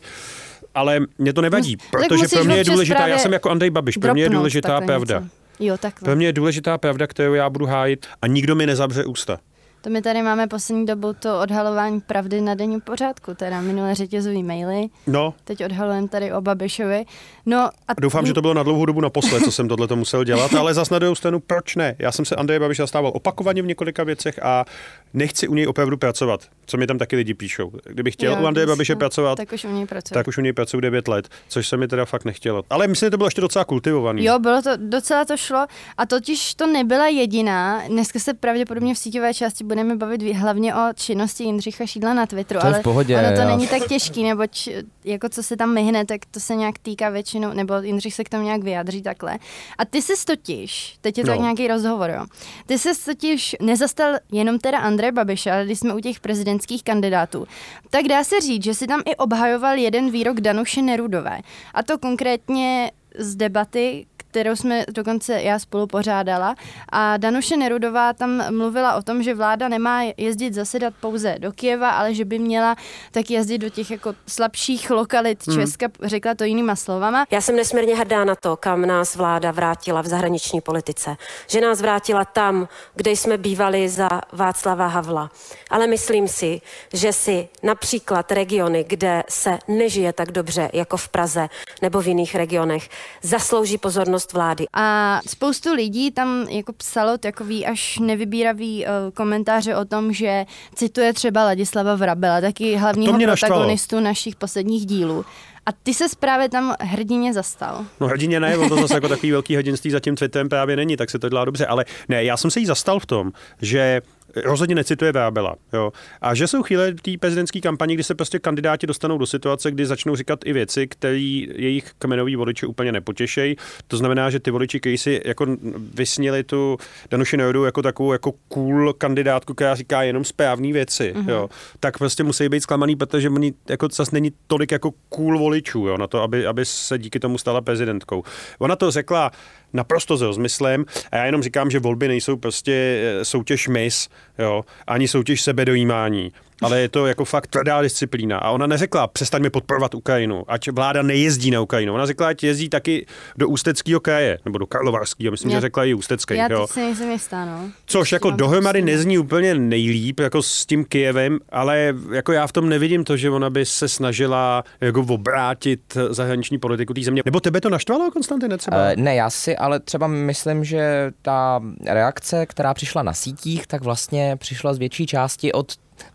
Ale 0.75 0.99
mě 1.17 1.33
to 1.33 1.41
nevadí, 1.41 1.77
protože 1.91 2.27
pro 2.27 2.43
mě 2.43 2.55
je 2.55 2.63
důležitá, 2.63 3.07
já 3.07 3.17
jsem 3.17 3.33
jako 3.33 3.49
Andrej 3.49 3.69
Babiš, 3.69 3.97
pro 3.97 4.13
mě 4.13 4.23
je 4.23 4.29
důležitá 4.29 4.81
pravda. 4.81 5.19
něco. 5.19 5.29
Jo, 5.59 5.77
takhle. 5.77 6.05
Pro 6.05 6.15
mě 6.15 6.25
je 6.25 6.33
důležitá 6.33 6.77
pravda, 6.77 7.07
kterou 7.07 7.33
já 7.33 7.49
budu 7.49 7.65
hájit 7.65 8.05
a 8.21 8.27
nikdo 8.27 8.55
mi 8.55 8.65
nezabře 8.65 9.05
ústa. 9.05 9.39
To 9.83 9.89
my 9.89 10.01
tady 10.01 10.21
máme 10.21 10.47
poslední 10.47 10.85
dobu 10.85 11.13
to 11.13 11.39
odhalování 11.39 12.01
pravdy 12.01 12.41
na 12.41 12.55
denním 12.55 12.81
pořádku, 12.81 13.33
teda 13.33 13.61
minulé 13.61 13.95
řetězový 13.95 14.43
maily, 14.43 14.87
No, 15.07 15.33
teď 15.43 15.65
odhalujeme 15.65 16.07
tady 16.07 16.33
o 16.33 16.41
Babišovi. 16.41 17.05
No 17.45 17.57
a 17.87 17.93
Doufám, 18.01 18.25
že 18.25 18.33
to 18.33 18.41
bylo 18.41 18.53
na 18.53 18.63
dlouhou 18.63 18.85
dobu 18.85 19.01
naposled, 19.01 19.43
co 19.43 19.51
jsem 19.51 19.67
tohle 19.67 19.87
to 19.87 19.95
musel 19.95 20.23
dělat, 20.23 20.53
ale 20.53 20.73
zas 20.73 20.89
na 20.89 20.99
druhou 20.99 21.15
stranu, 21.15 21.39
proč 21.39 21.75
ne? 21.75 21.95
Já 21.99 22.11
jsem 22.11 22.25
se 22.25 22.35
Andreje 22.35 22.59
Babiše 22.59 22.81
zastával 22.83 23.11
opakovaně 23.15 23.61
v 23.61 23.65
několika 23.65 24.03
věcech 24.03 24.39
a 24.43 24.65
nechci 25.13 25.47
u 25.47 25.55
něj 25.55 25.67
opravdu 25.67 25.97
pracovat, 25.97 26.41
co 26.65 26.77
mi 26.77 26.87
tam 26.87 26.97
taky 26.97 27.15
lidi 27.15 27.33
píšou. 27.33 27.71
Kdybych 27.85 28.13
chtěl 28.13 28.31
Jo, 28.33 28.39
u 28.43 28.45
Andreje. 28.45 28.67
Babiše 28.67 28.95
pracovat, 28.95 29.35
Tak 29.35 29.51
už 29.51 29.65
u 29.65 29.69
něj 29.71 29.85
pracuje. 29.85 30.13
tak 30.13 30.27
už 30.27 30.37
u 30.37 30.41
něj 30.41 30.53
pracuji 30.53 30.79
9 30.81 31.07
let, 31.07 31.29
což 31.47 31.67
se 31.67 31.77
mi 31.77 31.87
teda 31.87 32.05
fakt 32.05 32.25
nechtělo. 32.25 32.63
Ale 32.69 32.87
myslím, 32.87 33.07
že 33.07 33.11
to 33.11 33.17
bylo 33.17 33.27
ještě 33.27 33.41
docela 33.41 33.65
kultivovaný. 33.65 34.25
Jo, 34.25 34.39
bylo 34.39 34.61
to, 34.61 34.69
docela 34.77 35.25
to 35.25 35.37
šlo 35.37 35.65
a 35.97 36.05
totiž 36.05 36.53
to 36.55 36.67
nebyla 36.67 37.07
jediná. 37.07 37.81
Dneska 37.87 38.19
se 38.19 38.33
pravděpodobně 38.33 38.93
v 38.93 38.97
síťové 38.97 39.33
části 39.33 39.63
budeme 39.73 39.95
bavit 39.95 40.21
hlavně 40.21 40.75
o 40.75 40.79
činnosti 40.95 41.43
Jindřicha 41.43 41.85
Šídla 41.85 42.13
na 42.13 42.25
Twitteru, 42.25 42.59
To 42.59 42.67
je 42.67 42.71
v 42.71 42.75
ale 42.75 42.83
pohodě, 42.83 43.17
ono 43.17 43.27
to 43.35 43.41
já- 43.41 43.47
není 43.47 43.67
tak 43.67 43.87
těžký, 43.87 44.23
neboť 44.23 44.69
jako 45.03 45.29
co 45.29 45.43
se 45.43 45.57
tam 45.57 45.73
myhne, 45.73 46.05
tak 46.05 46.21
to 46.31 46.39
se 46.39 46.55
nějak 46.55 46.79
týká 46.79 47.09
většinou, 47.09 47.53
nebo 47.53 47.73
Jindřich 47.81 48.13
se 48.13 48.23
k 48.23 48.29
tomu 48.29 48.43
nějak 48.43 48.63
vyjádří 48.63 49.01
takhle. 49.01 49.39
A 49.77 49.85
ty 49.85 50.01
jsi 50.01 50.13
totiž, 50.25 50.95
teď 51.01 51.17
je 51.17 51.23
to 51.23 51.29
No. 51.29 51.33
tak 51.37 51.41
nějaký 51.41 51.67
rozhovor, 51.67 52.09
jo. 52.09 52.25
Ty 52.65 52.77
jsi 52.77 52.89
totiž 53.05 53.55
nezastal 53.61 54.13
jenom 54.31 54.59
teda 54.59 54.77
Andreje 54.79 55.11
Babiše, 55.11 55.51
ale 55.51 55.65
když 55.65 55.79
jsme 55.79 55.93
u 55.93 55.99
těch 55.99 56.19
prezidentských 56.19 56.83
kandidátů, 56.83 57.45
tak 57.89 58.05
dá 58.05 58.23
se 58.23 58.41
říct, 58.41 58.63
že 58.63 58.73
si 58.73 58.87
tam 58.87 59.01
i 59.05 59.15
obhajoval 59.15 59.77
jeden 59.77 60.11
výrok 60.11 60.41
Danuše 60.41 60.81
Nerudové. 60.81 61.39
A 61.73 61.83
to 61.83 61.97
konkrétně 61.97 62.91
z 63.19 63.35
debaty, 63.35 64.05
kterou 64.33 64.55
jsme 64.55 64.85
dokonce 64.91 65.41
já 65.41 65.59
spolu 65.59 65.87
pořádala. 65.87 66.55
A 66.89 67.17
Danuše 67.17 67.57
Nerudová 67.57 68.13
tam 68.13 68.57
mluvila 68.57 68.95
o 68.95 69.01
tom, 69.01 69.23
že 69.23 69.35
vláda 69.35 69.67
nemá 69.67 70.01
jezdit 70.17 70.53
zasedat 70.53 70.93
pouze 70.99 71.35
do 71.39 71.51
Kieva, 71.51 71.89
ale 71.89 72.13
že 72.13 72.25
by 72.25 72.39
měla 72.39 72.75
tak 73.11 73.29
jezdit 73.29 73.57
do 73.57 73.69
těch 73.69 73.91
jako 73.91 74.13
slabších 74.27 74.89
lokalit 74.89 75.47
Hmm. 75.47 75.57
Česka, 75.57 75.87
řekla 76.03 76.35
to 76.35 76.43
jinýma 76.43 76.75
slovama. 76.75 77.25
Já 77.31 77.41
jsem 77.41 77.55
nesmírně 77.55 77.95
hrdá 77.95 78.25
na 78.25 78.35
to, 78.35 78.57
kam 78.57 78.85
nás 78.85 79.15
vláda 79.15 79.51
vrátila 79.51 80.01
v 80.01 80.07
zahraniční 80.07 80.61
politice. 80.61 81.15
Že 81.47 81.61
nás 81.61 81.81
vrátila 81.81 82.25
tam, 82.25 82.67
kde 82.95 83.11
jsme 83.11 83.37
bývali 83.37 83.89
za 83.89 84.09
Václava 84.31 84.87
Havla. 84.87 85.31
Ale 85.69 85.87
myslím 85.87 86.27
si, 86.27 86.61
že 86.93 87.13
si 87.13 87.49
například 87.63 88.31
regiony, 88.31 88.85
kde 88.87 89.23
se 89.29 89.59
nežije 89.67 90.13
tak 90.13 90.31
dobře 90.31 90.69
jako 90.73 90.97
v 90.97 91.09
Praze 91.09 91.49
nebo 91.81 92.01
v 92.01 92.07
jiných 92.07 92.35
regionech, 92.35 92.89
zaslouží 93.21 93.77
pozornost 93.77 94.22
vlády. 94.31 94.65
A 94.73 95.19
spoustu 95.27 95.73
lidí 95.73 96.11
tam 96.11 96.47
jako 96.49 96.73
psalo 96.73 97.17
takový 97.17 97.65
až 97.65 97.99
nevybíravý 97.99 98.85
uh, 98.85 99.11
komentáře 99.13 99.75
o 99.75 99.85
tom, 99.85 100.13
že 100.13 100.45
cituje 100.75 101.13
třeba 101.13 101.43
Ladislava 101.43 101.95
Vrabela, 101.95 102.41
taky 102.41 102.75
hlavního 102.75 103.19
protagonistu 103.19 103.99
našich 103.99 104.35
posledních 104.35 104.85
dílů. 104.85 105.25
A 105.65 105.71
ty 105.71 105.93
se 105.93 106.05
právě 106.19 106.49
tam 106.49 106.75
hrdině 106.79 107.33
zastal. 107.33 107.85
No 107.99 108.07
hrdině 108.07 108.39
ne, 108.39 108.57
on 108.57 108.69
to 108.69 108.75
zase 108.75 108.93
jako 108.93 109.07
takový 109.07 109.31
velký 109.31 109.55
hrdinství 109.55 109.91
za 109.91 109.99
tím 109.99 110.15
Twitterem 110.15 110.49
právě 110.49 110.75
není, 110.75 110.97
tak 110.97 111.09
se 111.09 111.19
to 111.19 111.29
dělá 111.29 111.45
dobře. 111.45 111.65
Ale 111.65 111.85
ne, 112.09 112.23
já 112.23 112.37
jsem 112.37 112.51
se 112.51 112.59
jí 112.59 112.65
zastal 112.65 112.99
v 112.99 113.05
tom, 113.05 113.31
že 113.61 114.01
rozhodně 114.45 114.75
necituje 114.75 115.11
Vábela. 115.11 115.55
Jo. 115.73 115.91
A 116.21 116.35
že 116.35 116.47
jsou 116.47 116.63
chvíle 116.63 116.91
v 116.91 117.01
té 117.01 117.11
prezidentské 117.19 117.61
kampani, 117.61 117.93
kdy 117.93 118.03
se 118.03 118.15
prostě 118.15 118.39
kandidáti 118.39 118.87
dostanou 118.87 119.17
do 119.17 119.25
situace, 119.25 119.71
kdy 119.71 119.85
začnou 119.85 120.15
říkat 120.15 120.39
i 120.45 120.53
věci, 120.53 120.87
které 120.87 121.17
jejich 121.17 121.91
kmenový 121.99 122.35
voliči 122.35 122.65
úplně 122.65 122.91
nepotěšejí. 122.91 123.55
To 123.87 123.97
znamená, 123.97 124.29
že 124.29 124.39
ty 124.39 124.51
voliči, 124.51 124.79
kteří 124.79 124.97
si 124.97 125.21
jako 125.25 125.45
vysněli 125.93 126.43
tu 126.43 126.77
Danuši 127.11 127.37
Neudu 127.37 127.63
jako 127.65 127.81
takovou 127.81 128.13
jako 128.13 128.33
cool 128.47 128.93
kandidátku, 128.93 129.53
která 129.53 129.75
říká 129.75 130.03
jenom 130.03 130.25
správné 130.25 130.73
věci, 130.73 131.13
Mhm. 131.15 131.29
jo, 131.29 131.49
tak 131.79 131.97
prostě 131.97 132.23
musí 132.23 132.49
být 132.49 132.63
zklamaný, 132.63 132.95
protože 132.95 133.29
oni 133.29 133.53
jako 133.69 133.87
zase 133.91 134.11
není 134.13 134.31
tolik 134.47 134.71
jako 134.71 134.91
cool 135.09 135.39
voličů 135.39 135.87
jo, 135.87 135.97
na 135.97 136.07
to, 136.07 136.21
aby, 136.21 136.45
aby 136.47 136.65
se 136.65 136.97
díky 136.97 137.19
tomu 137.19 137.37
stala 137.37 137.61
prezidentkou. 137.61 138.23
Ona 138.59 138.75
to 138.75 138.91
řekla 138.91 139.31
naprosto 139.73 140.17
s 140.17 140.21
rozmyslem. 140.21 140.85
A 141.11 141.17
já 141.17 141.25
jenom 141.25 141.43
říkám, 141.43 141.71
že 141.71 141.79
volby 141.79 142.07
nejsou 142.07 142.37
prostě 142.37 142.73
eh, 142.73 143.25
soutěž 143.25 143.67
mis, 143.67 144.09
jo, 144.39 144.65
ani 144.87 145.07
soutěž 145.07 145.41
sebedojímání, 145.41 146.31
ale 146.63 146.79
je 146.81 146.89
to 146.89 147.07
jako 147.07 147.25
fakt 147.25 147.47
tvrdá 147.47 147.81
disciplína. 147.81 148.37
A 148.37 148.51
ona 148.51 148.67
neřekla, 148.67 149.07
přestaňme 149.07 149.49
podporovat 149.49 149.95
Ukrajinu, 149.95 150.43
ať 150.47 150.69
vláda 150.71 151.01
nejezdí 151.01 151.51
na 151.51 151.61
Ukrajinu. 151.61 151.93
Ona 151.93 152.05
řekla, 152.05 152.27
ať 152.27 152.43
jezdí 152.43 152.69
taky 152.69 153.05
do 153.37 153.49
Ústeckého 153.49 153.99
kraje, 153.99 154.39
nebo 154.45 154.57
do 154.57 154.67
Karlovarského, 154.67 155.31
myslím, 155.31 155.51
Já- 155.51 155.57
že 155.57 155.61
řekla 155.61 155.85
i 155.85 155.93
Ústecký. 155.93 156.35
Já 156.35 156.47
jo. 156.51 156.67
si 156.67 156.79
nejsem 156.79 157.11
jistá, 157.11 157.45
no. 157.45 157.69
Což 157.85 158.11
jako 158.11 158.31
dohromady 158.31 158.81
nezní 158.81 159.17
úplně 159.17 159.55
nejlíp, 159.55 160.19
jako 160.19 160.43
s 160.43 160.65
tím 160.65 160.85
Kijevem, 160.85 161.39
ale 161.49 161.93
jako 162.11 162.31
já 162.31 162.47
v 162.47 162.51
tom 162.51 162.69
nevidím 162.69 163.03
to, 163.03 163.17
že 163.17 163.29
ona 163.29 163.49
by 163.49 163.65
se 163.65 163.87
snažila 163.87 164.63
jako 164.81 165.05
obrátit 165.09 165.97
zahraniční 166.09 166.57
politiku 166.57 166.93
té 166.93 167.01
země. 167.01 167.21
Nebo 167.25 167.39
tebe 167.39 167.61
to 167.61 167.69
naštvalo, 167.69 168.11
Konstantine, 168.11 168.57
třeba? 168.57 168.77
Eh, 168.77 168.95
ne, 168.95 169.15
já 169.15 169.29
si 169.29 169.57
ale 169.57 169.79
třeba 169.79 170.07
myslím, 170.07 170.63
že 170.63 171.11
ta 171.21 171.61
reakce, 171.85 172.45
která 172.45 172.73
přišla 172.73 173.03
na 173.03 173.13
sítích, 173.13 173.67
tak 173.67 173.83
vlastně 173.83 174.35
přišla 174.39 174.73
z 174.73 174.77
větší 174.77 175.05
části 175.07 175.51
od 175.51 175.73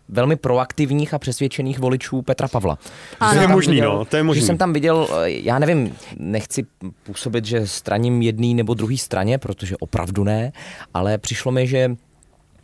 velmi 0.09 0.35
proaktivních 0.35 1.13
a 1.13 1.19
přesvědčených 1.19 1.79
voličů 1.79 2.21
Petra 2.21 2.47
Pavla. 2.47 2.77
Ano. 3.19 3.33
To 3.33 3.41
je 3.41 3.47
možný, 3.47 3.73
viděl, 3.73 3.93
no, 3.97 4.05
to 4.05 4.17
je 4.17 4.23
možný. 4.23 4.41
Že 4.41 4.47
jsem 4.47 4.57
tam 4.57 4.73
viděl, 4.73 5.07
eh, 5.11 5.29
já 5.29 5.59
nevím, 5.59 5.95
nechci 6.17 6.65
působit, 7.03 7.45
že 7.45 7.67
straním 7.67 8.21
jedný 8.21 8.53
nebo 8.53 8.73
druhý 8.73 8.97
straně, 8.97 9.37
protože 9.37 9.77
opravdu 9.77 10.23
ne, 10.23 10.51
ale 10.93 11.17
přišlo 11.17 11.51
mi, 11.51 11.67
že 11.67 11.95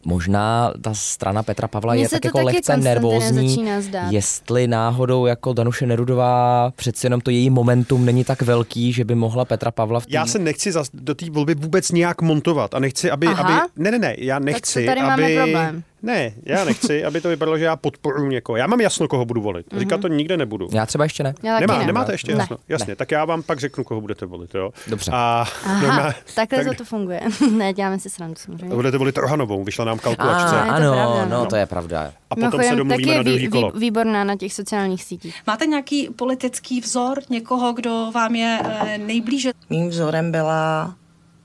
Možná 0.08 0.74
ta 0.82 0.94
strana 0.94 1.44
Petra 1.44 1.68
Pavla 1.68 1.94
Mně 1.94 2.04
je 2.04 2.10
tak 2.10 2.26
jako 2.26 2.42
lehce 2.42 2.78
nervózní, 2.78 3.66
jestli 4.10 4.68
náhodou 4.68 5.26
jako 5.26 5.54
Danuše 5.54 5.86
Nerudová 5.86 6.72
přeci 6.76 7.06
jenom 7.06 7.22
to 7.22 7.32
její 7.32 7.50
momentum 7.50 8.06
není 8.06 8.24
tak 8.24 8.42
velký, 8.42 8.94
že 8.94 9.06
by 9.06 9.16
mohla 9.16 9.46
Petra 9.46 9.72
Pavla 9.72 10.00
v 10.00 10.06
Já 10.10 10.26
se 10.26 10.40
nechci 10.40 10.72
zas 10.72 10.90
do 10.94 11.16
té 11.16 11.30
volby 11.30 11.56
vůbec 11.56 11.92
nějak 11.92 12.22
montovat 12.22 12.74
a 12.74 12.80
nechci, 12.80 13.12
aby, 13.12 13.28
Aha. 13.28 13.60
aby... 13.60 13.70
Ne, 13.78 13.92
ne, 13.92 14.00
ne, 14.00 14.16
já 14.18 14.40
nechci, 14.40 14.86
tady 14.86 15.02
aby... 15.02 15.22
máme 15.22 15.36
problém. 15.36 15.84
Ne, 16.06 16.34
já 16.44 16.66
nechci, 16.66 17.06
aby 17.06 17.22
to 17.22 17.30
vypadalo, 17.30 17.58
že 17.58 17.66
já 17.66 17.76
podporuji 17.76 18.30
někoho. 18.30 18.56
Já 18.56 18.68
mám 18.68 18.82
jasno, 18.82 19.08
koho 19.08 19.26
budu 19.26 19.42
volit. 19.42 19.66
Říkat 19.78 20.02
to 20.02 20.08
nikde 20.08 20.38
nebudu. 20.38 20.68
Já 20.72 20.86
třeba 20.86 21.04
ještě 21.04 21.24
ne. 21.24 21.34
Já 21.44 21.54
taky 21.54 21.62
Nemá, 21.68 21.80
ne. 21.80 21.86
nemáte 21.86 22.14
ještě 22.14 22.32
Ne. 22.36 22.40
jasno? 22.40 22.58
Jasně, 22.70 22.96
tak 22.96 23.12
já 23.12 23.26
vám 23.26 23.44
pak 23.44 23.60
řeknu, 23.60 23.84
koho 23.84 24.02
budete 24.02 24.26
volit, 24.26 24.56
jo? 24.56 24.72
Dobře. 24.88 25.12
A 25.14 25.46
Aha, 25.66 25.82
normálně- 25.82 26.14
takhle 26.36 26.66
tak- 26.66 26.78
to 26.78 26.86
funguje. 26.86 27.22
ne, 27.52 27.74
děláme 27.74 28.00
si 28.00 28.10
srandu 28.10 28.36
samozřejmě. 28.38 28.76
Budete 28.76 28.98
volit 28.98 29.18
Rohanovou, 29.18 29.64
vyšla 29.64 29.86
nám 29.86 29.98
A, 29.98 30.02
kalkulačce. 30.02 30.56
ano, 30.60 30.92
pravda, 30.94 31.26
no, 31.26 31.40
no. 31.40 31.46
to 31.46 31.56
je 31.56 31.66
pravda. 31.66 32.14
A 32.30 32.36
potom 32.36 32.52
se 32.52 32.58
Mimochodem, 32.58 32.78
domluvíme 32.78 32.98
taky 33.04 33.10
na 33.10 33.18
je 33.18 33.24
druhý 33.24 33.40
vý, 33.46 33.48
kolo. 33.48 33.72
vý, 33.72 33.80
výborná 33.80 34.24
na 34.24 34.36
těch 34.36 34.54
sociálních 34.54 35.04
sítích. 35.04 35.42
Máte 35.48 35.66
nějaký 35.66 36.10
politický 36.16 36.82
vzor, 36.82 37.20
někoho, 37.30 37.74
kdo 37.74 38.12
vám 38.16 38.36
je 38.36 38.60
eh, 38.64 38.98
nejblíže? 38.98 39.52
Mým 39.70 39.90
vzorem 39.90 40.32
byla 40.32 40.96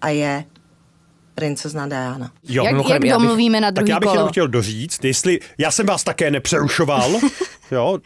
a 0.01 0.09
je 0.09 0.45
princezna 1.41 1.87
Diana. 1.87 2.31
Jo, 2.49 2.65
Jak- 2.65 2.75
jak 2.77 2.89
já 2.91 2.99
bych- 2.99 3.11
domluvíme 3.13 3.61
na 3.61 3.69
Tak 3.69 3.75
druhý 3.75 3.91
já 3.91 4.01
bych 4.01 4.07
kolo? 4.07 4.15
jenom 4.15 4.29
chtěl 4.29 4.49
doříct, 4.49 5.05
jestli 5.05 5.41
já 5.59 5.71
jsem 5.71 5.87
vás 5.87 6.05
také 6.05 6.31
nepřerušoval, 6.31 7.11
jo, 7.71 7.99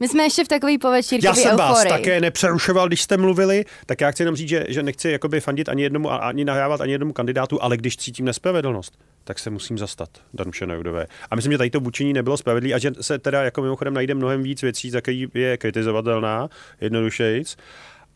My 0.00 0.08
jsme 0.08 0.22
ještě 0.22 0.44
v 0.44 0.48
takové 0.48 0.72
já 0.72 0.78
povečírkové 0.80 1.34
jsem 1.34 1.56
vás 1.56 1.70
euforii. 1.78 1.88
také 1.92 2.20
nepřerušoval, 2.20 2.86
když 2.88 3.02
jste 3.02 3.16
mluvili, 3.16 3.64
tak 3.86 4.00
já 4.00 4.10
chci 4.10 4.22
jenom 4.22 4.36
říct, 4.36 4.48
že, 4.48 4.66
že 4.68 4.82
nechci 4.82 5.10
jakoby 5.10 5.40
fandit 5.40 5.68
ani 5.68 5.82
jednomu 5.82 6.12
a 6.12 6.16
ani 6.16 6.44
nahrávat 6.44 6.80
ani 6.80 6.92
jednomu 6.92 7.12
kandidátu, 7.12 7.62
ale 7.62 7.76
když 7.76 7.96
cítím 7.96 8.24
nespravedlnost, 8.24 8.98
tak 9.24 9.38
se 9.38 9.50
musím 9.50 9.78
zastat 9.78 10.08
Danuše 10.34 10.66
Neudové. 10.66 11.06
A 11.30 11.36
myslím, 11.36 11.52
že 11.52 11.58
tady 11.58 11.70
to 11.70 11.80
bučení 11.80 12.12
nebylo 12.12 12.36
spravedlivé 12.36 12.74
a 12.74 12.78
že 12.78 12.90
se 13.00 13.18
teda 13.18 13.42
jako 13.42 13.62
mimochodem 13.62 13.94
najde 13.94 14.14
mnohem 14.14 14.42
víc 14.42 14.62
věcí, 14.62 14.90
za 14.90 15.00
který 15.00 15.26
je 15.34 15.56
kritizovatelná, 15.56 16.48
jednodušejc. 16.80 17.56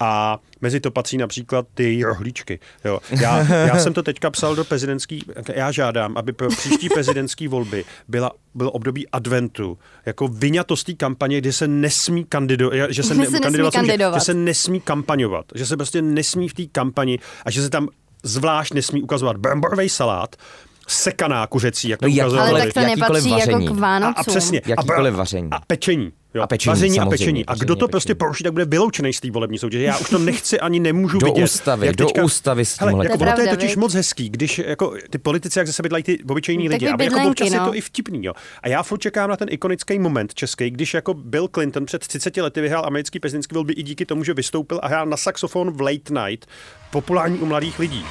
A 0.00 0.38
mezi 0.60 0.80
to 0.80 0.90
patří 0.90 1.16
například 1.16 1.66
ty 1.74 2.02
rohlíčky. 2.04 2.58
Jo. 2.84 3.00
Já, 3.20 3.38
já 3.52 3.78
jsem 3.78 3.92
to 3.92 4.02
teďka 4.02 4.30
psal 4.30 4.54
do 4.56 4.64
prezidentský, 4.64 5.24
já 5.54 5.70
žádám, 5.72 6.16
aby 6.16 6.32
pro 6.32 6.48
příští 6.48 6.88
prezidentské 6.88 7.48
volby 7.48 7.84
byla, 8.08 8.30
bylo 8.54 8.70
období 8.70 9.08
adventu, 9.08 9.78
jako 10.06 10.28
vyňato 10.28 10.76
z 10.76 10.84
té 10.84 10.92
kampaně, 10.94 11.38
kdy 11.40 11.52
se 11.52 11.68
nesmí 11.68 12.24
kandidovat, 12.24 12.74
že 12.74 12.84
se, 12.86 12.92
Že 12.92 13.02
se 13.02 13.14
nesmí 13.14 13.40
kandidovat, 13.40 13.72
že, 13.72 13.78
kandidovat. 13.78 14.14
že 14.18 14.24
se 14.24 14.34
nesmí 14.34 14.80
kampaňovat, 14.80 15.44
že 15.54 15.66
se 15.66 15.76
prostě 15.76 16.02
nesmí 16.02 16.48
v 16.48 16.54
té 16.54 16.66
kampani 16.72 17.18
a 17.44 17.50
že 17.50 17.62
se 17.62 17.70
tam 17.70 17.88
zvlášť 18.22 18.74
nesmí 18.74 19.02
ukazovat 19.02 19.36
bramborový 19.36 19.88
salát, 19.88 20.36
sekaná 20.88 21.46
kuřecí, 21.46 21.88
jak 21.88 22.00
to 22.00 22.06
No, 22.08 22.14
jak- 22.14 22.26
ukazovali. 22.26 22.50
Ale 22.50 22.60
tak 22.62 22.72
to 22.74 22.80
Jakýkoliv 22.80 23.24
nepatří 23.24 23.30
jako 23.30 23.52
vaření. 23.52 23.66
k 23.68 23.70
a, 23.70 23.74
Vánocům. 23.74 24.14
a 24.16 24.22
přesně. 24.24 24.62
Jakýkoliv 24.66 25.14
a, 25.14 25.16
vaření. 25.16 25.48
A 25.52 25.60
pečení. 25.66 26.12
Jo. 26.36 26.42
A 26.42 26.46
pečení, 26.46 26.70
Vaření 26.70 27.00
a 27.00 27.06
pečení. 27.06 27.46
A 27.46 27.54
kdo 27.54 27.76
to 27.76 27.88
prostě 27.88 28.14
poruší, 28.14 28.44
tak 28.44 28.52
bude 28.52 28.64
vyloučený 28.64 29.12
z 29.12 29.20
té 29.20 29.30
volební 29.30 29.58
soutěže. 29.58 29.84
Já 29.84 29.98
už 29.98 30.10
to 30.10 30.18
nechci 30.18 30.60
ani 30.60 30.80
nemůžu 30.80 31.18
Do 31.18 31.26
vidět. 31.26 31.44
ústavy, 31.44 31.86
jak 31.86 31.96
do 31.96 32.08
ústavy 32.24 32.64
s 32.64 32.78
Hele, 32.80 32.92
tímhle. 32.92 33.04
jako 33.04 33.18
To 33.18 33.24
je 33.24 33.32
to 33.34 33.40
je 33.40 33.48
totiž 33.48 33.70
viď? 33.70 33.76
moc 33.78 33.94
hezký, 33.94 34.30
když 34.30 34.58
jako 34.58 34.94
ty 35.10 35.18
politici, 35.18 35.58
jak 35.58 35.66
ze 35.66 35.72
sebe 35.72 35.88
dělají 35.88 36.04
ty 36.04 36.18
obyčejní 36.30 36.68
lidi. 36.68 36.86
Takový 36.86 37.08
A 37.08 37.16
jako 37.16 37.28
občas 37.28 37.50
je 37.52 37.58
no. 37.58 37.66
to 37.66 37.74
i 37.74 37.80
vtipný. 37.80 38.24
Jo. 38.24 38.32
A 38.62 38.68
já 38.68 38.82
furt 38.82 38.98
čekám 38.98 39.30
na 39.30 39.36
ten 39.36 39.48
ikonický 39.50 39.98
moment 39.98 40.34
český, 40.34 40.70
když 40.70 40.94
jako 40.94 41.14
Bill 41.14 41.48
Clinton 41.54 41.86
před 41.86 42.06
30 42.06 42.36
lety 42.36 42.60
vyhrál 42.60 42.86
americký 42.86 43.20
prezidentský 43.20 43.54
volby 43.54 43.72
i 43.72 43.82
díky 43.82 44.06
tomu, 44.06 44.24
že 44.24 44.34
vystoupil 44.34 44.80
a 44.82 44.88
hrál 44.88 45.06
na 45.06 45.16
saxofon 45.16 45.70
v 45.70 45.80
Late 45.80 46.26
Night, 46.26 46.46
populární 46.90 47.38
u 47.38 47.46
mladých 47.46 47.78
lidí. 47.78 48.04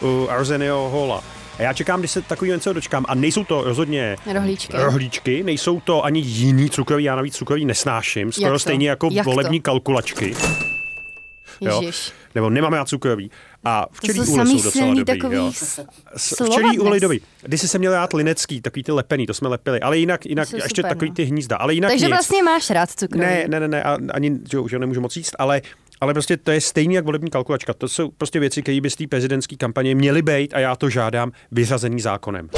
uh, 0.00 0.32
Arsenio 0.32 0.88
Hola. 0.92 1.39
A 1.60 1.62
já 1.62 1.72
čekám, 1.72 2.00
když 2.00 2.10
se 2.10 2.22
takový 2.22 2.50
něco 2.50 2.72
dočkám. 2.72 3.04
A 3.08 3.14
nejsou 3.14 3.44
to 3.44 3.62
rozhodně 3.64 4.16
Rohlíčky. 4.32 4.72
rohlíčky, 4.76 5.42
nejsou 5.42 5.80
to 5.80 6.04
ani 6.04 6.20
jiný 6.20 6.70
cukroví, 6.70 7.04
já 7.04 7.16
navíc 7.16 7.36
cukroví 7.36 7.64
nesnáším, 7.64 8.32
skoro 8.32 8.46
Jak 8.46 8.54
to? 8.54 8.58
stejně 8.58 8.88
jako 8.88 9.08
Jak 9.12 9.24
to? 9.24 9.30
volební 9.30 9.60
kalkulačky. 9.60 10.34
Jo? 11.60 11.80
Ježiš. 11.80 12.12
Nebo 12.34 12.50
nemám 12.50 12.72
já 12.72 12.84
cukroví. 12.84 13.30
A 13.64 13.86
včelí 13.92 14.20
úly 14.20 14.26
jsou 14.46 14.62
docela 14.62 14.94
dobrý. 14.94 15.36
jo. 15.36 15.52
Včelí 16.16 16.78
úly 16.78 17.00
dobrý. 17.00 17.20
Když 17.42 17.60
se 17.60 17.78
měl 17.78 17.92
rád 17.92 18.12
linecký, 18.12 18.60
takový 18.60 18.82
ty 18.82 18.92
lepený, 18.92 19.26
to 19.26 19.34
jsme 19.34 19.48
lepili. 19.48 19.80
Ale 19.80 19.98
jinak, 19.98 20.26
jinak 20.26 20.52
ještě 20.52 20.68
super, 20.82 20.88
takový 20.90 21.10
no. 21.10 21.14
ty 21.14 21.24
hnízda. 21.24 21.56
Ale 21.56 21.74
jinak 21.74 21.90
Takže 21.90 22.06
nic. 22.06 22.10
vlastně 22.12 22.42
máš 22.42 22.70
rád 22.70 22.90
cukroví. 22.90 23.26
Ne, 23.26 23.44
ne, 23.48 23.60
ne, 23.60 23.68
ne, 23.68 23.82
ani, 24.14 24.38
že, 24.52 24.58
že 24.70 24.78
nemůžu 24.78 25.00
moc 25.00 25.16
jíst, 25.16 25.36
ale 25.38 25.62
ale 26.00 26.12
prostě 26.12 26.36
to 26.36 26.50
je 26.50 26.60
stejný 26.60 26.94
jak 26.94 27.04
volební 27.04 27.30
kalkulačka. 27.30 27.74
To 27.74 27.88
jsou 27.88 28.10
prostě 28.10 28.40
věci, 28.40 28.62
které 28.62 28.80
by 28.80 28.90
z 28.90 28.96
té 28.96 29.06
prezidentské 29.06 29.56
kampaně 29.56 29.94
měly 29.94 30.22
být 30.22 30.54
a 30.54 30.58
já 30.58 30.76
to 30.76 30.90
žádám 30.90 31.32
vyřazený 31.50 32.00
zákonem. 32.00 32.48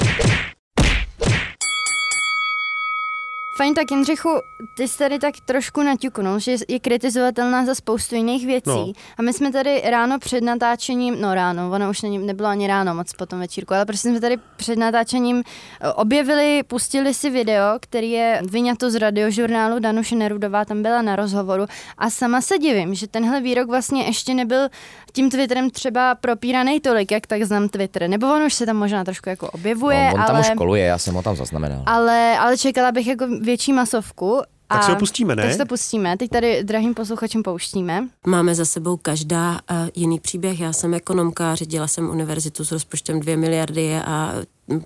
Fajn, 3.57 3.75
tak 3.75 3.91
Jindřichu, 3.91 4.29
ty 4.75 4.89
jsi 4.89 4.99
tady 4.99 5.19
tak 5.19 5.35
trošku 5.45 5.83
naťuknul, 5.83 6.39
že 6.39 6.57
je 6.69 6.81
kritizovatelná 6.81 7.67
za 7.67 7.75
spoustu 7.75 8.15
jiných 8.15 8.47
věcí. 8.47 8.71
No. 8.71 8.93
A 9.19 9.23
my 9.23 9.33
jsme 9.33 9.53
tady 9.53 9.83
ráno 9.91 10.19
před 10.19 10.41
natáčením, 10.41 11.21
no 11.21 11.35
ráno, 11.35 11.71
ono 11.71 11.91
už 11.91 12.03
není, 12.03 12.19
nebylo 12.19 12.49
ani 12.49 12.67
ráno 12.67 12.95
moc 12.95 13.13
po 13.13 13.27
tom 13.27 13.39
večírku, 13.39 13.75
ale 13.75 13.85
prostě 13.85 14.09
jsme 14.09 14.21
tady 14.21 14.39
před 14.57 14.79
natáčením 14.79 15.43
eh, 15.81 15.93
objevili, 15.93 16.63
pustili 16.67 17.15
si 17.15 17.31
video, 17.31 17.79
který 17.81 18.11
je 18.11 18.43
vyňato 18.51 18.91
z 18.91 18.95
radiožurnálu 18.95 19.79
Danuše 19.79 20.17
Nerudová, 20.17 20.65
tam 20.65 20.83
byla 20.83 21.03
na 21.03 21.17
rozhovoru 21.17 21.67
a 21.99 22.11
sama 22.11 22.41
se 22.41 22.59
divím, 22.59 22.95
že 22.95 23.07
tenhle 23.07 23.41
výrok 23.41 23.69
vlastně 23.69 24.05
ještě 24.05 24.35
nebyl 24.35 24.69
tím 25.13 25.31
Twitterem 25.31 25.71
třeba 25.71 26.15
propíraný 26.15 26.81
tolik, 26.81 27.11
jak 27.11 27.27
tak 27.27 27.43
znám 27.43 27.69
Twitter, 27.69 28.09
nebo 28.09 28.27
on 28.27 28.43
už 28.43 28.55
se 28.55 28.67
tam 28.67 28.77
možná 28.77 29.05
trošku 29.05 29.29
jako 29.29 29.51
objevuje, 29.51 30.11
on, 30.15 30.21
on 30.21 30.27
tam 30.27 30.37
ale... 30.37 30.51
už 30.51 30.57
koluje, 30.57 30.85
já 30.85 30.99
jsem 30.99 31.15
ho 31.15 31.23
tam 31.23 31.37
zaznamenal. 31.37 31.83
Ale, 31.87 32.39
ale 32.39 32.59
čekala 32.59 32.93
bych 32.93 33.07
jako 33.07 33.27
větší 33.43 33.73
masovku. 33.73 34.43
Tak 34.69 34.81
a 34.81 34.83
si 34.83 34.91
ho 34.91 34.97
pustíme, 34.97 35.37
ne? 35.37 35.43
Tak 35.43 35.53
si 35.53 35.59
to 35.59 35.67
pustíme. 35.67 36.17
Teď 36.17 36.31
tady 36.31 36.65
drahým 36.65 36.95
posluchačům 36.95 37.43
pouštíme. 37.43 38.09
Máme 38.27 38.55
za 38.55 38.65
sebou 38.65 38.97
každá 38.97 39.51
uh, 39.53 39.77
jiný 39.95 40.21
příběh. 40.21 40.61
Já 40.61 40.73
jsem 40.73 40.95
ekonomka, 40.95 41.55
řídila 41.55 41.87
jsem 41.87 42.11
univerzitu 42.11 42.65
s 42.65 42.73
rozpočtem 42.73 43.21
2 43.21 43.37
miliardy 43.37 43.97
a 43.97 44.33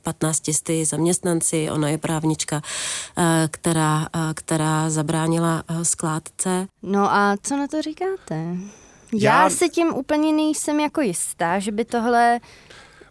15 0.03 0.53
sty 0.53 0.85
zaměstnanci. 0.85 1.71
Ona 1.71 1.88
je 1.88 1.99
právnička, 1.99 2.57
uh, 2.57 3.25
která, 3.51 3.99
uh, 3.99 4.21
která 4.35 4.90
zabránila 4.90 5.62
uh, 5.71 5.83
skládce. 5.83 6.66
No 6.83 7.12
a 7.14 7.37
co 7.42 7.57
na 7.57 7.66
to 7.66 7.83
říkáte? 7.83 8.57
Já, 9.12 9.42
Já- 9.42 9.51
si 9.51 9.69
tím 9.69 9.95
úplně 9.95 10.33
nejsem 10.33 10.81
jako 10.81 11.01
jistá, 11.01 11.59
že 11.59 11.73
by 11.73 11.85
tohle... 11.85 12.40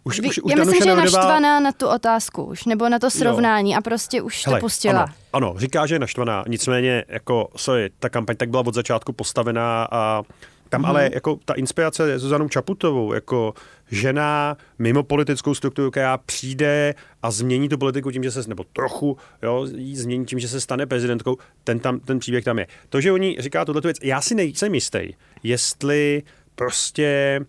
Už, 0.06 0.20
Vy, 0.20 0.28
už, 0.28 0.38
už 0.42 0.52
já 0.52 0.64
myslím, 0.64 0.82
že 0.82 0.88
je 0.90 0.96
Nerudová- 0.96 1.02
naštvaná 1.02 1.60
na 1.60 1.72
tu 1.72 1.88
otázku 1.88 2.44
už, 2.44 2.64
nebo 2.64 2.88
na 2.88 2.98
to 2.98 3.10
srovnání 3.10 3.76
a 3.76 3.80
prostě 3.80 4.22
už 4.22 4.46
Hele, 4.46 4.58
to 4.60 4.64
pustila. 4.64 5.02
Ano, 5.02 5.12
ano, 5.32 5.54
říká, 5.58 5.86
že 5.86 5.94
je 5.94 5.98
naštvaná, 5.98 6.44
nicméně, 6.48 7.04
jako, 7.08 7.48
sorry, 7.56 7.90
ta 7.98 8.08
kampaň 8.08 8.36
tak 8.36 8.50
byla 8.50 8.62
od 8.66 8.74
začátku 8.74 9.12
postavená 9.12 9.88
a 9.90 10.22
tam 10.68 10.80
Mhm. 10.80 10.90
ale 10.90 11.10
jako 11.14 11.38
ta 11.44 11.54
inspirace 11.54 12.10
je 12.10 12.18
Zuzanou 12.18 12.48
Čaputovou, 12.48 13.12
jako 13.12 13.54
žena 13.90 14.56
mimo 14.78 15.02
politickou 15.02 15.54
strukturu, 15.54 15.90
která 15.90 16.18
přijde 16.18 16.94
a 17.22 17.30
změní 17.30 17.68
tu 17.68 17.78
politiku 17.78 18.10
tím, 18.10 18.22
že 18.22 18.30
se, 18.30 18.42
nebo 18.48 18.64
trochu, 18.72 19.16
jo, 19.42 19.66
jí 19.74 19.96
změní 19.96 20.24
tím, 20.26 20.38
že 20.38 20.48
se 20.48 20.60
stane 20.60 20.86
prezidentkou, 20.86 21.36
ten, 21.64 21.78
tam, 21.78 22.00
ten 22.00 22.18
příběh 22.18 22.44
tam 22.44 22.58
je. 22.58 22.66
To, 22.88 23.00
že 23.00 23.12
oni 23.12 23.36
říká 23.38 23.64
tuhle 23.64 23.80
věc, 23.80 23.96
já 24.02 24.20
si 24.20 24.34
nejsem 24.34 24.74
jistý, 24.74 25.00
jestli 25.42 26.22
prostě 26.54 27.40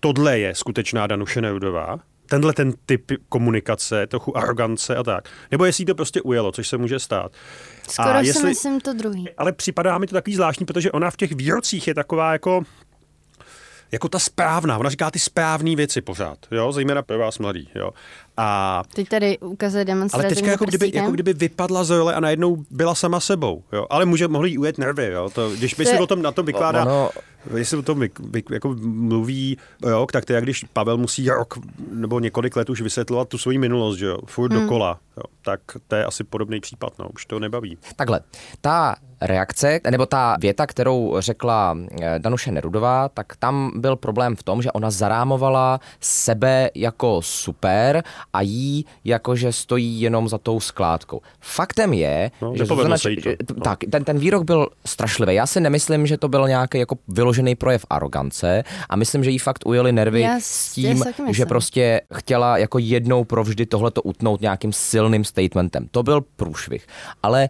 tohle 0.00 0.38
je 0.38 0.54
skutečná 0.54 1.06
Danuše 1.06 1.40
Nerudová, 1.40 1.98
tenhle 2.26 2.52
ten 2.52 2.72
typ 2.86 3.12
komunikace, 3.28 4.06
trochu 4.06 4.36
arogance 4.36 4.96
a 4.96 5.02
tak. 5.02 5.28
Nebo 5.50 5.64
jestli 5.64 5.82
jí 5.82 5.86
to 5.86 5.94
prostě 5.94 6.22
ujelo, 6.22 6.52
což 6.52 6.68
se 6.68 6.78
může 6.78 6.98
stát. 6.98 7.32
Skoro 7.88 8.18
a 8.18 8.24
si 8.24 8.46
myslím 8.46 8.80
to 8.80 8.92
druhý. 8.92 9.28
Ale 9.36 9.52
připadá 9.52 9.98
mi 9.98 10.06
to 10.06 10.14
takový 10.14 10.34
zvláštní, 10.34 10.66
protože 10.66 10.92
ona 10.92 11.10
v 11.10 11.16
těch 11.16 11.32
výrocích 11.32 11.88
je 11.88 11.94
taková 11.94 12.32
jako 12.32 12.62
jako 13.92 14.08
ta 14.08 14.18
správná, 14.18 14.78
ona 14.78 14.90
říká 14.90 15.10
ty 15.10 15.18
správné 15.18 15.76
věci 15.76 16.00
pořád, 16.00 16.38
jo, 16.50 16.72
zejména 16.72 17.02
pro 17.02 17.18
vás 17.18 17.38
mladý, 17.38 17.68
jo. 17.74 17.90
A 18.36 18.82
Teď 18.94 19.08
tady 19.08 19.38
ukazuje 19.38 19.80
ale 19.80 19.84
demonstrativní 19.84 20.34
teďka 20.34 20.50
jako 20.50 20.64
kdyby, 20.64 20.90
jako 20.94 21.10
kdyby 21.10 21.32
vypadla 21.32 21.84
z 21.84 21.90
role 21.90 22.14
a 22.14 22.20
najednou 22.20 22.64
byla 22.70 22.94
sama 22.94 23.20
sebou, 23.20 23.64
jo. 23.72 23.86
Ale 23.90 24.04
může, 24.04 24.28
mohli 24.28 24.50
jí 24.50 24.58
ujet 24.58 24.78
nervy, 24.78 25.06
jo. 25.12 25.30
To, 25.30 25.50
když 25.50 25.74
by 25.74 25.84
To 25.84 25.88
si 25.90 25.96
je- 25.96 26.00
o 26.00 26.06
tom 26.06 26.22
na 26.22 26.32
tom 26.32 26.46
vykládá, 26.46 26.82
Ono- 26.82 27.10
jestli 27.56 27.76
o 27.76 27.82
tom 27.82 28.00
vy, 28.00 28.10
vy, 28.30 28.42
jako 28.50 28.76
mluví, 28.82 29.56
jo, 29.88 30.06
tak 30.12 30.24
to 30.24 30.32
je, 30.32 30.40
když 30.40 30.64
Pavel 30.72 30.96
musí 30.96 31.30
rok 31.30 31.58
nebo 31.92 32.20
několik 32.20 32.56
let 32.56 32.70
už 32.70 32.80
vysvětlovat 32.80 33.28
tu 33.28 33.38
svoji 33.38 33.58
minulost, 33.58 33.96
že 33.98 34.06
jo, 34.06 34.18
furt 34.26 34.52
Hmm. 34.52 34.62
dokola, 34.62 34.98
jo. 35.16 35.22
Tak 35.42 35.60
to 35.88 35.96
je 35.96 36.04
asi 36.04 36.24
podobný 36.24 36.60
případ, 36.60 36.92
no, 36.98 37.08
už 37.14 37.26
to 37.26 37.38
nebaví. 37.38 37.78
Takhle, 37.96 38.20
ta 38.60 38.96
reakce, 39.20 39.80
nebo 39.90 40.06
ta 40.06 40.36
věta, 40.40 40.66
kterou 40.66 41.16
řekla 41.18 41.76
eh, 42.02 42.18
Danuše 42.18 42.52
Nerudová, 42.52 43.08
tak 43.08 43.36
tam 43.36 43.72
byl 43.76 43.96
problém 43.96 44.36
v 44.36 44.42
tom, 44.42 44.62
že 44.62 44.72
ona 44.72 44.90
zarámovala 44.90 45.80
sebe 46.00 46.70
jako 46.74 47.22
super 47.22 48.02
a 48.32 48.40
jí 48.40 48.84
jako, 49.04 49.36
že 49.36 49.52
stojí 49.52 50.00
jenom 50.00 50.28
za 50.28 50.38
tou 50.38 50.60
skládkou. 50.60 51.20
Faktem 51.40 51.92
je, 51.92 52.30
No, 52.42 52.52
že 52.56 52.64
Zuzana, 52.66 52.98
se 52.98 53.10
jí 53.10 53.16
to. 53.16 53.30
že- 53.30 53.36
tak, 53.64 53.78
ten, 53.90 54.04
ten 54.04 54.18
výrok 54.18 54.44
byl 54.44 54.68
strašlivý. 54.86 55.34
Já 55.34 55.46
si 55.46 55.60
nemyslím, 55.60 56.06
že 56.06 56.16
to 56.16 56.28
byl 56.28 56.48
nějaký 56.48 56.78
jako 56.78 56.96
vyložený 57.08 57.54
projev 57.54 57.86
arogance 57.90 58.64
a 58.88 58.96
myslím, 58.96 59.24
že 59.24 59.30
jí 59.30 59.38
fakt 59.38 59.66
ujeli 59.66 59.92
nervy 59.92 60.20
Já 60.20 60.36
s 60.40 60.72
tím, 60.72 61.02
já 61.26 61.32
že 61.32 61.46
prostě 61.46 62.00
chtěla 62.14 62.58
jako 62.58 62.78
jednou 62.78 63.24
provždy 63.24 63.66
tohleto 63.66 64.02
utnout 64.02 64.40
nějakým 64.40 64.72
silným 64.72 65.24
statementem. 65.24 65.88
To 65.90 66.02
byl 66.02 66.20
průšvih. 66.36 66.86
Ale 67.22 67.48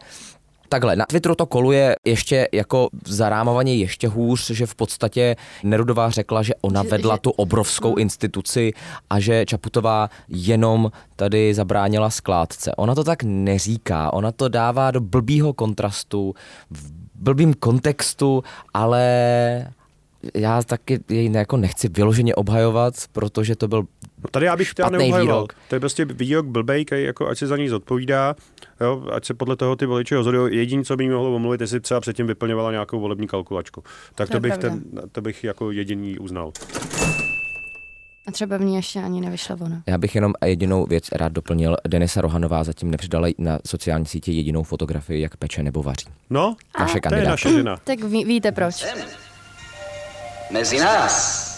Takhle, 0.73 0.97
na 0.97 1.07
Twitteru 1.07 1.35
to 1.35 1.47
koluje 1.47 1.97
ještě 2.05 2.49
jako 2.53 2.89
zarámovaně 3.07 3.75
ještě 3.75 4.09
hůř, 4.09 4.51
že 4.51 4.67
v 4.67 4.75
podstatě 4.75 5.37
Nerudová 5.63 6.11
řekla, 6.11 6.43
že 6.43 6.55
ona 6.63 6.83
Že- 6.83 6.89
vedla 6.89 7.15
že- 7.15 7.21
tu 7.21 7.31
obrovskou 7.31 7.95
instituci 7.97 8.73
a 9.11 9.21
že 9.21 9.47
Čaputová 9.47 10.11
jenom 10.29 10.93
tady 11.17 11.55
zabránila 11.55 12.11
skládce. 12.11 12.75
Ona 12.75 12.95
to 12.95 13.05
tak 13.05 13.23
neříká, 13.23 14.13
ona 14.13 14.33
to 14.33 14.49
dává 14.49 14.91
do 14.91 15.01
blbýho 15.01 15.53
kontrastu, 15.53 16.35
v 16.71 16.91
blbým 17.15 17.55
kontextu, 17.55 18.45
ale 18.75 19.03
já 20.35 20.63
taky 20.63 21.01
jej 21.09 21.33
jako 21.33 21.57
nechci 21.57 21.89
vyloženě 21.89 22.35
obhajovat, 22.35 22.95
protože 23.13 23.57
to 23.57 23.69
byl 23.69 23.85
No 24.25 24.29
tady 24.31 24.47
já 24.47 24.57
bych 24.57 24.73
neobhajoval. 24.91 25.23
výrok. 25.23 25.53
To 25.69 25.75
je 25.77 25.81
prostě 25.81 26.05
výrok 26.05 26.47
blbej, 26.47 26.85
který 26.85 27.03
jako 27.05 27.29
ať 27.29 27.39
se 27.39 27.47
za 27.47 27.57
něj 27.57 27.69
zodpovídá, 27.69 28.35
jo, 28.81 29.05
ať 29.13 29.25
se 29.25 29.35
podle 29.35 29.57
toho 29.57 29.77
ty 29.77 29.87
voliči 29.87 30.15
rozhodují. 30.15 30.57
Jediné, 30.57 30.85
co 30.85 30.97
by 30.97 31.05
jí 31.05 31.11
mohlo 31.11 31.35
omluvit, 31.35 31.61
jestli 31.61 31.81
třeba 31.81 32.01
předtím 32.01 32.27
vyplňovala 32.27 32.71
nějakou 32.71 33.01
volební 33.01 33.27
kalkulačku. 33.27 33.83
Tak 34.15 34.29
To 34.29 34.31
to, 34.31 34.37
je 34.37 34.41
bych, 34.41 34.59
pravda. 34.59 34.69
ten, 34.69 35.09
to 35.13 35.21
bych 35.21 35.45
jako 35.45 35.71
jediný 35.71 36.19
uznal. 36.19 36.53
A 38.27 38.33
třeba 38.33 38.57
v 38.57 38.61
ní 38.61 38.77
ještě 38.77 39.01
ani 39.03 39.21
nevyšla 39.21 39.57
ona. 39.61 39.83
Já 39.87 39.99
bych 39.99 40.15
jenom 40.15 40.33
jedinou 40.45 40.87
věc 40.87 41.05
rád 41.13 41.33
doplnil. 41.33 41.77
Denisa 41.89 42.21
Rohanová 42.21 42.65
zatím 42.65 42.91
nepřidala 42.91 43.29
na 43.39 43.59
sociální 43.67 44.07
sítě 44.07 44.33
jedinou 44.33 44.63
fotografii, 44.63 45.21
jak 45.23 45.37
peče 45.37 45.63
nebo 45.63 45.83
vaří. 45.83 46.07
No, 46.31 46.57
Naše 46.81 46.93
to 46.93 46.97
je 46.97 47.01
kandidátka. 47.01 47.31
naše 47.31 47.53
žena. 47.53 47.77
Tak 47.85 48.05
ví, 48.05 48.25
víte 48.25 48.53
proč. 48.53 48.85
Mezi 50.51 50.79
nás. 50.79 51.50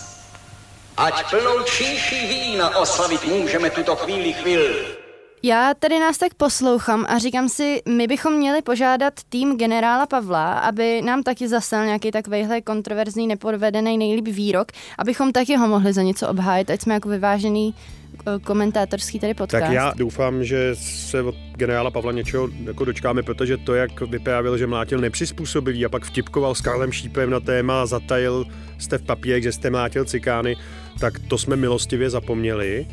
Ať 0.97 1.31
plnou 1.31 1.63
číši 1.63 2.27
vína 2.27 2.77
oslavit 2.77 3.25
můžeme 3.25 3.71
tuto 3.71 3.97
chvíli 3.97 4.33
chvíli. 4.33 5.02
Já 5.45 5.75
tady 5.79 5.99
nás 5.99 6.19
tak 6.19 6.35
poslouchám 6.35 7.07
a 7.09 7.19
říkám 7.19 7.49
si, 7.49 7.83
my 7.89 8.07
bychom 8.07 8.37
měli 8.37 8.63
požádat 8.63 9.15
tým 9.29 9.59
generála 9.59 10.07
Pavla, 10.07 10.59
aby 10.59 11.03
nám 11.03 11.23
taky 11.23 11.49
zaslal 11.49 11.85
nějaký 11.85 12.11
takovýhle 12.11 12.61
kontroverzní, 12.61 13.27
nepodvedený 13.27 13.99
nejlíp 13.99 14.29
výrok, 14.29 14.73
abychom 14.99 15.33
taky 15.33 15.57
ho 15.57 15.69
mohli 15.69 15.93
za 15.93 16.03
něco 16.03 16.29
obhájit, 16.29 16.71
ať 16.71 16.81
jsme 16.81 16.95
jako 16.95 17.09
vyvážený 17.09 17.75
eh, 17.75 18.39
komentátorský 18.45 19.19
tady 19.19 19.35
podcast. 19.35 19.65
Tak 19.65 19.73
já 19.73 19.93
doufám, 19.97 20.45
že 20.45 20.71
se 20.75 21.23
od 21.23 21.35
generála 21.57 21.91
Pavla 21.91 22.13
něčeho 22.13 22.49
jako 22.65 22.85
dočkáme, 22.85 23.23
protože 23.23 23.57
to, 23.57 23.75
jak 23.75 24.01
vyprávěl, 24.01 24.59
že 24.59 24.67
mlátil 24.67 24.99
nepřizpůsobivý 24.99 25.85
a 25.85 25.89
pak 25.89 26.05
vtipkoval 26.05 26.55
s 26.55 26.61
Karlem 26.61 26.93
Šípem 26.93 27.31
na 27.31 27.41
téma, 27.41 27.87
zatajil 27.87 28.45
jste 28.79 28.99
v 28.99 29.03
papírek, 29.03 29.43
že 29.43 29.53
jste 29.53 29.71
mlátil 29.71 30.05
cikány, 30.05 30.57
tak 31.01 31.19
to 31.29 31.39
jsme 31.39 31.57
milostivě 31.57 32.11
zapomněli, 32.11 32.87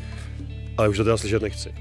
ale 0.76 0.88
už 0.88 0.96
to 0.96 1.04
teda 1.04 1.16
slyšet 1.16 1.42
nechci. 1.42 1.74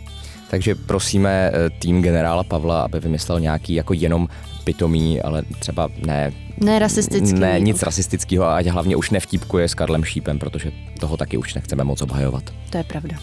Takže 0.49 0.75
prosíme 0.75 1.51
eh, 1.53 1.69
tým 1.69 2.01
generála 2.01 2.43
Pavla, 2.43 2.81
aby 2.81 2.99
vymyslel 2.99 3.39
nějaký 3.39 3.73
jako 3.73 3.93
jenom 3.93 4.27
pitomý, 4.63 5.21
ale 5.21 5.43
třeba 5.59 5.89
ne... 6.05 6.31
Ne 6.57 6.79
rasistický 6.79 7.39
Ne, 7.39 7.59
nic 7.59 7.83
rasistického 7.83 8.45
a 8.45 8.55
ať 8.55 8.65
hlavně 8.65 8.95
už 8.95 9.09
nevtípkuje 9.09 9.67
s 9.67 9.73
Karlem 9.73 10.03
Šípem, 10.03 10.39
protože 10.39 10.71
toho 10.99 11.17
taky 11.17 11.37
už 11.37 11.53
nechceme 11.53 11.83
moc 11.83 12.01
obhajovat. 12.01 12.43
To 12.69 12.77
je 12.77 12.83
pravda. 12.83 13.17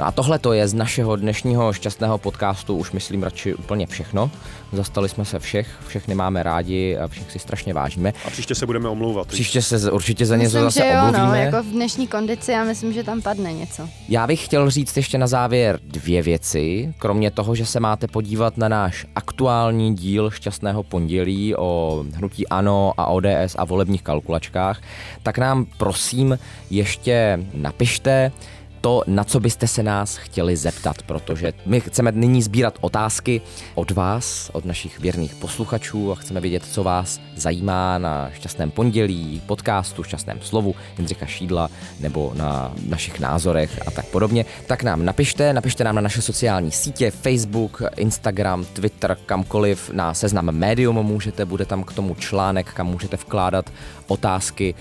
No 0.00 0.06
a 0.06 0.12
tohle 0.12 0.38
to 0.38 0.52
je 0.52 0.68
z 0.68 0.74
našeho 0.74 1.16
dnešního 1.16 1.72
šťastného 1.72 2.18
podcastu 2.18 2.76
už 2.76 2.92
myslím 2.92 3.22
radši 3.22 3.54
úplně 3.54 3.86
všechno. 3.86 4.30
Zastali 4.72 5.08
jsme 5.08 5.24
se 5.24 5.38
všech, 5.38 5.68
všechny 5.88 6.14
máme 6.14 6.42
rádi 6.42 6.96
a 6.96 7.08
všech 7.08 7.32
si 7.32 7.38
strašně 7.38 7.74
vážíme. 7.74 8.12
A 8.24 8.30
příště 8.30 8.54
se 8.54 8.66
budeme 8.66 8.88
omlouvat. 8.88 9.26
Příště 9.26 9.62
se 9.62 9.90
určitě 9.90 10.26
za 10.26 10.36
něco 10.36 10.44
Myslím, 10.44 10.62
zase 10.62 10.80
že 10.80 10.86
jo, 10.86 11.00
no, 11.02 11.08
omluvíme. 11.08 11.44
jako 11.44 11.62
v 11.62 11.66
dnešní 11.66 12.06
kondici 12.08 12.52
já 12.52 12.64
myslím, 12.64 12.92
že 12.92 13.04
tam 13.04 13.22
padne 13.22 13.52
něco. 13.52 13.88
Já 14.08 14.26
bych 14.26 14.44
chtěl 14.44 14.70
říct 14.70 14.96
ještě 14.96 15.18
na 15.18 15.26
závěr 15.26 15.80
dvě 15.84 16.22
věci. 16.22 16.94
Kromě 16.98 17.30
toho, 17.30 17.54
že 17.54 17.66
se 17.66 17.80
máte 17.80 18.06
podívat 18.06 18.56
na 18.56 18.68
náš 18.68 19.06
aktuální 19.14 19.94
díl 19.94 20.30
Šťastného 20.30 20.82
pondělí 20.82 21.56
o 21.56 22.04
hnutí 22.14 22.48
ANO 22.48 22.92
a 22.96 23.06
ODS 23.06 23.54
a 23.56 23.64
volebních 23.64 24.02
kalkulačkách, 24.02 24.82
tak 25.22 25.38
nám 25.38 25.66
prosím 25.78 26.38
ještě 26.70 27.38
napište, 27.54 28.32
to, 28.80 29.02
na 29.06 29.24
co 29.24 29.40
byste 29.40 29.66
se 29.66 29.82
nás 29.82 30.16
chtěli 30.16 30.56
zeptat, 30.56 31.02
protože 31.02 31.52
my 31.66 31.80
chceme 31.80 32.12
nyní 32.12 32.42
sbírat 32.42 32.78
otázky 32.80 33.40
od 33.74 33.90
vás, 33.90 34.50
od 34.52 34.64
našich 34.64 35.00
věrných 35.00 35.34
posluchačů 35.34 36.12
a 36.12 36.14
chceme 36.14 36.40
vědět, 36.40 36.64
co 36.72 36.84
vás 36.84 37.20
zajímá 37.36 37.98
na 37.98 38.30
Šťastném 38.30 38.70
pondělí, 38.70 39.42
podcastu, 39.46 40.02
Šťastném 40.02 40.38
slovu 40.42 40.74
Jindřicha 40.98 41.26
Šídla 41.26 41.70
nebo 42.00 42.32
na 42.34 42.72
našich 42.88 43.20
názorech 43.20 43.80
a 43.86 43.90
tak 43.90 44.06
podobně. 44.06 44.44
Tak 44.66 44.82
nám 44.82 45.04
napište, 45.04 45.52
napište 45.52 45.84
nám 45.84 45.94
na 45.94 46.00
naše 46.00 46.22
sociální 46.22 46.70
sítě, 46.70 47.10
Facebook, 47.10 47.82
Instagram, 47.96 48.64
Twitter, 48.64 49.16
kamkoliv, 49.26 49.90
na 49.90 50.14
seznam 50.14 50.50
Medium 50.50 50.96
můžete, 51.02 51.44
bude 51.44 51.64
tam 51.64 51.84
k 51.84 51.92
tomu 51.92 52.14
článek, 52.14 52.72
kam 52.72 52.86
můžete 52.86 53.16
vkládat 53.16 53.72
otázky 54.06 54.74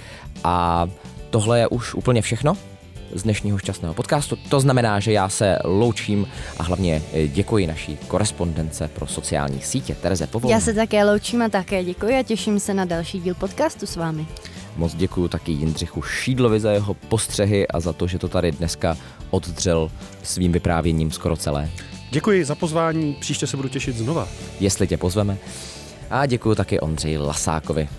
a 0.44 0.88
tohle 1.30 1.60
je 1.60 1.68
už 1.68 1.94
úplně 1.94 2.22
všechno 2.22 2.58
z 3.14 3.24
dnešního 3.24 3.58
šťastného 3.58 3.94
podcastu. 3.94 4.38
To 4.50 4.60
znamená, 4.60 5.00
že 5.00 5.12
já 5.12 5.30
se 5.30 5.58
loučím 5.64 6.28
a 6.58 6.64
hlavně 6.64 7.02
eh, 7.14 7.28
děkuji 7.28 7.68
naší 7.68 7.98
korespondence 8.08 8.88
pro 8.88 9.08
sociální 9.08 9.62
sítě 9.62 9.96
Tereze 9.96 10.28
Povolné. 10.28 10.54
Já 10.54 10.60
se 10.60 10.74
také 10.74 11.04
loučím 11.06 11.42
a 11.42 11.50
také 11.50 11.84
děkuji 11.84 12.20
a 12.20 12.24
těším 12.24 12.60
se 12.60 12.74
na 12.74 12.86
další 12.86 13.20
díl 13.20 13.36
podcastu 13.36 13.86
s 13.86 13.96
vámi. 13.96 14.26
Moc 14.76 14.96
děkuji 14.96 15.28
taky 15.28 15.52
Jindřichu 15.52 16.02
Šídlovi 16.02 16.60
za 16.60 16.72
jeho 16.72 16.94
postřehy 16.94 17.68
a 17.68 17.80
za 17.80 17.94
to, 17.94 18.08
že 18.08 18.20
to 18.20 18.28
tady 18.28 18.52
dneska 18.52 18.98
oddřel 19.30 19.92
svým 20.24 20.52
vyprávěním 20.52 21.12
skoro 21.12 21.36
celé. 21.36 21.70
Děkuji 22.12 22.46
za 22.46 22.56
pozvání, 22.56 23.18
příště 23.20 23.48
se 23.48 23.58
budu 23.58 23.70
těšit 23.70 23.98
znova. 23.98 24.28
Jestli 24.60 24.88
tě 24.88 24.98
pozveme. 24.98 25.38
A 26.10 26.26
děkuji 26.26 26.56
taky 26.56 26.80
Ondřeji 26.80 27.18
Lasákovi. 27.18 27.90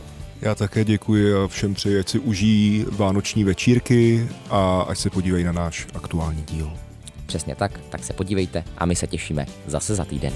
Já 0.42 0.54
také 0.54 0.84
děkuji 0.84 1.34
a 1.34 1.48
všem 1.48 1.74
přeji, 1.74 1.98
ať 1.98 2.08
si 2.08 2.18
užijí 2.18 2.86
vánoční 2.90 3.44
večírky 3.44 4.28
a 4.50 4.80
ať 4.80 4.98
se 4.98 5.10
podívají 5.10 5.44
na 5.44 5.52
náš 5.52 5.86
aktuální 5.94 6.42
díl. 6.42 6.72
Přesně 7.26 7.54
tak, 7.54 7.80
tak 7.88 8.04
se 8.04 8.12
podívejte 8.12 8.64
a 8.78 8.86
my 8.86 8.96
se 8.96 9.06
těšíme 9.06 9.46
zase 9.66 9.94
za 9.94 10.04
týden. 10.04 10.32